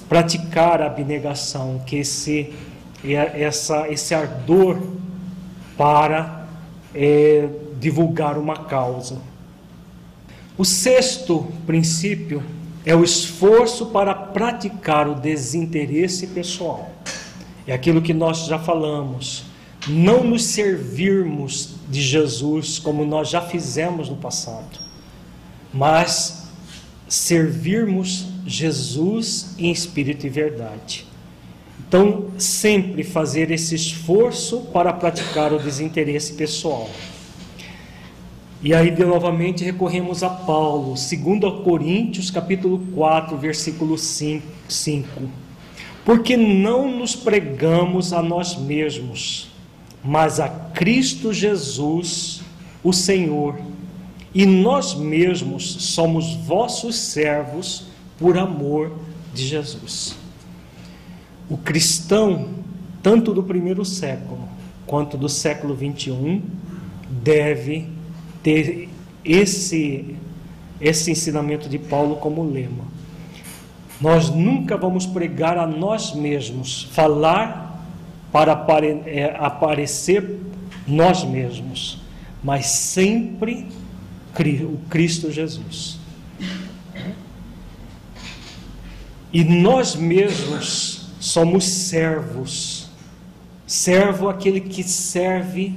praticar 0.09 0.83
a 0.83 0.87
abnegação, 0.87 1.81
que 1.87 1.97
esse, 1.97 2.53
essa, 3.05 3.89
esse 3.89 4.13
ardor 4.13 4.79
para 5.77 6.47
é, 6.95 7.49
divulgar 7.79 8.37
uma 8.37 8.65
causa. 8.65 9.19
O 10.59 10.65
sexto 10.65 11.47
princípio 11.65 12.43
é 12.85 12.95
o 12.95 13.05
esforço 13.05 13.87
para 13.87 14.15
praticar 14.15 15.09
o 15.09 15.15
desinteresse 15.15 16.29
pessoal. 16.29 16.91
É 17.67 17.73
aquilo 17.73 18.03
que 18.03 18.15
nós 18.15 18.47
já 18.47 18.59
falamos 18.59 19.45
não 19.89 20.25
nos 20.25 20.45
servirmos 20.45 21.77
de 21.89 22.03
Jesus 22.03 22.79
como 22.79 23.05
nós 23.05 23.29
já 23.29 23.41
fizemos 23.41 24.09
no 24.09 24.17
passado, 24.17 24.79
mas 25.73 26.49
servirmos 27.09 28.27
Jesus 28.47 29.55
em 29.59 29.71
espírito 29.71 30.27
e 30.27 30.31
verdade. 30.31 31.07
Então, 31.79 32.31
sempre 32.39 33.03
fazer 33.03 33.51
esse 33.51 33.75
esforço 33.75 34.61
para 34.73 34.93
praticar 34.93 35.53
o 35.53 35.59
desinteresse 35.59 36.35
pessoal. 36.35 36.89
E 38.63 38.75
aí, 38.75 38.91
de 38.91 39.07
novamente, 39.07 39.65
recorremos 39.65 40.23
a 40.23 40.29
Paulo, 40.29 40.89
2 40.89 41.65
Coríntios, 41.65 42.31
capítulo 42.31 42.79
4, 42.95 43.35
versículo 43.39 43.97
5. 43.97 45.09
Porque 46.05 46.37
não 46.37 46.99
nos 46.99 47.17
pregamos 47.17 48.13
a 48.13 48.23
nós 48.23 48.59
mesmos, 48.59 49.51
mas 50.05 50.39
a 50.39 50.47
Cristo 50.47 51.33
Jesus, 51.33 52.43
o 52.85 52.93
Senhor, 52.93 53.59
e 54.35 54.45
nós 54.45 54.95
mesmos 54.95 55.65
somos 55.95 56.35
vossos 56.35 56.97
servos 56.97 57.85
por 58.19 58.37
amor 58.37 58.93
de 59.33 59.47
Jesus. 59.47 60.15
O 61.49 61.57
cristão, 61.57 62.51
tanto 63.03 63.33
do 63.33 63.43
primeiro 63.43 63.87
século 63.87 64.47
quanto 64.87 65.17
do 65.17 65.31
século 65.31 65.75
21, 65.75 66.43
deve 67.09 67.89
ter 68.43 68.89
esse, 69.25 70.17
esse 70.81 71.11
ensinamento 71.11 71.69
de 71.69 71.79
Paulo 71.79 72.17
como 72.17 72.43
lema. 72.43 72.85
Nós 74.01 74.31
nunca 74.31 74.77
vamos 74.77 75.05
pregar 75.05 75.59
a 75.59 75.67
nós 75.67 76.15
mesmos, 76.15 76.85
falar 76.93 77.85
para 78.33 78.53
apare, 78.53 79.03
é, 79.05 79.37
aparecer 79.39 80.41
nós 80.87 81.23
mesmos, 81.25 82.01
mas 82.43 82.67
sempre 82.67 83.67
o 84.65 84.79
Cristo 84.89 85.31
Jesus. 85.31 85.99
E 89.33 89.45
nós 89.45 89.95
mesmos 89.95 91.09
somos 91.21 91.65
servos. 91.65 92.89
Servo 93.67 94.29
aquele 94.29 94.61
que 94.61 94.83
serve 94.83 95.75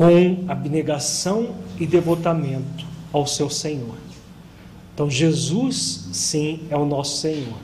com 0.00 0.46
abnegação 0.48 1.50
e 1.78 1.86
devotamento 1.86 2.86
ao 3.12 3.26
seu 3.26 3.50
Senhor. 3.50 3.96
Então 4.94 5.10
Jesus, 5.10 6.08
sim, 6.10 6.60
é 6.70 6.76
o 6.76 6.86
nosso 6.86 7.18
Senhor, 7.18 7.58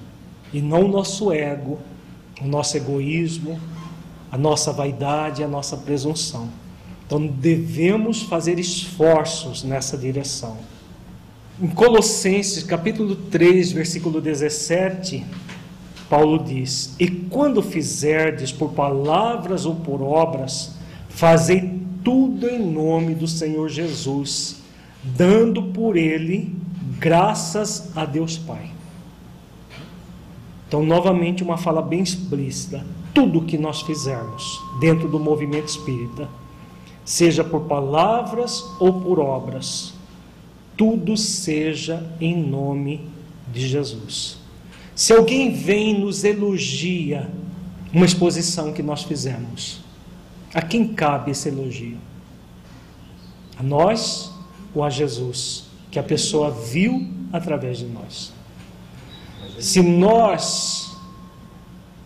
e 0.53 0.61
não 0.61 0.85
o 0.85 0.89
nosso 0.89 1.33
ego, 1.33 1.79
o 2.43 2.47
nosso 2.47 2.77
egoísmo, 2.77 3.59
a 4.31 4.37
nossa 4.37 4.71
vaidade, 4.71 5.43
a 5.43 5.49
nossa 5.49 5.79
presunção. 5.79 6.51
Então 7.07 7.27
devemos 7.27 8.21
fazer 8.21 8.59
esforços 8.59 9.63
nessa 9.63 9.97
direção. 9.97 10.59
Em 11.59 11.69
Colossenses, 11.69 12.63
capítulo 12.63 13.17
3, 13.17 13.73
versículo 13.73 14.21
17, 14.21 15.25
Paulo 16.11 16.45
diz: 16.45 16.95
E 17.01 17.09
quando 17.09 17.63
fizerdes 17.63 18.53
por 18.53 18.73
palavras 18.73 19.65
ou 19.65 19.75
por 19.77 20.03
obras, 20.03 20.75
fazei 21.09 21.86
tudo 22.07 22.49
em 22.49 22.61
nome 22.61 23.17
do 23.17 23.27
Senhor 23.27 23.69
Jesus, 23.69 24.59
dando 25.03 25.61
por 25.61 25.97
ele 25.97 26.55
graças 27.01 27.91
a 27.97 28.05
Deus 28.05 28.39
Pai. 28.39 28.71
Então, 30.69 30.87
novamente, 30.87 31.43
uma 31.43 31.57
fala 31.57 31.83
bem 31.83 32.01
explícita 32.01 32.87
tudo 33.13 33.43
que 33.43 33.59
nós 33.59 33.83
fizermos 33.83 34.63
dentro 34.79 35.09
do 35.09 35.19
movimento 35.19 35.67
espírita, 35.67 36.29
seja 37.05 37.43
por 37.43 37.63
palavras 37.63 38.65
ou 38.79 39.01
por 39.01 39.19
obras, 39.19 39.93
tudo 40.77 41.17
seja 41.17 42.09
em 42.21 42.41
nome 42.41 43.01
de 43.53 43.67
Jesus. 43.67 44.39
Se 44.95 45.13
alguém 45.13 45.53
vem 45.53 45.91
e 45.91 45.99
nos 45.99 46.23
elogia 46.23 47.29
uma 47.93 48.07
exposição 48.07 48.73
que 48.73 48.83
nós 48.83 49.03
fizemos, 49.03 49.85
a 50.57 50.63
quem 50.63 50.89
cabe 50.89 51.33
esse 51.33 51.51
elogio? 51.51 51.99
A 53.59 53.63
nós 53.63 54.33
ou 54.75 54.83
a 54.83 54.89
Jesus, 54.89 55.65
que 55.91 55.99
a 55.99 56.03
pessoa 56.03 56.51
viu 56.51 57.07
através 57.31 57.77
de 57.77 57.85
nós? 57.85 58.33
Se 59.61 59.83
nós 59.83 60.97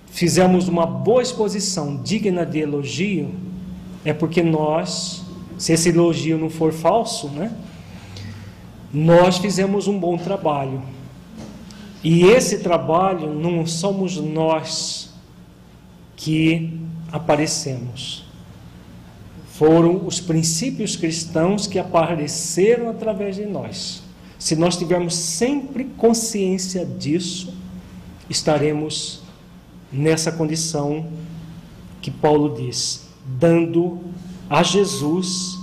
fizemos 0.08 0.66
uma 0.66 0.84
boa 0.84 1.22
exposição 1.22 2.02
digna 2.02 2.44
de 2.44 2.58
elogio, 2.58 3.32
é 4.04 4.12
porque 4.12 4.42
nós, 4.42 5.22
se 5.56 5.72
esse 5.72 5.90
elogio 5.90 6.36
não 6.36 6.50
for 6.50 6.72
falso, 6.72 7.28
né? 7.28 7.56
Nós 8.92 9.38
fizemos 9.38 9.86
um 9.86 9.96
bom 9.96 10.18
trabalho. 10.18 10.82
E 12.02 12.24
esse 12.24 12.58
trabalho 12.58 13.32
não 13.32 13.64
somos 13.64 14.16
nós 14.16 15.14
que 16.16 16.76
aparecemos. 17.12 18.19
Foram 19.60 20.06
os 20.06 20.18
princípios 20.18 20.96
cristãos 20.96 21.66
que 21.66 21.78
apareceram 21.78 22.88
através 22.88 23.36
de 23.36 23.44
nós. 23.44 24.02
Se 24.38 24.56
nós 24.56 24.74
tivermos 24.74 25.14
sempre 25.14 25.84
consciência 25.84 26.86
disso, 26.86 27.52
estaremos 28.30 29.20
nessa 29.92 30.32
condição 30.32 31.08
que 32.00 32.10
Paulo 32.10 32.56
diz, 32.56 33.06
dando 33.38 33.98
a 34.48 34.62
Jesus, 34.62 35.58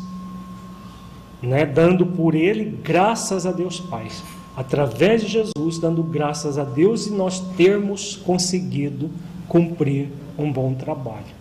né, 1.42 1.66
dando 1.66 2.06
por 2.06 2.36
ele 2.36 2.80
graças 2.84 3.48
a 3.48 3.52
Deus 3.52 3.80
Pai. 3.80 4.10
Através 4.56 5.24
de 5.24 5.28
Jesus, 5.28 5.80
dando 5.80 6.04
graças 6.04 6.60
a 6.60 6.64
Deus 6.64 7.08
e 7.08 7.10
nós 7.10 7.40
termos 7.58 8.16
conseguido 8.16 9.10
cumprir 9.48 10.10
um 10.38 10.54
bom 10.54 10.76
trabalho. 10.76 11.37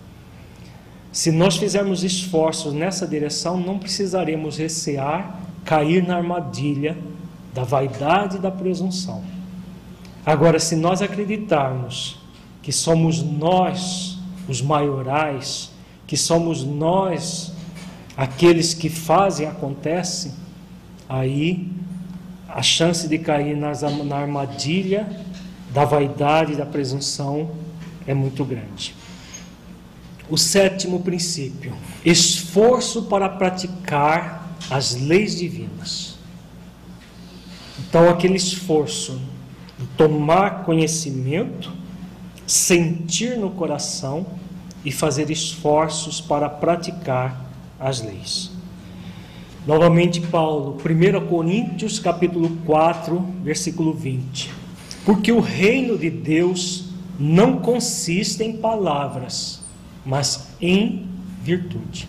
Se 1.17 1.33
nós 1.33 1.57
fizermos 1.57 2.05
esforços 2.05 2.75
nessa 2.75 3.07
direção, 3.07 3.57
não 3.57 3.79
precisaremos 3.79 4.59
recear 4.59 5.41
cair 5.65 6.07
na 6.07 6.19
armadilha 6.19 6.95
da 7.55 7.65
vaidade 7.65 8.37
e 8.37 8.39
da 8.39 8.51
presunção. 8.51 9.25
Agora, 10.27 10.61
se 10.61 10.77
nós 10.77 11.01
acreditarmos 11.01 12.19
que 12.63 12.71
somos 12.71 13.23
nós 13.23 14.19
os 14.47 14.61
maiorais, 14.61 15.71
que 16.07 16.19
somos 16.19 16.63
nós 16.63 17.51
aqueles 18.15 18.75
que 18.75 18.91
fazem 18.91 19.47
acontece, 19.47 20.35
aí 21.09 21.67
a 22.47 22.61
chance 22.61 23.09
de 23.09 23.19
cair 23.19 23.57
nas, 23.57 23.81
na 23.81 24.17
armadilha 24.19 25.09
da 25.73 25.87
vaidade 25.87 26.53
e 26.53 26.57
da 26.57 26.67
presunção 26.67 27.53
é 28.07 28.13
muito 28.13 28.45
grande. 28.45 28.95
O 30.28 30.36
sétimo 30.36 31.01
princípio: 31.01 31.73
esforço 32.05 33.03
para 33.03 33.28
praticar 33.28 34.57
as 34.70 34.94
leis 34.94 35.36
divinas. 35.36 36.16
Então, 37.78 38.09
aquele 38.09 38.36
esforço 38.36 39.20
de 39.78 39.86
tomar 39.97 40.65
conhecimento, 40.65 41.70
sentir 42.47 43.36
no 43.36 43.51
coração 43.51 44.27
e 44.85 44.90
fazer 44.90 45.31
esforços 45.31 46.20
para 46.20 46.48
praticar 46.48 47.44
as 47.78 48.01
leis. 48.01 48.51
Novamente 49.66 50.20
Paulo, 50.20 50.78
1 50.78 51.27
Coríntios 51.27 51.98
capítulo 51.98 52.57
4, 52.65 53.19
versículo 53.43 53.93
20. 53.93 54.51
Porque 55.05 55.32
o 55.32 55.40
reino 55.40 55.98
de 55.98 56.09
Deus 56.09 56.85
não 57.19 57.59
consiste 57.59 58.44
em 58.44 58.57
palavras, 58.57 59.56
mas 60.07 60.51
em 60.61 61.05
virtude. 61.43 62.09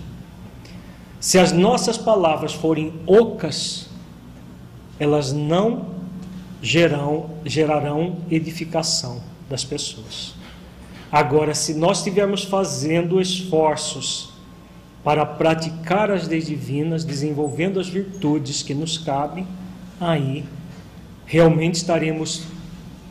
Se 1.19 1.39
as 1.39 1.51
nossas 1.51 1.97
palavras 1.97 2.53
forem 2.53 2.93
ocas, 3.07 3.89
elas 4.99 5.33
não 5.33 5.87
gerarão, 6.61 7.31
gerarão 7.43 8.17
edificação 8.29 9.21
das 9.49 9.65
pessoas. 9.65 10.35
Agora, 11.11 11.55
se 11.55 11.73
nós 11.73 11.97
estivermos 11.99 12.43
fazendo 12.43 13.19
esforços 13.19 14.29
para 15.03 15.25
praticar 15.25 16.11
as 16.11 16.27
leis 16.27 16.45
divinas, 16.45 17.03
desenvolvendo 17.03 17.79
as 17.79 17.87
virtudes 17.87 18.61
que 18.61 18.73
nos 18.73 18.97
cabem, 18.97 19.47
aí 19.99 20.43
realmente 21.25 21.75
estaremos 21.75 22.43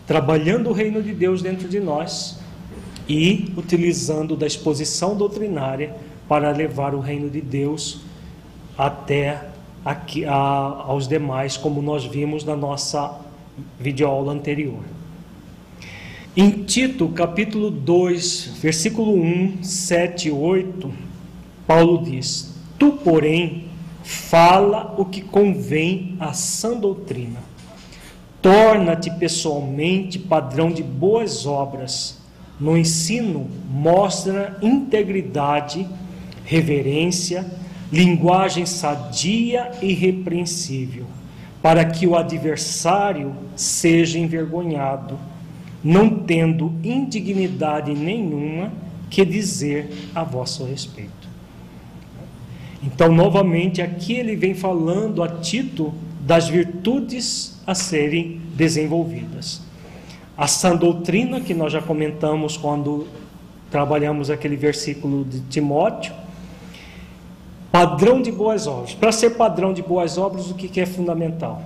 trabalhando 0.06 0.70
o 0.70 0.72
reino 0.72 1.02
de 1.02 1.12
Deus 1.12 1.42
dentro 1.42 1.68
de 1.68 1.80
nós 1.80 2.38
e 3.08 3.52
utilizando 3.56 4.36
da 4.36 4.46
exposição 4.46 5.16
doutrinária 5.16 5.94
para 6.28 6.50
levar 6.50 6.94
o 6.94 7.00
reino 7.00 7.30
de 7.30 7.40
Deus 7.40 8.00
até 8.76 9.48
aqui, 9.84 10.24
a, 10.24 10.34
aos 10.34 11.06
demais, 11.06 11.56
como 11.56 11.80
nós 11.80 12.04
vimos 12.04 12.44
na 12.44 12.56
nossa 12.56 13.20
videoaula 13.78 14.32
anterior. 14.32 14.80
Em 16.36 16.50
Tito, 16.64 17.08
capítulo 17.08 17.70
2, 17.70 18.58
versículo 18.60 19.14
1, 19.14 19.62
7 19.62 20.28
e 20.28 20.30
8, 20.32 20.92
Paulo 21.66 22.02
diz: 22.04 22.54
Tu, 22.78 22.92
porém, 22.92 23.64
fala 24.02 24.94
o 24.98 25.04
que 25.04 25.22
convém 25.22 26.16
à 26.20 26.32
sã 26.34 26.76
doutrina. 26.76 27.38
Torna-te 28.42 29.10
pessoalmente 29.12 30.18
padrão 30.18 30.70
de 30.70 30.82
boas 30.82 31.46
obras 31.46 32.25
no 32.58 32.76
ensino, 32.76 33.48
mostra 33.70 34.58
integridade, 34.62 35.86
reverência, 36.44 37.46
linguagem 37.92 38.64
sadia 38.64 39.70
e 39.82 39.92
repreensível, 39.92 41.04
para 41.62 41.84
que 41.84 42.06
o 42.06 42.16
adversário 42.16 43.34
seja 43.54 44.18
envergonhado, 44.18 45.18
não 45.84 46.08
tendo 46.08 46.72
indignidade 46.82 47.94
nenhuma 47.94 48.72
que 49.10 49.24
dizer 49.24 50.10
a 50.14 50.24
vosso 50.24 50.64
respeito. 50.64 51.26
Então, 52.82 53.12
novamente, 53.12 53.82
aqui 53.82 54.14
ele 54.14 54.36
vem 54.36 54.54
falando 54.54 55.22
a 55.22 55.28
Tito 55.28 55.92
das 56.20 56.48
virtudes 56.48 57.60
a 57.66 57.74
serem 57.74 58.40
desenvolvidas 58.54 59.65
a 60.36 60.46
sã 60.46 60.76
doutrina, 60.76 61.40
que 61.40 61.54
nós 61.54 61.72
já 61.72 61.80
comentamos 61.80 62.56
quando 62.56 63.06
trabalhamos 63.70 64.30
aquele 64.30 64.56
versículo 64.56 65.24
de 65.24 65.40
Timóteo. 65.40 66.14
Padrão 67.72 68.22
de 68.22 68.30
boas 68.30 68.66
obras. 68.66 68.94
Para 68.94 69.12
ser 69.12 69.30
padrão 69.30 69.72
de 69.72 69.82
boas 69.82 70.18
obras, 70.18 70.50
o 70.50 70.54
que 70.54 70.80
é 70.80 70.86
fundamental? 70.86 71.62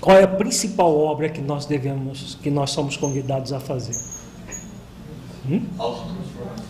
Qual 0.00 0.16
é 0.16 0.24
a 0.24 0.28
principal 0.28 0.96
obra 0.96 1.28
que 1.28 1.40
nós 1.40 1.66
devemos, 1.66 2.38
que 2.42 2.50
nós 2.50 2.70
somos 2.70 2.96
convidados 2.96 3.52
a 3.52 3.60
fazer? 3.60 3.96
Hum? 5.48 5.62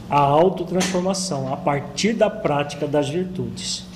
A 0.09 0.19
autotransformação, 0.19 1.53
a 1.53 1.57
partir 1.57 2.13
da 2.13 2.29
prática 2.29 2.89
das 2.89 3.09
virtudes. 3.09 3.87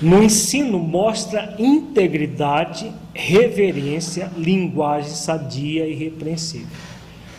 No 0.00 0.22
ensino 0.22 0.78
mostra 0.78 1.56
integridade, 1.58 2.92
reverência, 3.16 4.30
linguagem 4.36 5.10
sadia 5.10 5.86
e 5.86 5.94
repreensível. 5.94 6.68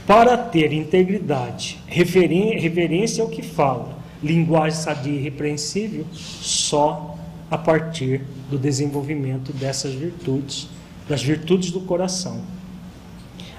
Para 0.05 0.37
ter 0.37 0.71
integridade, 0.71 1.79
reverência 1.85 3.21
é 3.21 3.25
o 3.25 3.29
que 3.29 3.41
fala, 3.41 3.97
linguagem 4.23 4.79
sadia 4.79 5.13
e 5.13 5.21
repreensível, 5.21 6.05
só 6.13 7.17
a 7.51 7.57
partir 7.57 8.21
do 8.49 8.57
desenvolvimento 8.57 9.53
dessas 9.53 9.93
virtudes, 9.93 10.67
das 11.07 11.21
virtudes 11.21 11.71
do 11.71 11.81
coração. 11.81 12.41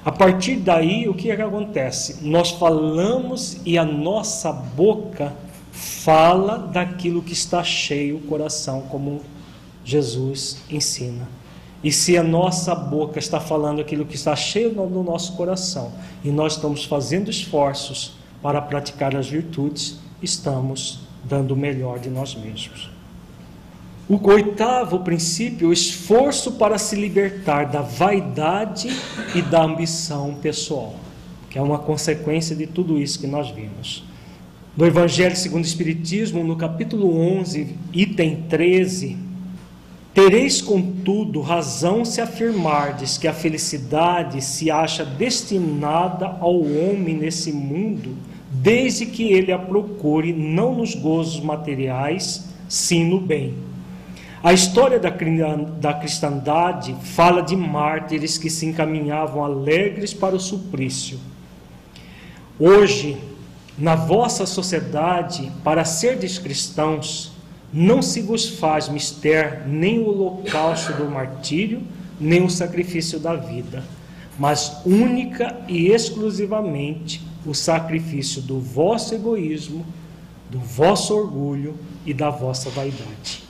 A 0.04 0.10
partir 0.10 0.56
daí, 0.56 1.08
o 1.08 1.14
que, 1.14 1.30
é 1.30 1.36
que 1.36 1.42
acontece? 1.42 2.24
Nós 2.26 2.50
falamos 2.52 3.58
e 3.66 3.76
a 3.76 3.84
nossa 3.84 4.52
boca 4.52 5.34
fala 5.70 6.58
daquilo 6.58 7.22
que 7.22 7.32
está 7.32 7.62
cheio 7.62 8.16
o 8.16 8.20
coração, 8.20 8.82
como 8.82 9.20
Jesus 9.84 10.58
ensina. 10.70 11.28
E 11.82 11.92
se 11.92 12.16
a 12.16 12.22
nossa 12.22 12.74
boca 12.74 13.18
está 13.18 13.38
falando 13.38 13.80
aquilo 13.80 14.04
que 14.04 14.16
está 14.16 14.34
cheio 14.34 14.72
no 14.72 15.02
nosso 15.02 15.34
coração, 15.34 15.92
e 16.24 16.30
nós 16.30 16.54
estamos 16.54 16.84
fazendo 16.84 17.30
esforços 17.30 18.12
para 18.42 18.60
praticar 18.60 19.16
as 19.16 19.28
virtudes, 19.28 19.98
estamos 20.22 21.00
dando 21.24 21.52
o 21.52 21.56
melhor 21.56 21.98
de 21.98 22.08
nós 22.08 22.34
mesmos. 22.34 22.90
O 24.08 24.18
oitavo 24.28 25.00
princípio, 25.00 25.68
o 25.68 25.72
esforço 25.72 26.52
para 26.52 26.78
se 26.78 26.96
libertar 26.96 27.66
da 27.66 27.82
vaidade 27.82 28.88
e 29.34 29.42
da 29.42 29.62
ambição 29.62 30.34
pessoal, 30.36 30.94
que 31.50 31.58
é 31.58 31.62
uma 31.62 31.78
consequência 31.78 32.56
de 32.56 32.66
tudo 32.66 32.98
isso 32.98 33.20
que 33.20 33.26
nós 33.26 33.50
vimos. 33.50 34.02
No 34.74 34.86
Evangelho 34.86 35.36
segundo 35.36 35.64
o 35.64 35.66
Espiritismo, 35.66 36.42
no 36.42 36.56
capítulo 36.56 37.14
11, 37.20 37.76
item 37.92 38.44
13, 38.48 39.27
tereis 40.14 40.60
contudo 40.60 41.40
razão 41.40 42.04
se 42.04 42.20
afirmardes 42.20 43.16
que 43.16 43.28
a 43.28 43.32
felicidade 43.32 44.42
se 44.42 44.70
acha 44.70 45.04
destinada 45.04 46.26
ao 46.40 46.60
homem 46.60 47.16
nesse 47.16 47.52
mundo, 47.52 48.16
desde 48.50 49.06
que 49.06 49.32
ele 49.32 49.52
a 49.52 49.58
procure 49.58 50.32
não 50.32 50.74
nos 50.74 50.94
gozos 50.94 51.40
materiais, 51.40 52.48
sim 52.68 53.04
no 53.04 53.20
bem. 53.20 53.54
A 54.42 54.52
história 54.52 55.00
da, 55.00 55.10
da 55.10 55.94
cristandade 55.94 56.94
fala 57.02 57.42
de 57.42 57.56
mártires 57.56 58.38
que 58.38 58.48
se 58.48 58.66
encaminhavam 58.66 59.44
alegres 59.44 60.14
para 60.14 60.36
o 60.36 60.40
suplício. 60.40 61.18
Hoje, 62.58 63.16
na 63.76 63.94
vossa 63.94 64.46
sociedade, 64.46 65.52
para 65.62 65.84
serdes 65.84 66.38
cristãos, 66.38 67.32
não 67.72 68.00
se 68.00 68.22
vos 68.22 68.48
faz 68.48 68.88
mister 68.88 69.66
nem 69.66 69.98
o 69.98 70.08
holocausto 70.08 70.92
do 70.94 71.10
martírio, 71.10 71.82
nem 72.20 72.42
o 72.42 72.50
sacrifício 72.50 73.18
da 73.18 73.34
vida, 73.34 73.84
mas 74.38 74.80
única 74.86 75.56
e 75.68 75.88
exclusivamente 75.88 77.20
o 77.44 77.54
sacrifício 77.54 78.40
do 78.40 78.58
vosso 78.58 79.14
egoísmo, 79.14 79.84
do 80.50 80.58
vosso 80.58 81.14
orgulho 81.14 81.76
e 82.06 82.14
da 82.14 82.30
vossa 82.30 82.70
vaidade. 82.70 83.42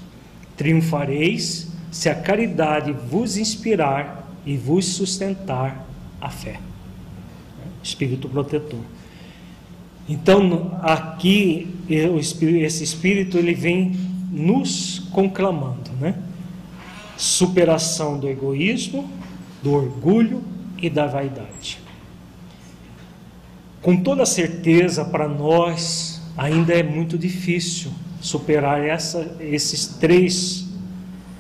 Triunfareis 0.57 1.69
se 1.91 2.09
a 2.09 2.15
caridade 2.15 2.93
vos 2.93 3.37
inspirar 3.37 4.29
e 4.45 4.57
vos 4.57 4.85
sustentar 4.85 5.87
a 6.21 6.29
fé. 6.29 6.61
Espírito 7.83 8.29
protetor. 8.29 8.81
Então, 10.09 10.79
aqui, 10.83 11.69
esse 11.89 12.83
Espírito 12.83 13.37
ele 13.37 13.55
vem 13.55 14.08
nos 14.31 15.01
conclamando, 15.13 15.91
né? 16.01 16.15
Superação 17.17 18.19
do 18.19 18.29
egoísmo, 18.29 19.09
do 19.63 19.73
orgulho 19.73 20.43
e 20.81 20.89
da 20.89 21.07
vaidade. 21.07 21.81
Com 23.83 23.97
toda 23.97 24.27
certeza, 24.27 25.05
para 25.05 25.29
nós, 25.29 26.21
ainda 26.37 26.73
é 26.73 26.83
muito 26.83 27.17
difícil 27.17 27.91
superar 28.21 28.85
essa, 28.85 29.37
esses 29.41 29.87
três 29.87 30.69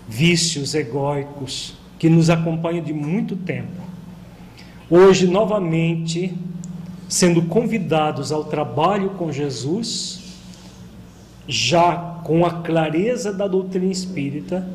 vícios 0.09 0.75
egóicos 0.75 1.75
que 1.99 2.09
nos 2.09 2.31
acompanham 2.31 2.83
de 2.83 2.93
muito 2.93 3.37
tempo. 3.37 3.83
hoje 4.89 5.27
novamente 5.27 6.35
sendo 7.09 7.43
convidados 7.43 8.31
ao 8.31 8.45
trabalho 8.45 9.11
com 9.11 9.33
Jesus, 9.33 10.18
já 11.49 12.21
com 12.25 12.45
a 12.45 12.61
clareza 12.63 13.33
da 13.33 13.49
doutrina 13.49 13.91
espírita, 13.91 14.69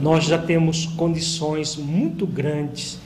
nós 0.00 0.24
já 0.24 0.38
temos 0.38 0.86
condições 0.86 1.76
muito 1.76 2.24
grandes, 2.24 3.00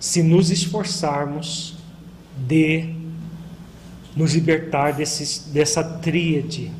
se 0.00 0.22
nos 0.22 0.50
esforçarmos, 0.50 1.76
de 2.36 2.92
nos 4.16 4.34
libertar 4.34 4.92
dessa 4.92 5.84
tríade 5.84 6.72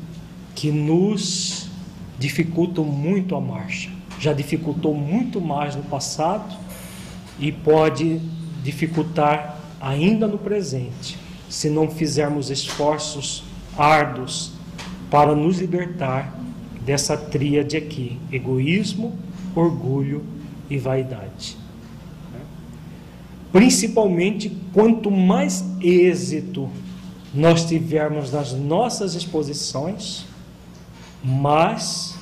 que 0.53 0.69
nos 0.71 1.69
dificulta 2.19 2.81
muito 2.81 3.35
a 3.35 3.41
marcha. 3.41 3.89
Já 4.19 4.33
dificultou 4.33 4.93
muito 4.93 5.39
mais 5.39 5.75
no 5.75 5.83
passado 5.83 6.55
e 7.39 7.51
pode 7.51 8.19
dificultar 8.61 9.59
ainda 9.79 10.27
no 10.27 10.37
presente, 10.37 11.17
se 11.49 11.69
não 11.69 11.89
fizermos 11.89 12.49
esforços 12.49 13.43
árduos 13.77 14.54
para 15.15 15.33
nos 15.33 15.59
libertar 15.59 16.37
dessa 16.81 17.15
tríade 17.15 17.77
aqui: 17.77 18.19
egoísmo, 18.29 19.17
orgulho 19.55 20.25
e 20.69 20.77
vaidade. 20.77 21.55
Principalmente 23.49 24.51
quanto 24.73 25.09
mais 25.09 25.63
êxito 25.79 26.69
nós 27.33 27.63
tivermos 27.63 28.29
nas 28.29 28.51
nossas 28.51 29.15
exposições, 29.15 30.25
mais 31.23 32.17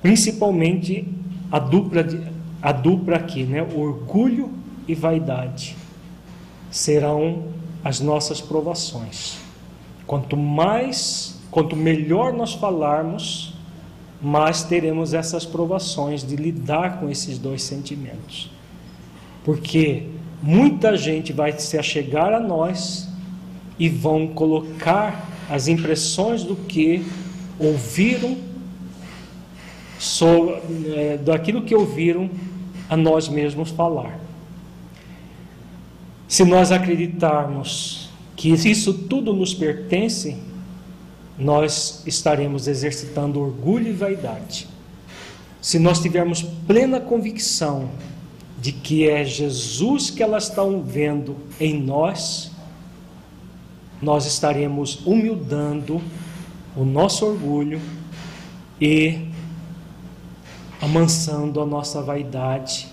principalmente 0.00 1.08
a 1.50 1.58
dupla 1.58 2.06
a 2.62 2.70
dupla 2.70 3.16
aqui, 3.16 3.42
né? 3.42 3.60
Orgulho 3.60 4.52
e 4.86 4.94
vaidade 4.94 5.76
serão 6.70 7.42
as 7.82 7.98
nossas 7.98 8.40
provações. 8.40 9.42
Quanto 10.06 10.36
mais, 10.36 11.40
quanto 11.50 11.74
melhor 11.74 12.32
nós 12.32 12.52
falarmos, 12.52 13.54
mais 14.20 14.62
teremos 14.62 15.14
essas 15.14 15.44
provações 15.44 16.26
de 16.26 16.36
lidar 16.36 16.98
com 16.98 17.10
esses 17.10 17.38
dois 17.38 17.62
sentimentos. 17.62 18.50
Porque 19.44 20.06
muita 20.42 20.96
gente 20.96 21.32
vai 21.32 21.58
se 21.58 21.78
achegar 21.78 22.32
a 22.32 22.40
nós 22.40 23.08
e 23.78 23.88
vão 23.88 24.28
colocar 24.28 25.28
as 25.50 25.68
impressões 25.68 26.42
do 26.42 26.56
que 26.56 27.04
ouviram, 27.58 28.36
sobre, 29.98 30.60
é, 30.94 31.18
daquilo 31.18 31.62
que 31.62 31.74
ouviram 31.74 32.30
a 32.88 32.96
nós 32.96 33.28
mesmos 33.28 33.70
falar. 33.70 34.18
Se 36.26 36.44
nós 36.44 36.72
acreditarmos 36.72 38.03
que 38.36 38.50
isso 38.50 38.92
tudo 38.92 39.32
nos 39.32 39.54
pertence, 39.54 40.36
nós 41.38 42.02
estaremos 42.06 42.68
exercitando 42.68 43.40
orgulho 43.40 43.88
e 43.88 43.92
vaidade. 43.92 44.68
Se 45.60 45.78
nós 45.78 46.00
tivermos 46.00 46.42
plena 46.42 47.00
convicção 47.00 47.90
de 48.60 48.72
que 48.72 49.08
é 49.08 49.24
Jesus 49.24 50.10
que 50.10 50.22
elas 50.22 50.48
estão 50.48 50.82
vendo 50.82 51.36
em 51.58 51.80
nós, 51.80 52.50
nós 54.00 54.26
estaremos 54.26 55.04
humildando 55.06 56.00
o 56.76 56.84
nosso 56.84 57.24
orgulho 57.24 57.80
e 58.80 59.28
amansando 60.80 61.60
a 61.60 61.66
nossa 61.66 62.02
vaidade 62.02 62.88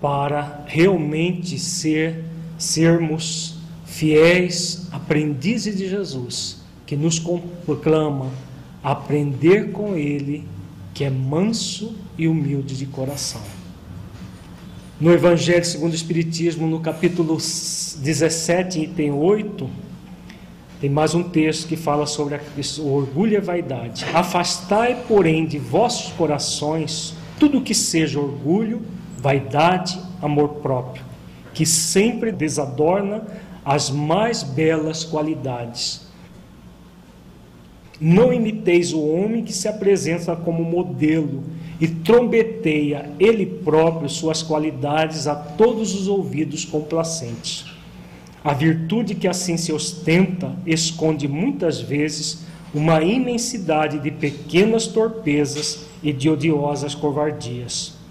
para 0.00 0.64
realmente 0.66 1.58
ser 1.58 2.24
sermos 2.56 3.51
fiéis 3.92 4.88
aprendizes 4.90 5.76
de 5.76 5.88
Jesus, 5.88 6.62
que 6.86 6.96
nos 6.96 7.18
proclama 7.64 8.30
aprender 8.82 9.70
com 9.70 9.94
ele, 9.94 10.48
que 10.94 11.04
é 11.04 11.10
manso 11.10 11.94
e 12.16 12.26
humilde 12.26 12.76
de 12.76 12.86
coração. 12.86 13.42
No 14.98 15.12
Evangelho 15.12 15.64
segundo 15.64 15.92
o 15.92 15.94
Espiritismo, 15.94 16.66
no 16.66 16.80
capítulo 16.80 17.36
17, 17.36 18.80
item 18.80 19.12
8, 19.12 19.68
tem 20.80 20.88
mais 20.88 21.14
um 21.14 21.22
texto 21.22 21.68
que 21.68 21.76
fala 21.76 22.06
sobre 22.06 22.40
o 22.80 22.88
orgulho 22.88 23.34
e 23.34 23.36
a 23.36 23.40
vaidade. 23.40 24.06
Afastai, 24.14 25.04
porém, 25.06 25.44
de 25.44 25.58
vossos 25.58 26.12
corações 26.12 27.14
tudo 27.38 27.60
que 27.60 27.74
seja 27.74 28.18
orgulho, 28.18 28.82
vaidade, 29.18 30.00
amor 30.22 30.60
próprio, 30.62 31.04
que 31.52 31.66
sempre 31.66 32.32
desadorna 32.32 33.22
as 33.64 33.90
mais 33.90 34.42
belas 34.42 35.04
qualidades. 35.04 36.06
Não 38.00 38.32
imiteis 38.32 38.92
o 38.92 39.00
homem 39.00 39.44
que 39.44 39.52
se 39.52 39.68
apresenta 39.68 40.34
como 40.34 40.64
modelo 40.64 41.44
e 41.80 41.86
trombeteia 41.86 43.10
ele 43.18 43.46
próprio 43.46 44.08
suas 44.08 44.42
qualidades 44.42 45.26
a 45.26 45.36
todos 45.36 45.94
os 45.94 46.08
ouvidos 46.08 46.64
complacentes. 46.64 47.64
A 48.42 48.52
virtude 48.52 49.14
que 49.14 49.28
assim 49.28 49.56
se 49.56 49.72
ostenta 49.72 50.52
esconde 50.66 51.28
muitas 51.28 51.80
vezes 51.80 52.44
uma 52.74 53.02
imensidade 53.02 54.00
de 54.00 54.10
pequenas 54.10 54.88
torpezas 54.88 55.86
e 56.02 56.12
de 56.12 56.28
odiosas 56.28 56.94
covardias. 56.94 58.01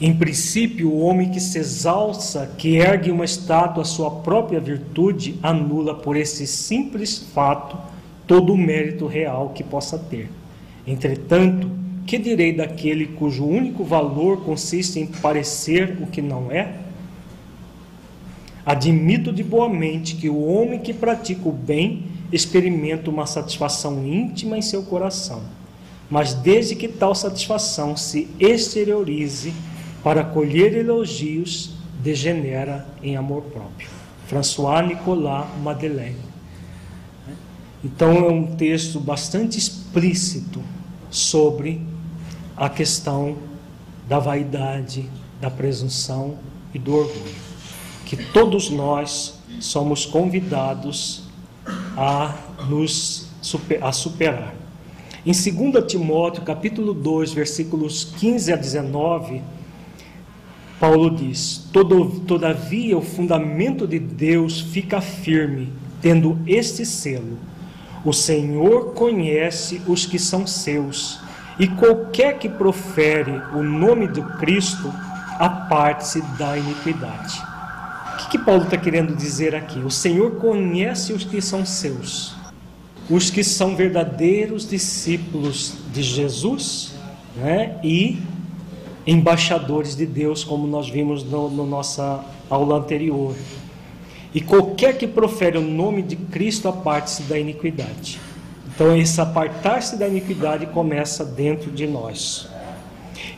Em 0.00 0.14
princípio, 0.14 0.88
o 0.90 1.00
homem 1.00 1.30
que 1.30 1.38
se 1.38 1.58
exalça, 1.58 2.50
que 2.56 2.76
ergue 2.76 3.10
uma 3.10 3.24
estátua 3.24 3.82
à 3.82 3.84
sua 3.84 4.10
própria 4.10 4.58
virtude, 4.58 5.38
anula 5.42 5.94
por 5.94 6.16
esse 6.16 6.46
simples 6.46 7.18
fato 7.34 7.76
todo 8.26 8.54
o 8.54 8.56
mérito 8.56 9.06
real 9.06 9.50
que 9.50 9.62
possa 9.62 9.98
ter. 9.98 10.30
Entretanto, 10.86 11.70
que 12.06 12.16
direi 12.16 12.54
daquele 12.54 13.08
cujo 13.08 13.44
único 13.44 13.84
valor 13.84 14.42
consiste 14.42 14.98
em 14.98 15.06
parecer 15.06 15.98
o 16.00 16.06
que 16.06 16.22
não 16.22 16.50
é? 16.50 16.76
Admito 18.64 19.32
de 19.32 19.44
boa 19.44 19.68
mente 19.68 20.16
que 20.16 20.30
o 20.30 20.46
homem 20.46 20.80
que 20.80 20.94
pratica 20.94 21.46
o 21.46 21.52
bem 21.52 22.04
experimenta 22.32 23.10
uma 23.10 23.26
satisfação 23.26 24.06
íntima 24.06 24.56
em 24.56 24.62
seu 24.62 24.82
coração, 24.82 25.42
mas 26.08 26.32
desde 26.32 26.74
que 26.74 26.88
tal 26.88 27.14
satisfação 27.14 27.96
se 27.96 28.28
exteriorize 28.38 29.52
para 30.02 30.24
colher 30.24 30.76
elogios, 30.76 31.74
degenera 32.02 32.86
em 33.02 33.16
amor 33.16 33.42
próprio. 33.42 33.88
François 34.26 34.86
Nicolas 34.86 35.46
Madeleine. 35.62 36.30
Então 37.84 38.10
é 38.16 38.30
um 38.30 38.54
texto 38.56 39.00
bastante 39.00 39.58
explícito 39.58 40.62
sobre 41.10 41.82
a 42.56 42.68
questão 42.68 43.36
da 44.08 44.18
vaidade, 44.18 45.08
da 45.40 45.50
presunção 45.50 46.38
e 46.74 46.78
do 46.78 46.94
orgulho 46.94 47.50
que 48.10 48.16
todos 48.16 48.70
nós 48.70 49.34
somos 49.60 50.04
convidados 50.04 51.22
a 51.96 52.34
nos 52.68 53.28
a 53.80 53.92
superar. 53.92 54.52
Em 55.24 55.30
2 55.30 55.86
Timóteo, 55.86 56.42
capítulo 56.42 56.92
2, 56.92 57.32
versículos 57.32 58.02
15 58.18 58.52
a 58.52 58.56
19, 58.56 59.40
Paulo 60.80 61.10
diz: 61.10 61.68
Todavia 62.26 62.98
o 62.98 63.02
fundamento 63.02 63.86
de 63.86 63.98
Deus 64.00 64.60
fica 64.60 65.00
firme, 65.00 65.72
tendo 66.00 66.38
este 66.46 66.84
selo: 66.84 67.38
O 68.04 68.12
Senhor 68.12 68.94
conhece 68.94 69.80
os 69.86 70.06
que 70.06 70.18
são 70.18 70.46
seus, 70.46 71.20
e 71.58 71.68
qualquer 71.68 72.38
que 72.38 72.48
profere 72.48 73.40
o 73.54 73.62
nome 73.62 74.08
do 74.08 74.24
Cristo, 74.38 74.92
aparte-se 75.38 76.22
da 76.38 76.56
iniquidade 76.56 77.50
que 78.30 78.38
Paulo 78.38 78.62
está 78.62 78.78
querendo 78.78 79.14
dizer 79.14 79.54
aqui? 79.54 79.80
O 79.80 79.90
Senhor 79.90 80.36
conhece 80.36 81.12
os 81.12 81.24
que 81.24 81.42
são 81.42 81.66
seus, 81.66 82.34
os 83.10 83.28
que 83.28 83.42
são 83.42 83.74
verdadeiros 83.74 84.68
discípulos 84.68 85.74
de 85.92 86.02
Jesus 86.02 86.92
né? 87.36 87.78
e 87.82 88.22
embaixadores 89.06 89.96
de 89.96 90.06
Deus, 90.06 90.44
como 90.44 90.66
nós 90.66 90.88
vimos 90.88 91.24
na 91.24 91.30
no, 91.30 91.50
no 91.50 91.66
nossa 91.66 92.24
aula 92.48 92.76
anterior. 92.76 93.34
E 94.34 94.40
qualquer 94.40 94.96
que 94.96 95.06
profere 95.06 95.58
o 95.58 95.62
nome 95.62 96.02
de 96.02 96.16
Cristo 96.16 96.68
aparte-se 96.68 97.22
da 97.24 97.38
iniquidade. 97.38 98.20
Então, 98.72 98.96
esse 98.96 99.20
apartar-se 99.20 99.96
da 99.96 100.08
iniquidade 100.08 100.66
começa 100.66 101.24
dentro 101.24 101.70
de 101.70 101.86
nós. 101.86 102.48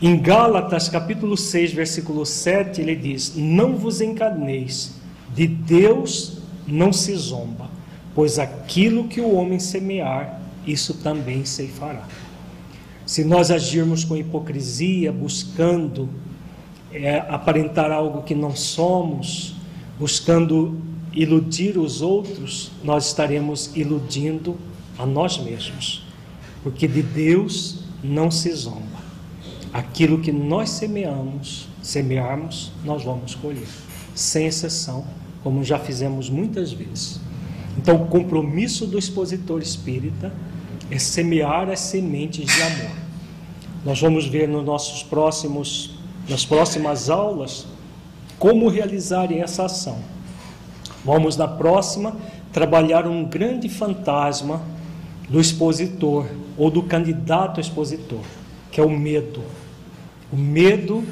Em 0.01 0.17
Gálatas, 0.19 0.89
capítulo 0.89 1.37
6, 1.37 1.73
versículo 1.73 2.27
7, 2.27 2.81
ele 2.81 2.95
diz: 2.95 3.35
Não 3.35 3.77
vos 3.77 4.01
enganeis, 4.01 4.93
de 5.35 5.47
Deus 5.47 6.39
não 6.67 6.93
se 6.93 7.15
zomba, 7.15 7.71
pois 8.15 8.39
aquilo 8.39 9.09
que 9.09 9.21
o 9.21 9.35
homem 9.35 9.59
semear, 9.59 10.41
isso 10.67 10.95
também 10.95 11.45
se 11.45 11.67
fará. 11.67 12.05
Se 13.13 13.25
nós 13.25 13.51
agirmos 13.51 14.05
com 14.05 14.17
hipocrisia, 14.17 15.13
buscando 15.13 16.09
é, 16.91 17.19
aparentar 17.29 17.93
algo 17.93 18.23
que 18.23 18.35
não 18.35 18.57
somos, 18.57 19.55
buscando 19.99 20.81
iludir 21.13 21.77
os 21.77 22.01
outros, 22.01 22.71
nós 22.83 23.09
estaremos 23.09 23.71
iludindo 23.77 24.57
a 24.99 25.05
nós 25.05 25.37
mesmos. 25.37 26.07
Porque 26.63 26.89
de 26.89 27.03
Deus 27.03 27.81
não 28.03 28.31
se 28.31 28.51
zomba. 28.53 29.03
Aquilo 29.75 30.19
que 30.23 30.33
nós 30.33 30.71
semeamos, 30.71 31.69
semearmos, 31.83 32.73
nós 32.83 33.05
vamos 33.05 33.35
colher, 33.35 33.69
sem 34.15 34.47
exceção, 34.47 35.05
como 35.43 35.63
já 35.63 35.79
fizemos 35.79 36.31
muitas 36.31 36.73
vezes. 36.73 37.21
Então, 37.77 38.05
o 38.05 38.07
compromisso 38.07 38.87
do 38.87 38.99
expositor 38.99 39.61
espírita 39.61 40.33
é 40.91 40.99
semear 40.99 41.69
as 41.69 41.81
sementes 41.81 42.47
de 42.47 42.63
amor. 42.63 43.02
Nós 43.85 44.01
vamos 44.01 44.27
ver 44.27 44.49
nos 44.49 44.65
nossos 44.65 45.03
próximos, 45.03 45.91
nas 46.29 46.45
próximas 46.45 47.11
aulas 47.11 47.67
como 48.39 48.69
realizarem 48.69 49.41
essa 49.41 49.65
ação. 49.65 49.99
Vamos 51.05 51.37
na 51.37 51.49
próxima 51.49 52.17
trabalhar 52.53 53.07
um 53.07 53.25
grande 53.25 53.69
fantasma 53.69 54.61
do 55.29 55.41
expositor 55.41 56.27
ou 56.57 56.71
do 56.71 56.83
candidato 56.83 57.61
expositor, 57.61 58.21
que 58.71 58.81
é 58.81 58.85
o 58.85 58.91
medo. 58.91 59.43
O 60.33 60.37
medo 60.37 61.05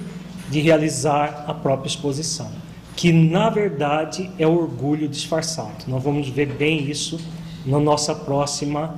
de 0.49 0.61
realizar 0.61 1.45
a 1.47 1.55
própria 1.55 1.89
exposição, 1.89 2.51
que 2.97 3.13
na 3.13 3.51
verdade 3.51 4.31
é 4.39 4.47
orgulho 4.47 5.09
disfarçado. 5.09 5.85
Nós 5.87 6.03
vamos 6.03 6.29
ver 6.29 6.47
bem 6.47 6.91
isso 6.91 7.21
na 7.65 7.79
nossa 7.79 8.15
próxima 8.15 8.95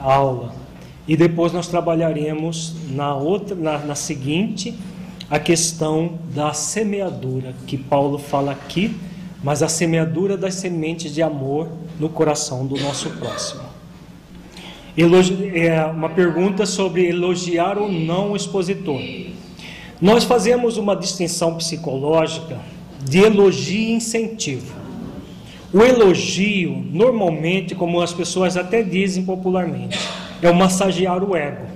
aula. 0.00 0.54
E 1.10 1.16
depois 1.16 1.52
nós 1.52 1.66
trabalharemos 1.66 2.72
na 2.88 3.12
outra, 3.12 3.56
na, 3.56 3.78
na 3.78 3.96
seguinte, 3.96 4.72
a 5.28 5.40
questão 5.40 6.20
da 6.32 6.52
semeadura, 6.52 7.52
que 7.66 7.76
Paulo 7.76 8.16
fala 8.16 8.52
aqui, 8.52 8.94
mas 9.42 9.60
a 9.60 9.66
semeadura 9.66 10.36
das 10.36 10.54
sementes 10.54 11.12
de 11.12 11.20
amor 11.20 11.68
no 11.98 12.08
coração 12.08 12.64
do 12.64 12.78
nosso 12.78 13.10
próximo. 13.10 13.62
Elogi 14.96 15.50
é 15.52 15.84
uma 15.84 16.10
pergunta 16.10 16.64
sobre 16.64 17.08
elogiar 17.08 17.76
ou 17.76 17.90
não 17.90 18.30
o 18.30 18.36
expositor. 18.36 19.02
Nós 20.00 20.22
fazemos 20.22 20.76
uma 20.76 20.94
distinção 20.94 21.56
psicológica 21.56 22.56
de 23.02 23.18
elogio 23.18 23.80
e 23.80 23.92
incentivo. 23.94 24.76
O 25.72 25.82
elogio, 25.82 26.70
normalmente, 26.92 27.74
como 27.74 28.00
as 28.00 28.12
pessoas 28.12 28.56
até 28.56 28.84
dizem 28.84 29.24
popularmente, 29.24 29.98
é 30.42 30.50
o 30.50 30.54
massagear 30.54 31.22
o 31.22 31.36
ego. 31.36 31.66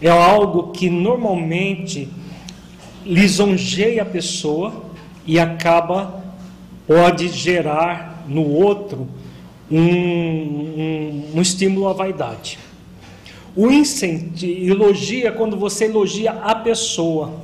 É 0.00 0.10
algo 0.10 0.72
que 0.72 0.90
normalmente 0.90 2.08
lisonjeia 3.04 4.02
a 4.02 4.04
pessoa 4.04 4.84
e 5.26 5.38
acaba, 5.38 6.22
pode 6.86 7.28
gerar 7.28 8.24
no 8.28 8.46
outro 8.48 9.08
um, 9.70 9.78
um, 9.78 11.30
um 11.34 11.40
estímulo 11.40 11.88
à 11.88 11.92
vaidade. 11.92 12.58
O 13.54 13.70
incentivo, 13.70 14.72
elogia 14.72 15.30
quando 15.30 15.56
você 15.56 15.84
elogia 15.84 16.32
a 16.32 16.54
pessoa. 16.54 17.34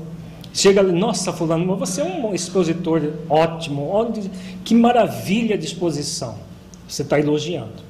Chega 0.52 0.80
ali, 0.80 0.92
nossa, 0.92 1.32
fulano, 1.32 1.66
mas 1.66 1.78
você 1.78 2.00
é 2.00 2.04
um 2.04 2.34
expositor 2.34 3.12
ótimo, 3.28 3.92
que 4.64 4.74
maravilha 4.74 5.56
de 5.56 5.66
exposição. 5.66 6.36
Você 6.88 7.02
está 7.02 7.20
elogiando. 7.20 7.87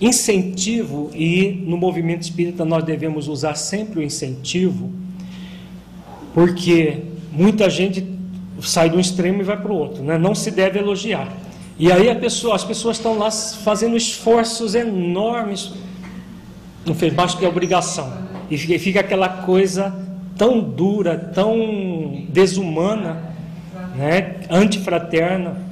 Incentivo, 0.00 1.10
e 1.14 1.62
no 1.66 1.76
movimento 1.76 2.22
espírita 2.22 2.64
nós 2.64 2.82
devemos 2.82 3.28
usar 3.28 3.54
sempre 3.54 4.00
o 4.00 4.02
incentivo, 4.02 4.90
porque 6.34 6.98
muita 7.32 7.70
gente 7.70 8.04
sai 8.60 8.90
de 8.90 8.96
um 8.96 9.00
extremo 9.00 9.40
e 9.40 9.44
vai 9.44 9.60
para 9.60 9.72
o 9.72 9.76
outro, 9.76 10.02
né? 10.02 10.18
não 10.18 10.34
se 10.34 10.50
deve 10.50 10.78
elogiar. 10.78 11.28
E 11.78 11.90
aí 11.90 12.12
pessoa, 12.16 12.54
as 12.54 12.64
pessoas 12.64 12.96
estão 12.96 13.18
lá 13.18 13.30
fazendo 13.30 13.96
esforços 13.96 14.74
enormes, 14.74 15.72
não 16.84 16.94
fez 16.94 17.12
mais 17.12 17.34
que 17.34 17.44
a 17.44 17.48
obrigação, 17.48 18.12
e 18.50 18.58
fica 18.58 19.00
aquela 19.00 19.28
coisa 19.28 19.94
tão 20.36 20.60
dura, 20.60 21.16
tão 21.16 22.26
desumana, 22.28 23.34
né? 23.96 24.36
antifraterna, 24.50 25.63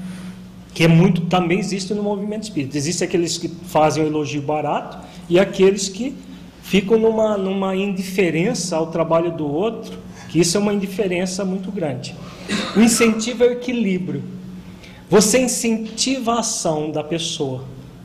que 0.75 0.85
é 0.85 0.89
muito 0.89 1.23
também 1.23 1.59
existe 1.59 1.93
no 1.93 2.03
movimento 2.03 2.45
espírita. 2.45 2.77
Existem 2.77 3.07
aqueles 3.07 3.37
que 3.37 3.49
fazem 3.49 4.03
o 4.03 4.07
elogio 4.07 4.41
barato 4.43 4.99
e 5.29 5.39
aqueles 5.39 5.89
que 5.89 6.15
ficam 6.63 6.99
numa, 6.99 7.37
numa 7.37 7.77
indiferença 7.77 8.77
ao 8.77 8.87
trabalho 8.87 9.33
do 9.33 9.47
outro, 9.47 9.99
que 10.29 10.41
isso 10.41 10.57
é 10.57 10.61
uma 10.61 10.73
indiferença 10.73 11.45
muito 11.45 11.71
grande. 11.71 12.15
O 12.77 12.81
incentivo 12.81 13.45
é 13.45 13.49
o 13.49 13.53
equilíbrio. 13.53 14.23
Você 15.11 15.39
incentiva 15.41 16.35
a 16.35 16.41
ação 16.41 16.91
da 16.91 17.05
pessoa. 17.05 17.65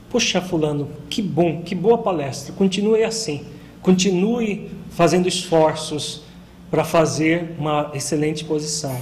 Puxa, 0.10 0.42
fulano, 0.42 0.90
que 1.10 1.22
bom, 1.22 1.62
que 1.62 1.74
boa 1.74 1.98
palestra. 1.98 2.54
Continue 2.54 3.04
assim. 3.04 3.46
Continue 3.82 4.70
fazendo 4.90 5.28
esforços 5.28 6.24
para 6.70 6.84
fazer 6.84 7.56
uma 7.58 7.92
excelente 7.94 8.44
posição. 8.44 9.00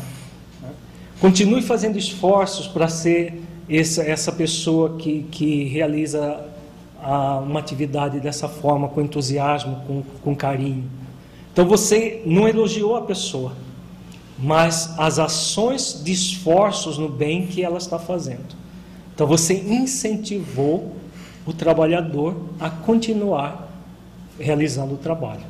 Continue 1.19 1.61
fazendo 1.61 1.97
esforços 1.97 2.67
para 2.67 2.87
ser 2.87 3.41
essa, 3.69 4.03
essa 4.03 4.31
pessoa 4.31 4.95
que, 4.97 5.23
que 5.31 5.65
realiza 5.65 6.45
a, 7.01 7.39
uma 7.39 7.59
atividade 7.59 8.19
dessa 8.19 8.47
forma, 8.47 8.87
com 8.87 9.01
entusiasmo, 9.01 9.81
com, 9.87 10.03
com 10.23 10.35
carinho. 10.35 10.83
Então 11.51 11.65
você 11.65 12.21
não 12.25 12.47
elogiou 12.47 12.95
a 12.95 13.01
pessoa, 13.01 13.53
mas 14.37 14.93
as 14.99 15.19
ações 15.19 16.01
de 16.03 16.11
esforços 16.11 16.97
no 16.97 17.07
bem 17.07 17.47
que 17.47 17.63
ela 17.63 17.77
está 17.77 17.97
fazendo. 17.97 18.55
Então 19.13 19.25
você 19.25 19.53
incentivou 19.53 20.93
o 21.45 21.53
trabalhador 21.53 22.35
a 22.59 22.69
continuar 22.69 23.71
realizando 24.39 24.95
o 24.95 24.97
trabalho. 24.97 25.45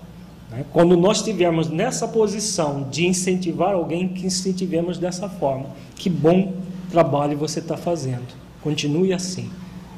Né? 0.52 0.64
Quando 0.72 0.96
nós 0.96 1.18
estivermos 1.18 1.70
nessa 1.70 2.08
posição 2.08 2.88
de 2.90 3.08
incentivar 3.08 3.74
alguém, 3.74 4.10
que 4.10 4.28
incentivemos 4.28 4.98
dessa 4.98 5.28
forma. 5.28 5.68
Que 5.96 6.10
bom 6.10 6.54
trabalho 6.96 7.38
você 7.38 7.60
está 7.60 7.76
fazendo. 7.76 8.26
Continue 8.62 9.12
assim. 9.12 9.52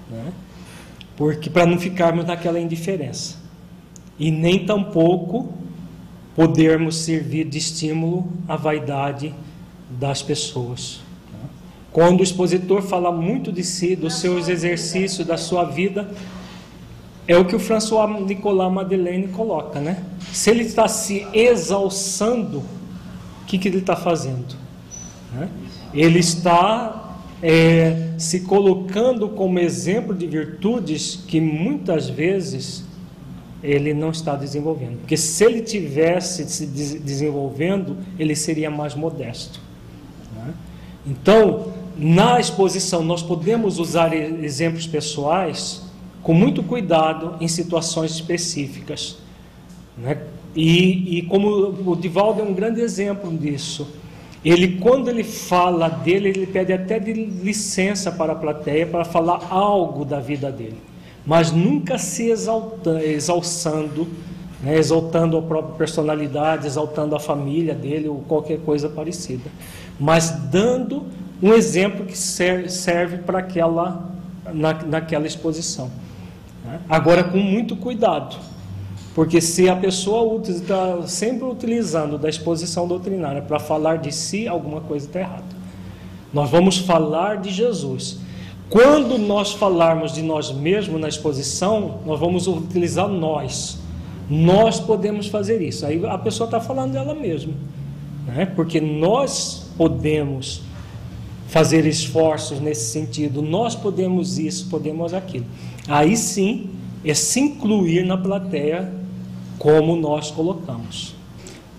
Né? 0.10 0.34
Porque 1.16 1.48
para 1.48 1.68
não 1.68 1.78
ficarmos 1.78 2.26
naquela 2.26 2.60
indiferença. 2.60 3.38
E 4.18 4.32
nem 4.32 4.66
tampouco 4.66 5.54
podermos 6.36 6.98
servir 6.98 7.46
de 7.46 7.60
estímulo 7.60 8.28
à 8.48 8.56
vaidade 8.56 9.32
das 9.92 10.24
pessoas. 10.24 11.02
Né? 11.32 11.50
Quando 11.92 12.22
o 12.22 12.24
expositor 12.24 12.82
fala 12.82 13.12
muito 13.12 13.52
de 13.52 13.64
si, 13.64 13.96
dos 13.96 14.16
seus 14.16 14.48
exercícios, 14.48 15.28
da 15.28 15.38
sua 15.38 15.66
vida, 15.66 16.10
é 17.28 17.38
o 17.38 17.46
que 17.46 17.56
o 17.56 17.60
François 17.60 18.10
Nicolas 18.26 18.72
Madeleine 18.72 19.28
coloca, 19.28 19.80
né? 19.80 20.02
Se 20.32 20.50
ele 20.50 20.64
está 20.64 20.88
se 20.88 21.28
exalçando, 21.34 22.60
o 23.42 23.46
que, 23.46 23.58
que 23.60 23.68
ele 23.68 23.80
está 23.80 23.96
fazendo? 23.96 24.56
Né? 25.34 25.50
Ele 25.98 26.20
está 26.20 27.18
é, 27.42 28.10
se 28.20 28.42
colocando 28.42 29.30
como 29.30 29.58
exemplo 29.58 30.14
de 30.14 30.28
virtudes 30.28 31.24
que 31.28 31.42
muitas 31.42 32.08
vezes 32.08 32.86
ele 33.64 33.94
não 33.94 34.12
está 34.12 34.36
desenvolvendo. 34.36 35.00
Porque 35.00 35.18
se 35.18 35.44
ele 35.44 35.62
tivesse 35.62 36.48
se 36.48 36.68
desenvolvendo, 37.00 37.98
ele 38.20 38.36
seria 38.36 38.70
mais 38.70 38.94
modesto. 38.94 39.60
Né? 40.36 40.54
Então, 41.06 41.74
na 41.98 42.40
exposição, 42.40 43.04
nós 43.04 43.24
podemos 43.24 43.80
usar 43.80 44.14
exemplos 44.14 44.86
pessoais 44.86 45.82
com 46.22 46.34
muito 46.34 46.62
cuidado 46.62 47.36
em 47.42 47.48
situações 47.48 48.12
específicas. 48.12 49.18
Né? 49.98 50.22
E, 50.56 51.18
e 51.18 51.22
como 51.24 51.92
o 51.92 51.96
Divaldo 51.96 52.42
é 52.42 52.44
um 52.44 52.54
grande 52.54 52.82
exemplo 52.82 53.36
disso. 53.36 53.88
Ele, 54.48 54.78
quando 54.80 55.10
ele 55.10 55.26
fala 55.26 55.90
dele, 55.90 56.30
ele 56.30 56.48
pede 56.48 56.72
até 56.72 56.98
de 56.98 57.12
licença 57.12 58.10
para 58.10 58.32
a 58.32 58.36
plateia 58.36 58.88
para 58.88 59.04
falar 59.04 59.46
algo 59.50 60.06
da 60.06 60.22
vida 60.22 60.50
dele, 60.50 60.78
mas 61.26 61.52
nunca 61.52 61.98
se 61.98 62.30
exalta, 62.30 63.04
exalçando, 63.04 64.08
né, 64.64 64.78
exaltando 64.78 65.38
a 65.38 65.42
própria 65.42 65.76
personalidade, 65.76 66.66
exaltando 66.66 67.14
a 67.14 67.20
família 67.20 67.76
dele 67.76 68.08
ou 68.08 68.20
qualquer 68.22 68.60
coisa 68.60 68.88
parecida, 68.88 69.50
mas 70.00 70.30
dando 70.50 71.04
um 71.44 71.52
exemplo 71.52 72.06
que 72.06 72.18
serve, 72.18 73.18
para 73.18 73.40
aquela, 73.40 74.10
na, 74.54 74.74
naquela 74.74 75.28
exposição. 75.28 75.92
Né? 76.64 76.80
Agora, 76.88 77.22
com 77.22 77.38
muito 77.38 77.76
cuidado 77.76 78.38
porque 79.18 79.42
se 79.42 79.68
a 79.68 79.76
pessoa 79.76 80.40
está 80.48 81.02
sempre 81.08 81.44
utilizando 81.44 82.20
da 82.20 82.30
exposição 82.30 82.88
doutrinária 82.88 83.42
para 83.42 83.58
falar 83.58 83.98
de 83.98 84.12
si, 84.12 84.48
alguma 84.48 84.80
coisa 84.80 85.08
está 85.08 85.22
errada. 85.22 85.58
Nós 86.32 86.52
vamos 86.52 86.78
falar 86.78 87.38
de 87.38 87.50
Jesus. 87.50 88.20
Quando 88.70 89.18
nós 89.18 89.54
falarmos 89.54 90.14
de 90.14 90.22
nós 90.22 90.52
mesmos 90.52 91.02
na 91.02 91.08
exposição, 91.10 92.02
nós 92.06 92.20
vamos 92.20 92.46
utilizar 92.46 93.08
nós. 93.08 93.80
Nós 94.30 94.80
podemos 94.80 95.26
fazer 95.26 95.64
isso. 95.64 95.84
Aí 95.84 96.00
a 96.06 96.18
pessoa 96.20 96.46
está 96.46 96.60
falando 96.60 96.92
dela 96.92 97.16
mesma. 97.16 97.54
né? 98.28 98.46
porque 98.46 98.80
nós 98.80 99.68
podemos 99.76 100.62
fazer 101.48 101.88
esforços 101.88 102.60
nesse 102.60 102.92
sentido, 102.92 103.42
nós 103.42 103.74
podemos 103.74 104.38
isso, 104.38 104.70
podemos 104.70 105.12
aquilo. 105.12 105.48
Aí 105.88 106.16
sim 106.16 106.70
é 107.04 107.16
se 107.16 107.40
incluir 107.40 108.06
na 108.06 108.16
plateia 108.16 109.07
como 109.58 109.96
nós 109.96 110.32
colocamos. 110.32 111.16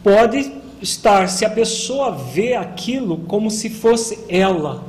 Pode 0.03 0.53
estar, 0.81 1.29
se 1.29 1.45
a 1.45 1.51
pessoa 1.51 2.13
vê 2.13 2.55
aquilo 2.55 3.19
como 3.19 3.51
se 3.51 3.69
fosse 3.69 4.19
ela 4.29 4.85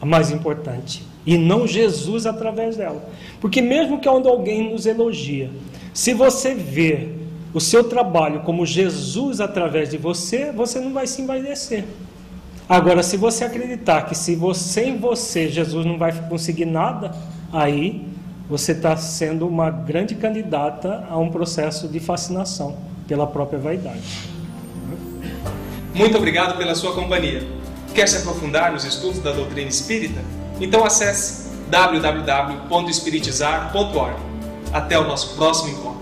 a 0.00 0.06
mais 0.06 0.30
importante 0.30 1.02
e 1.26 1.38
não 1.38 1.66
Jesus 1.66 2.26
através 2.26 2.76
dela. 2.76 3.08
Porque 3.40 3.60
mesmo 3.60 3.98
que 3.98 4.08
quando 4.08 4.28
alguém 4.28 4.70
nos 4.70 4.86
elogia, 4.86 5.50
se 5.92 6.12
você 6.12 6.54
vê 6.54 7.08
o 7.52 7.60
seu 7.60 7.84
trabalho 7.84 8.40
como 8.40 8.66
Jesus 8.66 9.40
através 9.40 9.90
de 9.90 9.96
você, 9.96 10.50
você 10.50 10.80
não 10.80 10.92
vai 10.92 11.06
se 11.06 11.22
envaidecer. 11.22 11.84
Agora, 12.68 13.02
se 13.02 13.16
você 13.16 13.44
acreditar 13.44 14.02
que 14.02 14.14
se 14.14 14.34
você 14.34 14.84
em 14.84 14.96
você 14.96 15.48
Jesus 15.48 15.84
não 15.84 15.98
vai 15.98 16.12
conseguir 16.28 16.64
nada, 16.64 17.14
aí 17.52 18.13
você 18.48 18.72
está 18.72 18.96
sendo 18.96 19.46
uma 19.46 19.70
grande 19.70 20.14
candidata 20.14 21.06
a 21.08 21.18
um 21.18 21.30
processo 21.30 21.88
de 21.88 22.00
fascinação 22.00 22.76
pela 23.08 23.26
própria 23.26 23.58
vaidade. 23.58 24.34
Muito 25.94 26.18
obrigado 26.18 26.58
pela 26.58 26.74
sua 26.74 26.94
companhia. 26.94 27.42
Quer 27.94 28.06
se 28.08 28.18
aprofundar 28.18 28.72
nos 28.72 28.84
estudos 28.84 29.20
da 29.20 29.32
doutrina 29.32 29.68
espírita? 29.68 30.20
Então 30.60 30.84
acesse 30.84 31.48
www.espiritizar.org. 31.68 34.16
Até 34.72 34.98
o 34.98 35.04
nosso 35.04 35.36
próximo 35.36 35.70
encontro. 35.70 35.93